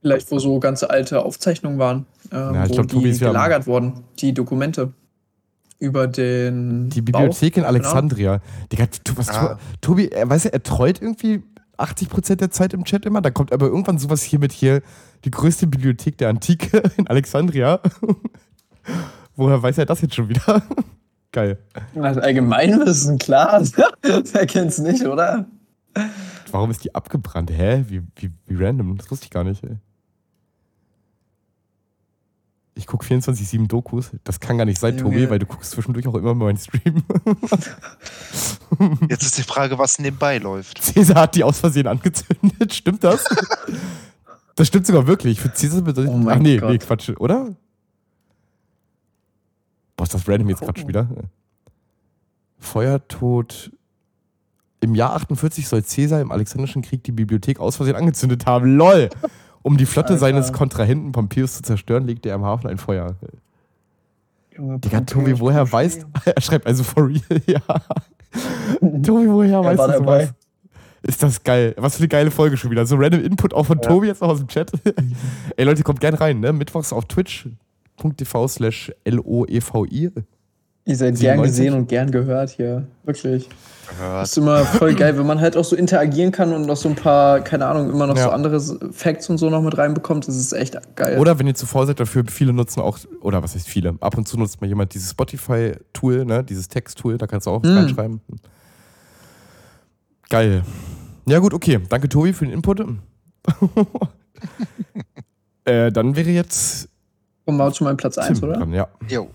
[0.00, 3.20] Vielleicht, wo so ganze alte Aufzeichnungen waren, ähm, Ja, ich wo glaub, Tobi die ist
[3.20, 4.92] ja am- gelagert wurden, die Dokumente
[5.80, 7.02] über den Die.
[7.02, 7.68] Bibliothek in Genau.
[7.68, 8.40] Alexandria.
[8.72, 9.58] Digga, tu- was, Ah.
[9.80, 11.42] Tobi, er, weißt du, er treut irgendwie
[11.78, 13.20] 80% der Zeit im Chat immer.
[13.20, 14.82] Dann kommt aber irgendwann sowas hier mit hier,
[15.24, 17.80] die größte Bibliothek der Antike in Alexandria.
[19.36, 20.62] Woher weiß er das jetzt schon wieder?
[21.32, 21.58] Geil.
[21.94, 23.62] Also Allgemeinwissen, klar.
[24.02, 25.46] Wer kennt's nicht, oder?
[26.50, 27.50] Warum ist die abgebrannt?
[27.50, 27.84] Hä?
[27.88, 28.96] Wie, wie, wie random?
[28.96, 29.62] Das wusste ich gar nicht.
[29.62, 29.76] Ey.
[32.78, 34.12] Ich gucke 24-7 Dokus.
[34.22, 35.16] Das kann gar nicht sein, Junge.
[35.16, 37.02] Tobi, weil du guckst zwischendurch auch immer mal meinen Stream.
[39.10, 40.80] Jetzt ist die Frage, was nebenbei läuft.
[40.80, 42.72] Cäsar hat die aus Versehen angezündet.
[42.72, 43.24] Stimmt das?
[44.54, 45.40] das stimmt sogar wirklich.
[45.40, 46.12] Für Cäsar bedeutet.
[46.12, 46.70] Oh Ach nee, Gott.
[46.70, 47.56] nee, Quatsch, oder?
[49.96, 51.08] Boah, ist das random jetzt Quatsch wieder?
[52.60, 53.72] Feuertod.
[54.80, 58.76] Im Jahr 48 soll Cäsar im Alexandrischen Krieg die Bibliothek aus Versehen angezündet haben.
[58.76, 59.10] LOL!
[59.68, 60.20] Um die Flotte Alter.
[60.20, 63.16] seines Kontrahenten Pompeius zu zerstören, legte er im Hafen ein Feuer.
[64.56, 67.60] Junge, Digga, Tobi, woher weißt Er schreibt also for real, ja.
[69.02, 70.32] Tobi, woher Er weißt du sowas?
[71.02, 71.74] Ist das geil.
[71.76, 72.86] Was für eine geile Folge schon wieder.
[72.86, 74.72] So random Input auch von Tobi jetzt noch aus dem Chat.
[75.58, 76.54] Ey Leute, kommt gern rein, ne?
[76.54, 80.10] Mittwochs auf twitch.tv slash L-O-E-V-I.
[80.88, 81.46] Ihr seid gern 97.
[81.50, 82.86] gesehen und gern gehört hier.
[83.04, 83.48] Wirklich.
[83.88, 84.26] Das Gehört.
[84.26, 86.94] ist immer voll geil, wenn man halt auch so interagieren kann und noch so ein
[86.94, 88.24] paar, keine Ahnung, immer noch Ja.
[88.24, 88.60] so andere
[88.92, 90.26] Facts und so noch mit reinbekommt.
[90.28, 91.18] Das ist echt geil.
[91.18, 93.96] Oder wenn ihr zu faul seid dafür, viele nutzen auch, oder was heißt viele?
[94.00, 96.42] Ab und zu nutzt mal jemand dieses Spotify-Tool, ne?
[96.44, 97.76] Dieses Text-Tool, da kannst du auch was Mm.
[97.78, 98.20] reinschreiben.
[100.28, 100.62] Geil.
[101.26, 101.78] Ja, gut, okay.
[101.88, 102.80] Danke, Tobi, für den Input.
[105.64, 106.88] äh, dann wäre jetzt
[107.44, 108.58] Kommen wir zu meinem Platz 1, Tim oder?
[108.58, 108.88] dran, ja.
[109.08, 109.28] Jo.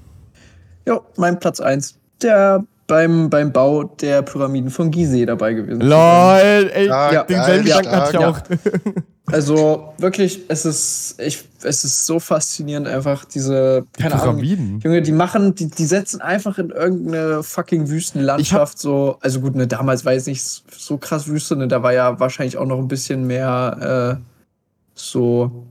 [0.86, 1.96] Ja, mein Platz 1.
[2.22, 5.82] Der beim, beim Bau der Pyramiden von Gizeh dabei gewesen.
[5.82, 8.38] LOL, ey, Stark, denselben geil, Gedanken hatte ich auch.
[8.38, 8.60] stark.
[9.32, 14.80] Also wirklich, es ist, ich, es ist so faszinierend, einfach diese, Die keine Ahnung, Pyramiden.
[14.84, 19.66] Junge, die machen, die, die setzen einfach in irgendeine fucking Wüstenlandschaft so, also gut, ne,
[19.66, 20.44] damals war es nicht
[20.78, 24.24] so krass Wüste, ne, da war ja wahrscheinlich auch noch ein bisschen mehr äh,
[24.94, 25.68] so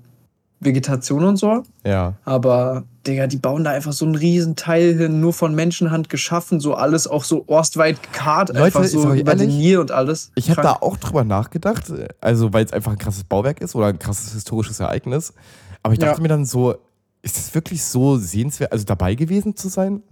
[0.61, 2.15] Vegetation und so, Ja.
[2.25, 6.61] aber Digga, die bauen da einfach so einen riesen Teil hin, nur von Menschenhand geschaffen,
[6.61, 10.31] so alles auch so orstweit gekarrt, Leute, einfach so über den Nil und alles.
[10.35, 13.87] Ich habe da auch drüber nachgedacht, also weil es einfach ein krasses Bauwerk ist oder
[13.87, 15.33] ein krasses historisches Ereignis.
[15.83, 16.23] Aber ich dachte Ja.
[16.23, 16.77] mir dann so,
[17.23, 20.03] ist das wirklich so sehenswert, also dabei gewesen zu sein?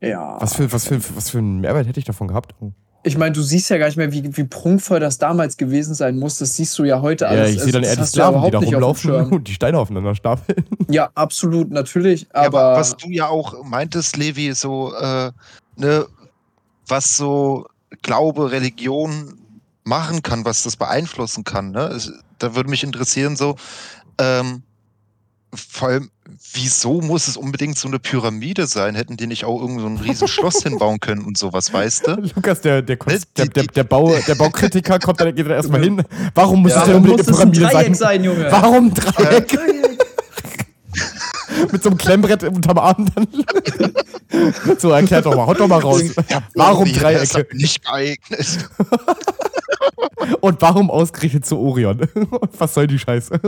[0.00, 0.36] ja.
[0.40, 2.54] Was für, was für, was für einen Mehrwert hätte ich davon gehabt?
[3.02, 6.18] Ich meine, du siehst ja gar nicht mehr, wie, wie prunkvoll das damals gewesen sein
[6.18, 6.38] muss.
[6.38, 7.50] Das siehst du ja heute Ja, alles.
[7.54, 9.78] ich sehe Also, dann das eher die ja Sklaven, die da rumlaufen und die Steine
[9.78, 10.64] aufeinander stapeln.
[10.90, 12.22] Ja, absolut, natürlich.
[12.22, 15.30] Ja, Aber, aber was du ja auch meintest, Levi, so, äh,
[15.76, 16.04] ne,
[16.88, 17.66] was so
[18.02, 19.38] Glaube, Religion
[19.84, 21.96] machen kann, was das beeinflussen kann, ne?
[22.38, 23.56] Da würde mich interessieren, so,
[24.18, 24.62] ähm,
[25.54, 26.10] vor allem,
[26.52, 28.94] wieso muss es unbedingt so eine Pyramide sein?
[28.94, 32.30] Hätten die nicht auch irgend so ein riesen Schloss hinbauen können und sowas, weißt du?
[32.34, 35.82] Lukas, der, der, Ne, der, der, der, Bau, der Baukritiker kommt dann, geht dann erstmal
[35.82, 36.02] hin.
[36.34, 37.94] Warum muss ja, es denn warum unbedingt muss eine es ein Pyramide Dreieck sein?
[37.94, 38.46] sein, Junge?
[38.50, 39.58] Warum Dreieck?
[41.72, 43.26] Mit so einem Klemmbrett unterm Arm dann.
[44.78, 46.02] so, erklärt doch mal, haut doch mal raus.
[46.28, 47.20] Ja, Warum Dreiecke?
[47.20, 48.68] Das ist nicht geeignet.
[50.40, 52.00] Und warum ausgerechnet zu Orion?
[52.58, 53.40] Was soll die Scheiße?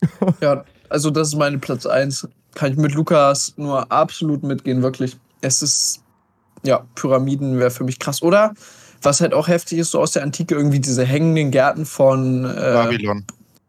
[0.40, 2.28] Ja, also das ist meine Platz 1.
[2.54, 5.16] Kann ich mit Lukas nur absolut mitgehen, wirklich.
[5.40, 6.02] Es ist,
[6.62, 8.22] ja, Pyramiden wäre für mich krass.
[8.22, 8.54] Oder,
[9.02, 12.54] was halt auch heftig ist, so aus der Antike, irgendwie diese hängenden Gärten von äh,
[12.72, 13.24] Babylon.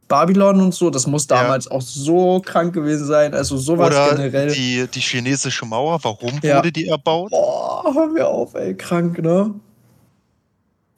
[0.07, 0.89] Babylon und so.
[0.89, 1.41] Das muss Ja.
[1.41, 3.33] damals auch so krank gewesen sein.
[3.33, 4.53] Also sowas Oder generell.
[4.53, 6.57] die, die chinesische Mauer, warum Ja.
[6.57, 7.31] wurde die erbaut?
[7.31, 9.53] Boah, hör mir auf, ey, krank, ne?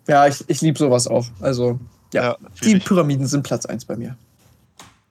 [0.07, 1.25] Ja, ich, ich liebe sowas auch.
[1.39, 1.79] Also,
[2.13, 2.77] ja, Ja, die.
[2.79, 4.15] Pyramiden sind Platz 1 bei mir.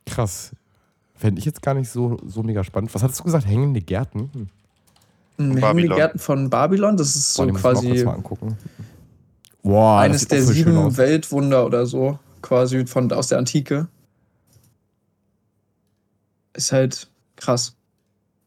[0.09, 0.53] Krass.
[1.15, 2.95] Fände ich jetzt gar nicht so, so mega spannend.
[2.95, 3.47] Was hattest du gesagt?
[3.47, 4.31] Hängende Gärten?
[4.33, 4.41] Hm.
[4.41, 4.49] Mhm,
[5.39, 5.97] Hängende Babylon.
[5.97, 8.57] Gärten von Babylon, das ist so kurz quasi mal angucken.
[9.63, 10.97] Boah, eines der sieben.
[10.97, 13.89] Weltwunder oder so, quasi von, aus der Antike.
[16.55, 17.75] Ist halt krass.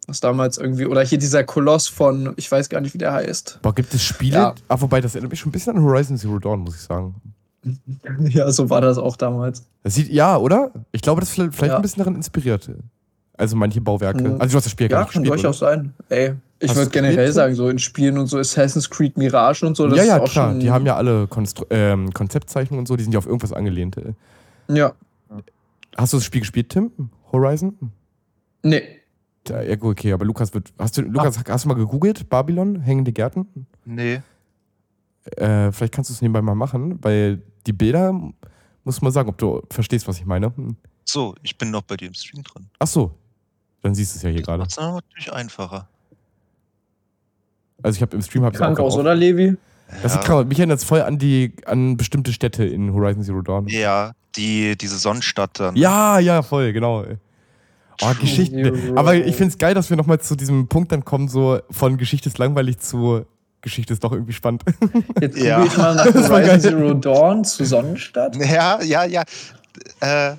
[0.07, 3.59] Was damals irgendwie, oder hier dieser Koloss von, ich weiß gar nicht, wie der heißt.
[3.62, 4.36] Boah, gibt es Spiele?
[4.36, 4.55] Ja.
[4.68, 7.16] Ah, wobei, das erinnert mich schon ein bisschen an Horizon Zero Dawn, muss ich sagen.
[8.30, 9.66] Ja, so war das auch damals.
[9.84, 10.72] Das sieht, ja, oder?
[10.91, 11.76] Ich glaube, das ist vielleicht vielleicht Ja.
[11.78, 12.70] ein bisschen daran inspiriert.
[13.38, 14.22] Also manche Bauwerke.
[14.24, 14.41] Mhm.
[14.41, 15.93] Also du hast das Spiel gar Ja, nicht kann gespielt, durchaus sein.
[16.09, 17.34] Ey, ich würde generell gespielt?
[17.34, 19.95] sagen, so in Spielen und so Assassin's Creed Mirage und so, oder?
[19.95, 20.51] das Ja, ja, ist auch klar.
[20.51, 20.59] schon.
[20.59, 23.95] Die haben ja alle Konstru ähm, Konzeptzeichnungen und so, die sind ja auf irgendwas angelehnt.
[24.68, 24.93] Ja.
[25.97, 26.91] Hast du das Spiel gespielt, Tim?
[27.32, 27.76] Horizon?
[28.64, 28.84] Nee.
[29.47, 30.72] Ja, ja, gut, okay, aber Lukas wird.
[30.78, 31.41] Hast du, Lukas, Ah.
[31.49, 32.30] hast du mal gegoogelt?
[32.30, 33.47] Babylon, hängende Gärten?
[33.86, 34.22] Nee.
[35.38, 38.14] Äh, vielleicht kannst du es nebenbei mal machen, weil die Bilder,
[38.84, 40.55] muss man sagen, ob du verstehst, was ich meine.
[40.55, 40.76] Hm.
[41.05, 42.68] So, ich bin noch bei dir im Stream drin.
[42.80, 43.12] Ach so,
[43.82, 44.64] dann siehst du es ja hier gerade.
[44.64, 45.88] Das ist natürlich einfacher.
[47.84, 49.55] Also ich habe im Stream habe ich Krank auch aus, oder, Levi?
[50.03, 50.45] Das ist krass.
[50.45, 53.68] Mich erinnert es voll an die an bestimmte Städte in Horizon Zero Dawn.
[53.68, 55.76] Ja, die, diese Sonnenstadt dann.
[55.76, 57.05] Ja, ja, voll, genau.
[58.01, 58.93] Oh, Geschichte.
[58.95, 61.97] Aber ich finde es geil, dass wir nochmal zu diesem Punkt dann kommen, so von
[61.97, 63.26] Geschichte ist langweilig zu
[63.62, 64.64] Geschichte ist doch irgendwie spannend.
[65.22, 65.64] Jetzt gucke ja.
[65.64, 68.36] ich mal nach Horizon Zero Dawn zu Sonnenstadt.
[68.36, 69.24] Ja, ja, ja.
[69.99, 70.36] Äh,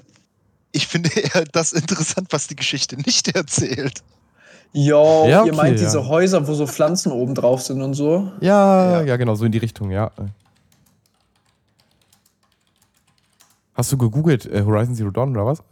[0.72, 4.02] ich finde eher das interessant, was die Geschichte nicht erzählt.
[4.72, 5.84] Jo, ja, okay, ihr meint ja.
[5.84, 8.32] diese Häuser, wo so Pflanzen oben drauf sind und so?
[8.40, 10.10] Ja, ja, ja, genau, so in die Richtung, ja.
[13.74, 15.62] Hast du gegoogelt äh, Horizon Zero Dawn oder was?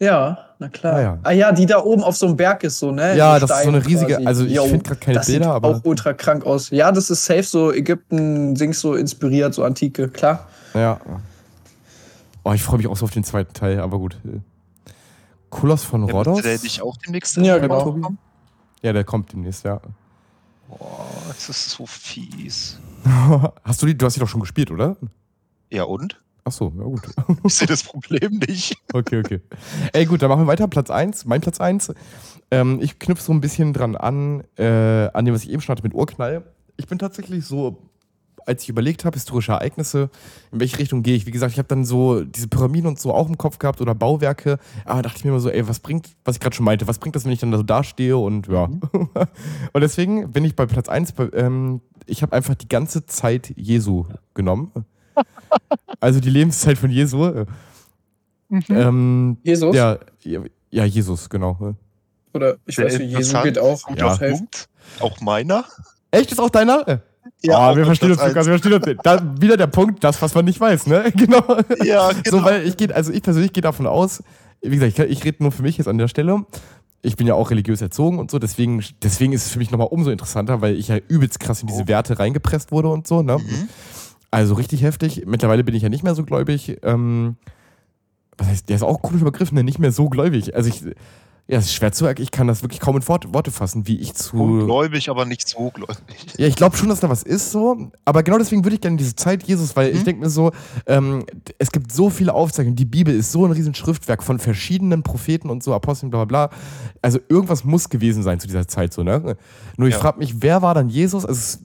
[0.00, 0.94] Ja, na klar.
[0.94, 1.18] Ah ja.
[1.22, 1.52] ah ja.
[1.52, 3.16] die da oben auf so einem Berg ist, so, ne?
[3.16, 4.26] Ja, das ist so eine riesige, quasi.
[4.26, 5.68] also ich finde gerade keine das Bilder, sieht aber.
[5.68, 6.70] auch ultra krank aus.
[6.70, 10.48] Ja, das ist safe so Ägypten, Dings so inspiriert, so antike, klar.
[10.72, 10.98] Ja.
[12.44, 14.16] Oh, ich freue mich auch so auf den zweiten Teil, aber gut.
[15.50, 16.42] Kulos von ja, Rhodos.
[16.42, 18.14] Der dich auch demnächst ja, genau.
[18.82, 19.80] Ja, der kommt demnächst, ja.
[20.68, 22.78] Boah, das ist so fies.
[23.64, 24.96] Hast du die, du hast die doch schon gespielt, oder?
[25.70, 26.20] Ja, und?
[26.44, 27.02] Ach so, ja gut.
[27.44, 28.76] Ich sehe das Problem nicht.
[28.92, 29.40] Okay, okay.
[29.92, 30.68] Ey, gut, dann machen wir weiter.
[30.68, 31.92] Platz 1, mein Platz 1.
[32.50, 35.74] Ähm, ich knüpfe so ein bisschen dran an, äh, an dem, was ich eben schon
[35.74, 36.44] hatte mit Urknall.
[36.76, 37.90] Ich bin tatsächlich so
[38.46, 40.10] als ich überlegt habe, historische Ereignisse,
[40.52, 41.26] in welche Richtung gehe ich.
[41.26, 43.94] Wie gesagt, ich habe dann so diese Pyramiden und so auch im Kopf gehabt oder
[43.94, 44.58] Bauwerke.
[44.84, 46.98] Aber dachte ich mir immer so, ey, was bringt, was ich gerade schon meinte, was
[46.98, 48.66] bringt das, wenn ich dann da so dastehe und ja.
[48.66, 48.80] Mhm.
[49.72, 54.06] und deswegen bin ich bei Platz 1, ähm, ich habe einfach die ganze Zeit Jesu
[54.34, 54.72] genommen.
[56.00, 57.46] Also die Lebenszeit von Jesu.
[58.48, 58.62] Mhm.
[58.68, 59.74] Ähm, Jesus?
[59.74, 59.98] Ja,
[60.70, 61.74] ja, Jesus, genau.
[62.32, 63.80] Oder ich weiß nicht, Jesu geht auch.
[63.96, 64.18] Ja.
[65.00, 65.64] Auch meiner?
[66.10, 66.32] Echt?
[66.32, 67.02] Ist auch deiner?
[67.42, 69.02] Ja, oh, wir verstehen uns, Lukas, wir verstehen uns.
[69.02, 71.10] Da, wieder der Punkt, das, was man nicht weiß, ne?
[71.16, 71.42] Genau.
[71.84, 72.38] Ja, genau.
[72.38, 74.22] So, weil ich gehe, also ich persönlich gehe davon aus,
[74.62, 76.44] wie gesagt, ich, ich rede nur für mich jetzt an der Stelle.
[77.02, 79.88] Ich bin ja auch religiös erzogen und so, deswegen, deswegen ist es für mich nochmal
[79.90, 81.88] umso interessanter, weil ich ja übelst krass in diese oh.
[81.88, 83.38] Werte reingepresst wurde und so, ne?
[83.38, 83.68] Mhm.
[84.30, 85.24] Also richtig heftig.
[85.26, 86.78] Mittlerweile bin ich ja nicht mehr so gläubig.
[86.82, 87.36] Ähm,
[88.38, 89.64] was heißt, der ist auch komisch übergriffen, ne?
[89.64, 90.54] nicht mehr so gläubig.
[90.54, 90.82] Also ich,
[91.50, 92.22] ja, es ist schwer zu erklären.
[92.22, 94.36] Ich kann das wirklich kaum in Worte fassen, wie ich zu.
[94.36, 95.98] Ungläubig, aber nicht so gläubig.
[96.38, 97.90] Ja, ich glaube schon, dass da was ist so.
[98.04, 99.96] Aber genau deswegen würde ich gerne diese Zeit Jesus, weil mhm.
[99.96, 100.52] ich denke mir so,
[100.86, 101.26] ähm,
[101.58, 102.76] es gibt so viele Aufzeichnungen.
[102.76, 106.46] Die Bibel ist so ein riesen Schriftwerk von verschiedenen Propheten und so, Aposteln, bla bla
[106.46, 106.56] bla.
[107.02, 109.36] Also irgendwas muss gewesen sein zu dieser Zeit so, ne?
[109.76, 110.00] Nur ich ja.
[110.00, 111.26] frage mich, wer war dann Jesus?
[111.26, 111.58] Also,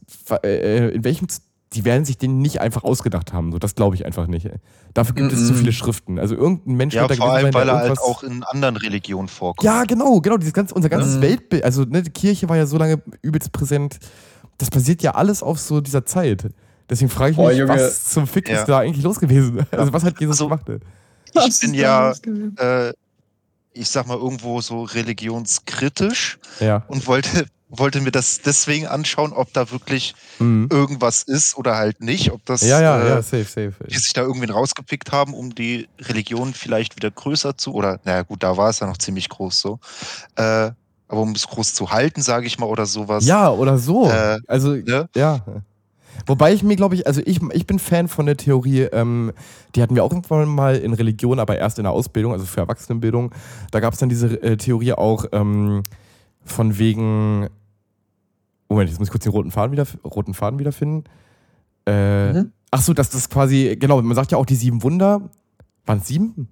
[0.43, 1.27] äh, in welchem
[1.75, 3.51] die werden sich den nicht einfach ausgedacht haben.
[3.51, 4.49] So, das glaube ich einfach nicht.
[4.93, 5.41] Dafür gibt mm -mm.
[5.41, 6.19] es zu viele Schriften.
[6.19, 8.77] Also irgendein Mensch ja, wird da vor allem, sein, weil er halt auch in anderen
[8.77, 9.65] Religionen vorkommt.
[9.65, 10.37] Ja, genau, genau.
[10.37, 11.21] Dieses ganze, unser ganzes mm.
[11.21, 13.99] Weltbild, also ne, die Kirche war ja so lange übelst präsent.
[14.57, 16.47] Das basiert ja alles auf so dieser Zeit.
[16.89, 18.59] Deswegen frage ich mich, Boah, was zum Fick ja.
[18.59, 19.65] ist da eigentlich los gewesen?
[19.71, 20.65] Also was hat Jesus also, gemacht?
[21.47, 22.13] Ich bin ja,
[22.57, 22.93] äh,
[23.73, 26.83] ich sag mal, irgendwo so religionskritisch ja.
[26.87, 30.67] und wollte wollte mir das deswegen anschauen, ob da wirklich mhm.
[30.71, 32.31] irgendwas ist oder halt nicht.
[32.31, 33.73] Ob das, ja, ja, äh, ja, safe, safe.
[33.87, 38.21] Die sich da irgendwen rausgepickt haben, um die Religion vielleicht wieder größer zu, oder naja
[38.21, 39.79] gut, da war es ja noch ziemlich groß so.
[40.35, 40.71] Äh,
[41.07, 43.25] aber um es groß zu halten, sage ich mal, oder sowas.
[43.25, 44.09] Ja, oder so.
[44.09, 45.09] Äh, also, ne?
[45.15, 45.41] ja.
[46.25, 49.31] Wobei ich mir, glaube ich, also ich, ich bin Fan von der Theorie, ähm,
[49.75, 52.61] die hatten wir auch irgendwann mal in Religion, aber erst in der Ausbildung, also für
[52.61, 53.33] Erwachsenenbildung.
[53.71, 55.83] Da gab es dann diese äh, Theorie auch, ähm,
[56.45, 57.47] von wegen.
[58.69, 61.03] Moment, jetzt muss ich kurz den roten Faden, wieder, roten Faden wiederfinden.
[61.85, 62.51] Äh, mhm.
[62.71, 65.29] Ach so, dass das quasi, genau, man sagt ja auch die sieben Wunder.
[65.85, 66.49] Waren es sieben?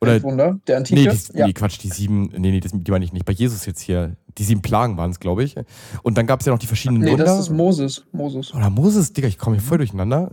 [0.00, 1.00] Oder, Wunder, der Antike?
[1.00, 1.46] Nee, die, ja.
[1.46, 3.24] nee, Quatsch, die sieben, nee, nee, das, die meine ich nicht.
[3.24, 5.54] Bei Jesus jetzt hier, die sieben Plagen waren es, glaube ich.
[6.02, 7.24] Und dann gab es ja noch die verschiedenen nee, Wunder.
[7.24, 8.04] Nee, das ist Moses.
[8.12, 8.54] Moses.
[8.54, 10.32] Oder Moses, Digga, ich komme hier voll durcheinander.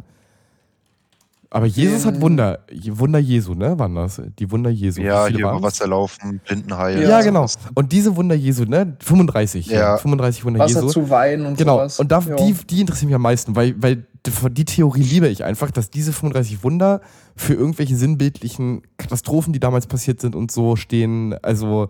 [1.52, 2.60] Aber Jesus hat Wunder,
[2.92, 3.78] Wunder Jesu, ne?
[3.80, 4.22] Waren das?
[4.38, 5.02] Die Wunder Jesu.
[5.02, 7.02] Ja, hier über Wasser laufen, Blindenheil.
[7.02, 7.48] Ja, ja genau.
[7.74, 8.96] Und diese Wunder Jesu, ne?
[9.00, 9.66] 35.
[9.66, 9.80] Ja.
[9.80, 10.90] ja 35 Wunder Wasser Jesu.
[10.90, 11.78] zu weinen und genau.
[11.78, 12.00] sowas.
[12.00, 14.06] Und da, die, die interessieren mich am meisten, weil, weil
[14.52, 17.02] die Theorie liebe ich einfach, dass diese 35 Wunder
[17.36, 21.90] für irgendwelche sinnbildlichen Katastrophen, die damals passiert sind und so stehen, also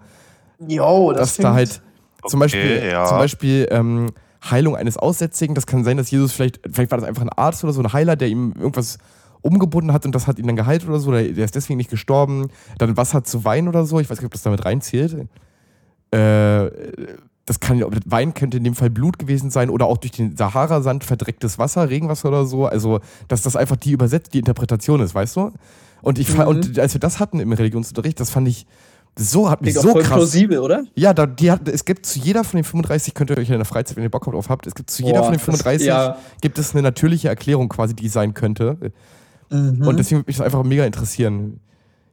[0.65, 1.81] jo, das dass da halt
[2.27, 3.05] zum Beispiel, ja.
[3.05, 4.11] zum Beispiel ähm,
[4.49, 7.63] Heilung eines Aussätzigen, das kann sein, dass Jesus vielleicht, vielleicht war das einfach ein Arzt
[7.63, 8.99] oder so, ein Heiler, der ihm irgendwas
[9.41, 11.89] umgebunden hat und das hat ihn dann geheilt oder so, oder der ist deswegen nicht
[11.89, 12.49] gestorben.
[12.77, 15.27] Dann Wasser zu Wein oder so, ich weiß nicht, ob das damit reinzählt.
[16.11, 16.69] Äh,
[17.45, 21.03] das kann Wein könnte in dem Fall Blut gewesen sein oder auch durch den Sahara-Sand
[21.03, 22.67] verdrecktes Wasser, Regenwasser oder so.
[22.67, 25.51] Also, dass das einfach die übersetzt, die Interpretation ist, weißt du?
[26.01, 26.41] Und ich mhm.
[26.41, 28.67] und als wir das hatten im Religionsunterricht, das fand ich
[29.17, 30.17] so hat mich so voll krass.
[30.17, 30.83] plausibel, oder?
[30.95, 33.55] Ja, da, die hat, es gibt zu jeder von den 35, könnt ihr euch in
[33.55, 35.87] der Freizeit, wenn ihr Bock drauf habt, es gibt zu jeder Boah, von den 35
[35.87, 36.17] das, ja.
[36.41, 38.77] gibt es eine natürliche Erklärung quasi, die sein könnte.
[39.49, 39.87] Mhm.
[39.87, 41.59] Und deswegen würde mich das einfach mega interessieren.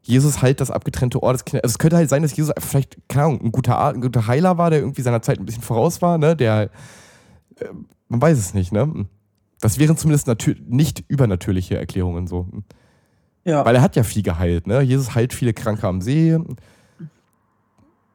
[0.03, 1.65] Jesus halt das abgetrennte Ohr des Kindes.
[1.65, 4.27] Also es könnte halt sein, dass Jesus einfach vielleicht, keine Ahnung, ein guter, ein guter
[4.27, 6.37] Heiler war, der irgendwie seiner Zeit ein bisschen voraus war, ne?
[6.37, 6.71] Der,
[7.61, 7.65] äh,
[8.09, 9.07] man weiß es nicht, ne?
[9.61, 10.29] Das wären zumindest
[10.69, 12.47] nicht übernatürliche Erklärungen so.
[13.45, 13.65] Ja.
[13.65, 14.81] Weil er hat ja viel geheilt, ne?
[14.83, 16.39] Jesus heilt viele Kranke am See.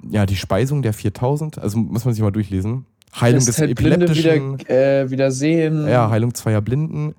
[0.09, 2.85] Ja, die Speisung der 4000, also muss man sich mal durchlesen.
[3.19, 4.59] Heilung des halt Epileptischen.
[4.59, 5.87] Wieder, äh, wieder sehen.
[5.87, 7.15] Ja, Heilung zweier Blinden.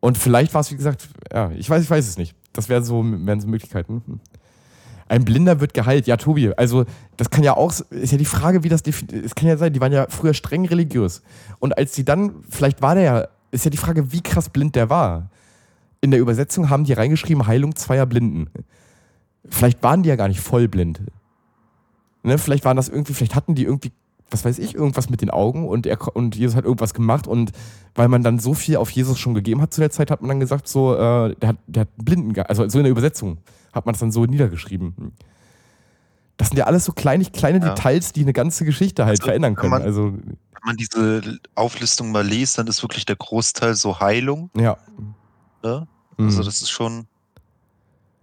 [0.00, 2.34] Und vielleicht war es, wie gesagt, ja, ich weiß, ich weiß es nicht.
[2.52, 4.20] Das wären so, wären so Möglichkeiten.
[5.08, 6.06] Ein Blinder wird geheilt.
[6.06, 6.84] Ja, Tobi, also
[7.16, 9.80] das kann ja auch, ist ja die Frage, wie das Es kann ja sein, die
[9.80, 11.22] waren ja früher streng religiös.
[11.58, 14.76] Und als sie dann, vielleicht war der ja, ist ja die Frage, wie krass blind
[14.76, 15.30] der war.
[16.00, 18.50] In der Übersetzung haben die reingeschrieben, Heilung zweier Blinden.
[19.48, 21.00] Vielleicht waren die ja gar nicht voll blind.
[22.22, 23.92] Ne, vielleicht waren das irgendwie, vielleicht hatten die irgendwie
[24.30, 27.52] was weiß ich, irgendwas mit den Augen und, er, und Jesus hat irgendwas gemacht und
[27.94, 30.28] weil man dann so viel auf Jesus schon gegeben hat zu der Zeit, hat man
[30.28, 33.38] dann gesagt, so, äh, der, hat, der hat Blinden, also so in der Übersetzung
[33.72, 35.12] hat man es dann so niedergeschrieben.
[36.36, 37.74] Das sind ja alles so kleine, kleine ja.
[37.74, 39.70] Details, die eine ganze Geschichte halt also, verändern können.
[39.70, 44.50] Man, also, wenn man diese Auflistung mal liest, dann ist wirklich der Großteil so Heilung.
[44.56, 44.76] Ja.
[45.64, 45.86] ja?
[46.16, 46.44] Also mhm.
[46.44, 47.06] das ist schon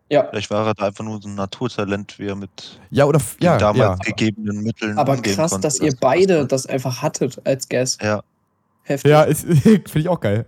[0.09, 0.27] ja.
[0.29, 3.57] Vielleicht war er da einfach nur so ein Naturtalent, wie er mit ja, oder, ja,
[3.57, 4.11] damals ja.
[4.13, 4.97] gegebenen Mitteln.
[4.97, 5.65] Aber krass, konnte.
[5.65, 8.01] dass ihr beide das einfach hattet als Guest.
[8.01, 8.23] Ja.
[8.83, 9.09] Heftig.
[9.11, 10.45] Ja, finde ich auch geil.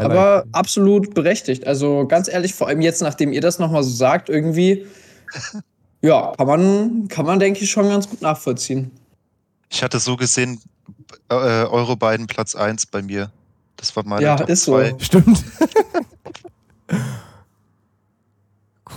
[0.00, 0.44] I Aber like.
[0.52, 1.66] absolut berechtigt.
[1.66, 4.86] Also ganz ehrlich, vor allem jetzt, nachdem ihr das nochmal so sagt, irgendwie,
[6.00, 8.90] ja, kann man, kann man, denke ich, schon ganz gut nachvollziehen.
[9.68, 10.60] Ich hatte so gesehen,
[11.28, 13.30] äh, eure beiden Platz 1 bei mir.
[13.76, 14.90] Das war meine Ja, Top ist zwei.
[14.90, 14.98] so.
[15.00, 15.44] Stimmt.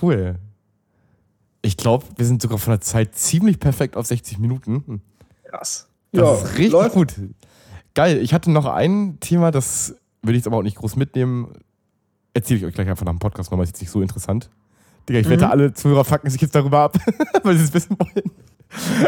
[0.01, 0.39] Cool.
[1.61, 5.01] Ich glaube, wir sind sogar von der Zeit ziemlich perfekt auf 60 Minuten.
[5.43, 5.87] Krass.
[6.11, 6.95] Das ja, ist richtig läuft.
[6.95, 7.13] gut.
[7.93, 8.17] Geil.
[8.17, 11.53] Ich hatte noch ein Thema, das würde ich jetzt aber auch nicht groß mitnehmen.
[12.33, 14.49] Erzähle ich euch gleich einfach nach dem Podcast nochmal, ist jetzt nicht so interessant.
[15.07, 15.31] Digga, ich mhm.
[15.31, 16.97] wette, alle Zuhörer fucken sich jetzt darüber ab,
[17.43, 18.31] weil sie es wissen wollen.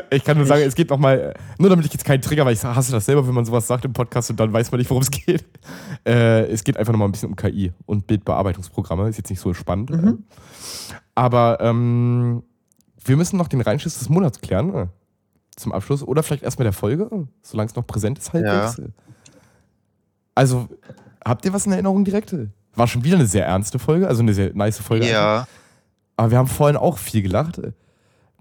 [0.09, 2.63] Ich kann nur sagen, es geht nochmal, nur damit ich jetzt keinen Trigger, weil ich
[2.63, 5.03] hasse das selber, wenn man sowas sagt im Podcast und dann weiß man nicht, worum
[5.03, 5.45] es geht.
[6.05, 9.07] Äh, es geht einfach nochmal ein bisschen um KI und Bildbearbeitungsprogramme.
[9.09, 9.89] Ist jetzt nicht so spannend.
[9.89, 10.23] Mhm.
[11.15, 12.43] Aber ähm,
[13.03, 14.73] wir müssen noch den Reinschiss des Monats klären.
[14.73, 14.87] Äh,
[15.55, 16.03] zum Abschluss.
[16.03, 17.09] Oder vielleicht erstmal der Folge,
[17.41, 18.77] solange es noch präsent ist halbwegs.
[18.77, 18.85] Ja.
[20.35, 20.67] Also,
[21.23, 22.35] habt ihr was in Erinnerung direkt?
[22.75, 25.07] War schon wieder eine sehr ernste Folge, also eine sehr nice Folge.
[25.07, 25.47] Ja.
[26.17, 27.61] Aber wir haben vorhin auch viel gelacht.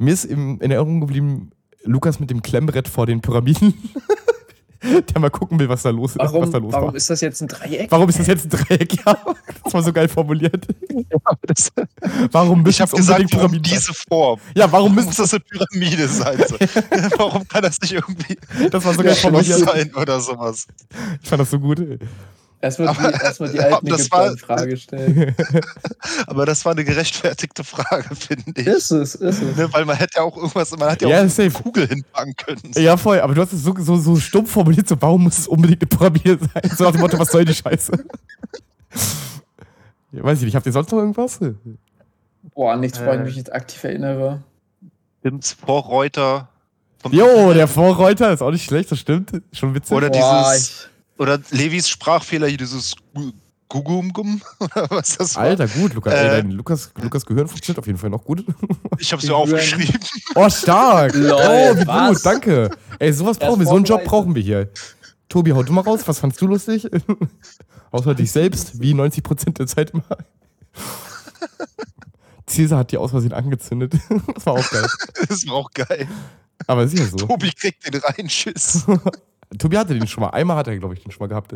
[0.02, 1.52] Mir ist im, in Erinnerung geblieben,
[1.84, 3.74] Lukas mit dem Klemmbrett vor den Pyramiden.
[4.82, 6.94] Der mal gucken will, was da los, warum, was da los warum war.
[6.96, 7.88] ist das jetzt ein Dreieck?
[7.88, 8.96] Warum ist das jetzt ein Dreieck?
[9.06, 9.16] Ja,
[9.62, 10.66] das war so geil formuliert.
[10.90, 11.86] Ja,
[12.32, 14.40] warum ich habe gesagt, warum diese Form?
[14.56, 16.36] Ja, warum muss das eine Pyramide sein?
[16.48, 16.56] So?
[17.16, 18.36] warum kann das nicht irgendwie
[18.70, 20.66] das war so geil formuliert sein oder sowas?
[21.22, 21.78] Ich fand das so gut.
[22.62, 25.34] Erstmal die, erst die alten das war, Frage stellen.
[26.28, 28.66] aber das war eine gerechtfertigte Frage, finde ich.
[28.68, 29.56] Ist es, ist es.
[29.56, 31.42] Ne, weil man hätte ja auch irgendwas, man hätte ja, ja auch safe.
[31.42, 32.70] eine Kugel hinpacken können.
[32.76, 35.48] Ja, voll, aber du hast es so, so, so stumpf formuliert, so warum muss es
[35.48, 36.76] unbedingt eine Pyramide sein?
[36.76, 37.92] So nach dem Motto, was soll die Scheiße?
[40.12, 41.40] ja, weiß ich nicht, habt ihr sonst noch irgendwas?
[42.54, 44.40] Boah, nichts, äh, woran ich mich jetzt aktiv erinnere.
[45.24, 46.48] Tims Vorreuter.
[47.10, 49.32] Jo, der Vorreuter ist auch nicht schlecht, das stimmt.
[49.52, 49.96] Schon witzig.
[49.96, 50.91] Oder Boah, dieses
[51.22, 52.96] oder Levis Sprachfehler hier, dieses
[53.68, 55.44] Gugumgum oder was das war.
[55.44, 58.44] Alter, gut, Lukas, äh, ey, Lukas, Lukas Gehirn funktioniert auf jeden Fall noch gut.
[58.98, 59.98] Ich hab's ja aufgeschrieben.
[60.34, 61.14] Oh, stark.
[61.14, 62.16] Lol, oh, wie was?
[62.16, 62.70] gut, danke.
[62.98, 64.70] Ey, sowas brauchen wir, so einen Job brauchen wir hier.
[65.28, 66.88] Tobi, hau du mal raus, was fandst du lustig?
[67.90, 70.04] Außer dich selbst, wie 90% der Zeit immer.
[72.46, 73.94] Cäsar hat die aus Versehen angezündet.
[74.34, 74.86] Das war auch geil.
[75.28, 76.06] Das war auch geil.
[76.66, 77.16] Aber ist ja so.
[77.16, 78.84] Tobi kriegt den Reinschiss.
[79.58, 80.30] Tobi hatte den schon mal.
[80.30, 81.54] Einmal hat er, glaube ich, den schon mal gehabt.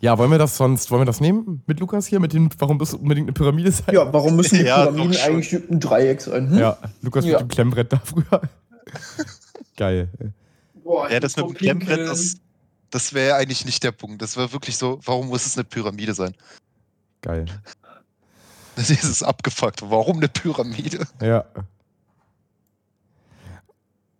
[0.00, 2.76] Ja, wollen wir das sonst, wollen wir das nehmen mit Lukas hier, mit dem, warum
[2.76, 3.94] muss unbedingt eine Pyramide sein?
[3.94, 6.50] Ja, warum müssen die ja, Pyramiden eigentlich ein Dreieck sein?
[6.50, 6.58] Hm?
[6.58, 7.32] Ja, Lukas ja.
[7.32, 8.42] mit dem Klemmbrett da früher.
[9.76, 10.08] Geil.
[10.82, 12.36] Boah, ja, das mit dem Klemmbrett, das,
[12.90, 14.20] das wäre eigentlich nicht der Punkt.
[14.20, 16.34] Das wäre wirklich so, warum muss es eine Pyramide sein?
[17.22, 17.46] Geil.
[18.76, 19.88] Das ist es abgefuckt.
[19.88, 21.06] Warum eine Pyramide?
[21.22, 21.44] Ja.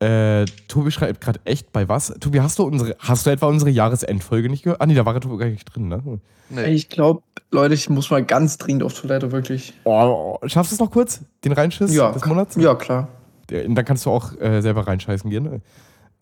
[0.05, 2.13] Äh, Tobi schreibt gerade echt bei was?
[2.21, 4.83] Tobi, hast du unsere, hast du etwa unsere Jahresendfolge nicht gehört?
[4.83, 6.03] Ah, nee, da war Tobi gar nicht drin, ne?
[6.51, 6.65] Nee.
[6.67, 9.73] Ich glaube, Leute, ich muss mal ganz dringend auf Toilette, wirklich.
[9.85, 11.21] Oh, schaffst du es noch kurz?
[11.43, 12.57] Den Reinschiss ja, des Monats?
[12.57, 13.09] Ja, klar.
[13.49, 15.45] Dann kannst du auch äh, selber reinscheißen gehen.
[15.45, 15.61] Ne?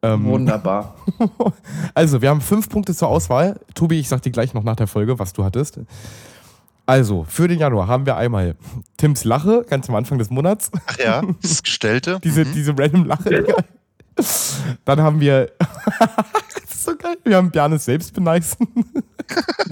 [0.02, 0.94] Ähm, Wunderbar.
[1.94, 3.58] also, wir haben fünf Punkte zur Auswahl.
[3.74, 5.80] Tobi, ich sag dir gleich noch nach der Folge, was du hattest.
[6.86, 8.56] Also, für den Januar haben wir einmal
[8.96, 10.70] Tims Lache, ganz am Anfang des Monats.
[10.86, 12.18] Ach ja, das Gestellte.
[12.24, 12.52] diese, mhm.
[12.52, 13.54] diese random Lache.
[14.84, 15.52] Dann haben wir,
[15.98, 18.66] das ist so geil, wir haben Bjarnes Selbstbeneißen.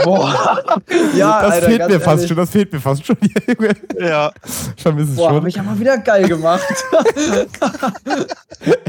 [0.04, 0.62] Boah.
[1.14, 2.28] Ja, das Alter, fehlt mir fast ehrlich.
[2.28, 3.16] schon, das fehlt mir fast schon.
[3.98, 4.32] Ja,
[4.76, 5.36] Ich vermisse es Boah, schon.
[5.36, 6.62] hab ich ja mal wieder geil gemacht.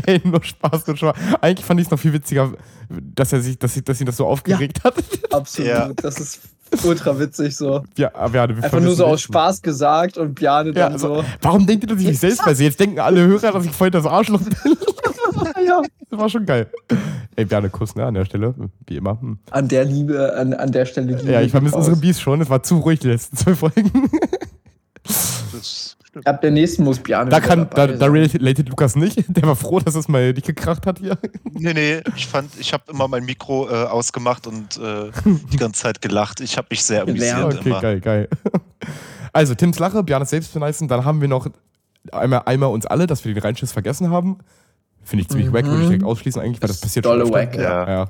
[0.06, 1.15] Ey, nur Spaß, nur Spaß.
[1.41, 2.53] Eigentlich fand ich es noch viel witziger,
[2.89, 4.95] dass er sich, dass, ich, dass ihn das so aufgeregt hat.
[5.31, 5.69] Absolut.
[5.69, 5.89] Ja.
[5.95, 6.41] Das ist
[6.84, 7.84] ultra witzig so.
[7.98, 11.15] Ja, aber ja, wir Einfach nur so aus Spaß gesagt und Bjane Ja, dann also,
[11.15, 11.26] so.
[11.41, 12.60] Warum denkt ihr, dass ich mich selbst weiß?
[12.60, 14.56] Jetzt denken alle Hörer, dass ich voll das Arschloch bin.
[15.65, 15.81] Ja.
[16.10, 16.69] Das war schon geil.
[17.35, 18.53] Ey, Bjarne, Kuss, ne, an der Stelle.
[18.88, 19.22] Wie immer.
[19.22, 19.39] Hm.
[19.52, 21.31] An der Liebe, an, an der Stelle Liebe.
[21.31, 21.95] Ja, ich vermisse unsere.
[21.95, 22.41] Bies schon.
[22.41, 24.10] Es war zu ruhig die letzten zwei Folgen.
[25.53, 25.98] das.
[26.25, 29.23] Ab der nächsten muss Bjane Da, kann, da, dabei da related Lukas nicht.
[29.29, 31.17] Der war froh, dass es mal nicht gekracht hat hier.
[31.53, 35.83] Nee, nee, ich fand, ich habe immer mein Mikro äh, ausgemacht und äh, die ganze
[35.83, 36.41] Zeit gelacht.
[36.41, 37.81] Ich habe mich sehr amüsiert Okay, immer.
[37.81, 38.29] geil, geil.
[39.33, 40.89] Also, Tims Lache, Bjarnes Selbstbeneisen.
[40.89, 41.47] Dann haben wir noch
[42.11, 44.39] einmal, einmal uns alle, dass wir den Reinschiss vergessen haben.
[45.03, 45.53] Finde ich ziemlich Mhm.
[45.53, 47.88] wack, würde ich direkt ausschließen eigentlich, weil das Ist passiert dolle schon wack, ja.
[47.89, 48.09] ja.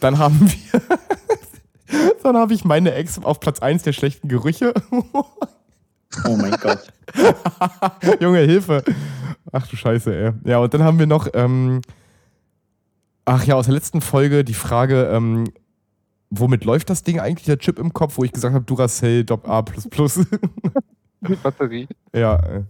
[0.00, 0.82] Dann haben wir...
[2.24, 4.74] Dann habe ich meine Ex auf Platz 1 der schlechten Gerüche.
[6.24, 6.80] Oh mein Gott.
[8.20, 8.82] Junge, Hilfe.
[9.52, 10.32] Ach du Scheiße, ey.
[10.44, 11.80] Ja, und dann haben wir noch, ähm,
[13.24, 15.44] ach ja, aus der letzten Folge die Frage, ähm,
[16.30, 19.48] womit läuft das Ding eigentlich, der Chip im Kopf, wo ich gesagt habe, Duracell Dopp
[19.48, 19.62] A++.
[21.42, 21.88] Batterie.
[22.14, 22.62] ja, äh.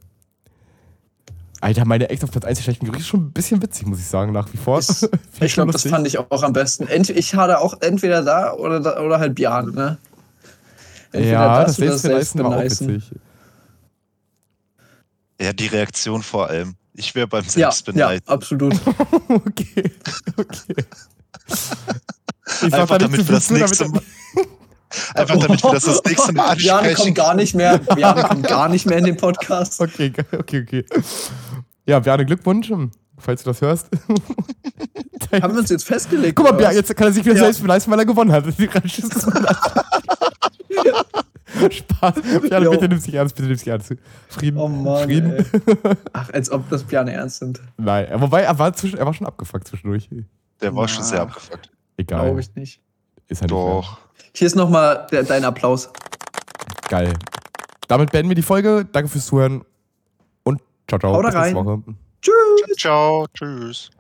[1.61, 3.99] Alter, meine Ex auf Platz 1 der schlechten Gerüche ist schon ein bisschen witzig, muss
[3.99, 4.81] ich sagen, nach wie vor.
[4.81, 6.87] Ich schon glaube, das fand ich auch am besten.
[6.87, 9.99] Ent ich hatte auch entweder da oder, da, oder halt Bjane, ne?
[11.11, 13.11] Entweder Ja, das oder Selbstbeneisen war auch witzig.
[15.41, 16.75] Ja, die Reaktion vor allem.
[16.95, 18.23] Ich wäre beim Ja, ja, Selbstbeneid.
[18.27, 18.75] absolut.
[19.29, 19.91] Okay,
[20.37, 20.75] okay.
[22.71, 24.03] Einfach damit wir das nächste Mal.
[25.15, 27.15] Einfach damit wir das das nächste Mal Bjane kommt ansprechen.
[27.15, 27.79] gar nicht mehr.
[27.79, 29.81] Bjane kommt gar nicht mehr in den Podcast.
[29.81, 30.85] Okay, okay, okay.
[31.87, 32.71] Ja, Bjarne, Glückwunsch,
[33.19, 33.89] falls du das hörst.
[35.33, 36.37] Haben wir uns jetzt festgelegt?
[36.37, 37.43] Guck mal, Bjarne, jetzt kann er sich wieder Ja.
[37.45, 38.45] selbst beweisen, weil er gewonnen hat.
[41.71, 42.15] Spaß.
[42.63, 42.71] Jo.
[42.71, 43.95] bitte nimm dich ernst, bitte nimm dich ernst.
[44.29, 44.59] Frieden.
[44.59, 45.33] Oh Mann, Frieden.
[45.33, 45.45] ey.
[46.13, 47.61] Ach, als ob das Bjane ernst sind.
[47.77, 50.09] Nein, wobei, er war, zwischen, er war schon abgefuckt zwischendurch.
[50.61, 51.09] Der war schon Na.
[51.09, 51.71] sehr abgefuckt.
[51.97, 52.27] Egal.
[52.27, 52.81] Glaube ich nicht.
[53.29, 53.99] Ist er nicht Doch.
[54.35, 55.91] Hier ist nochmal dein Applaus.
[56.89, 57.13] Geil.
[57.89, 58.87] Damit beenden wir die Folge.
[58.91, 59.65] Danke fürs Zuhören
[60.43, 61.15] und ciao, ciao.
[61.15, 61.55] Haut rein.
[61.55, 61.83] Woche.
[62.21, 62.77] Tschüss.
[62.79, 63.91] Ciao, tschüss.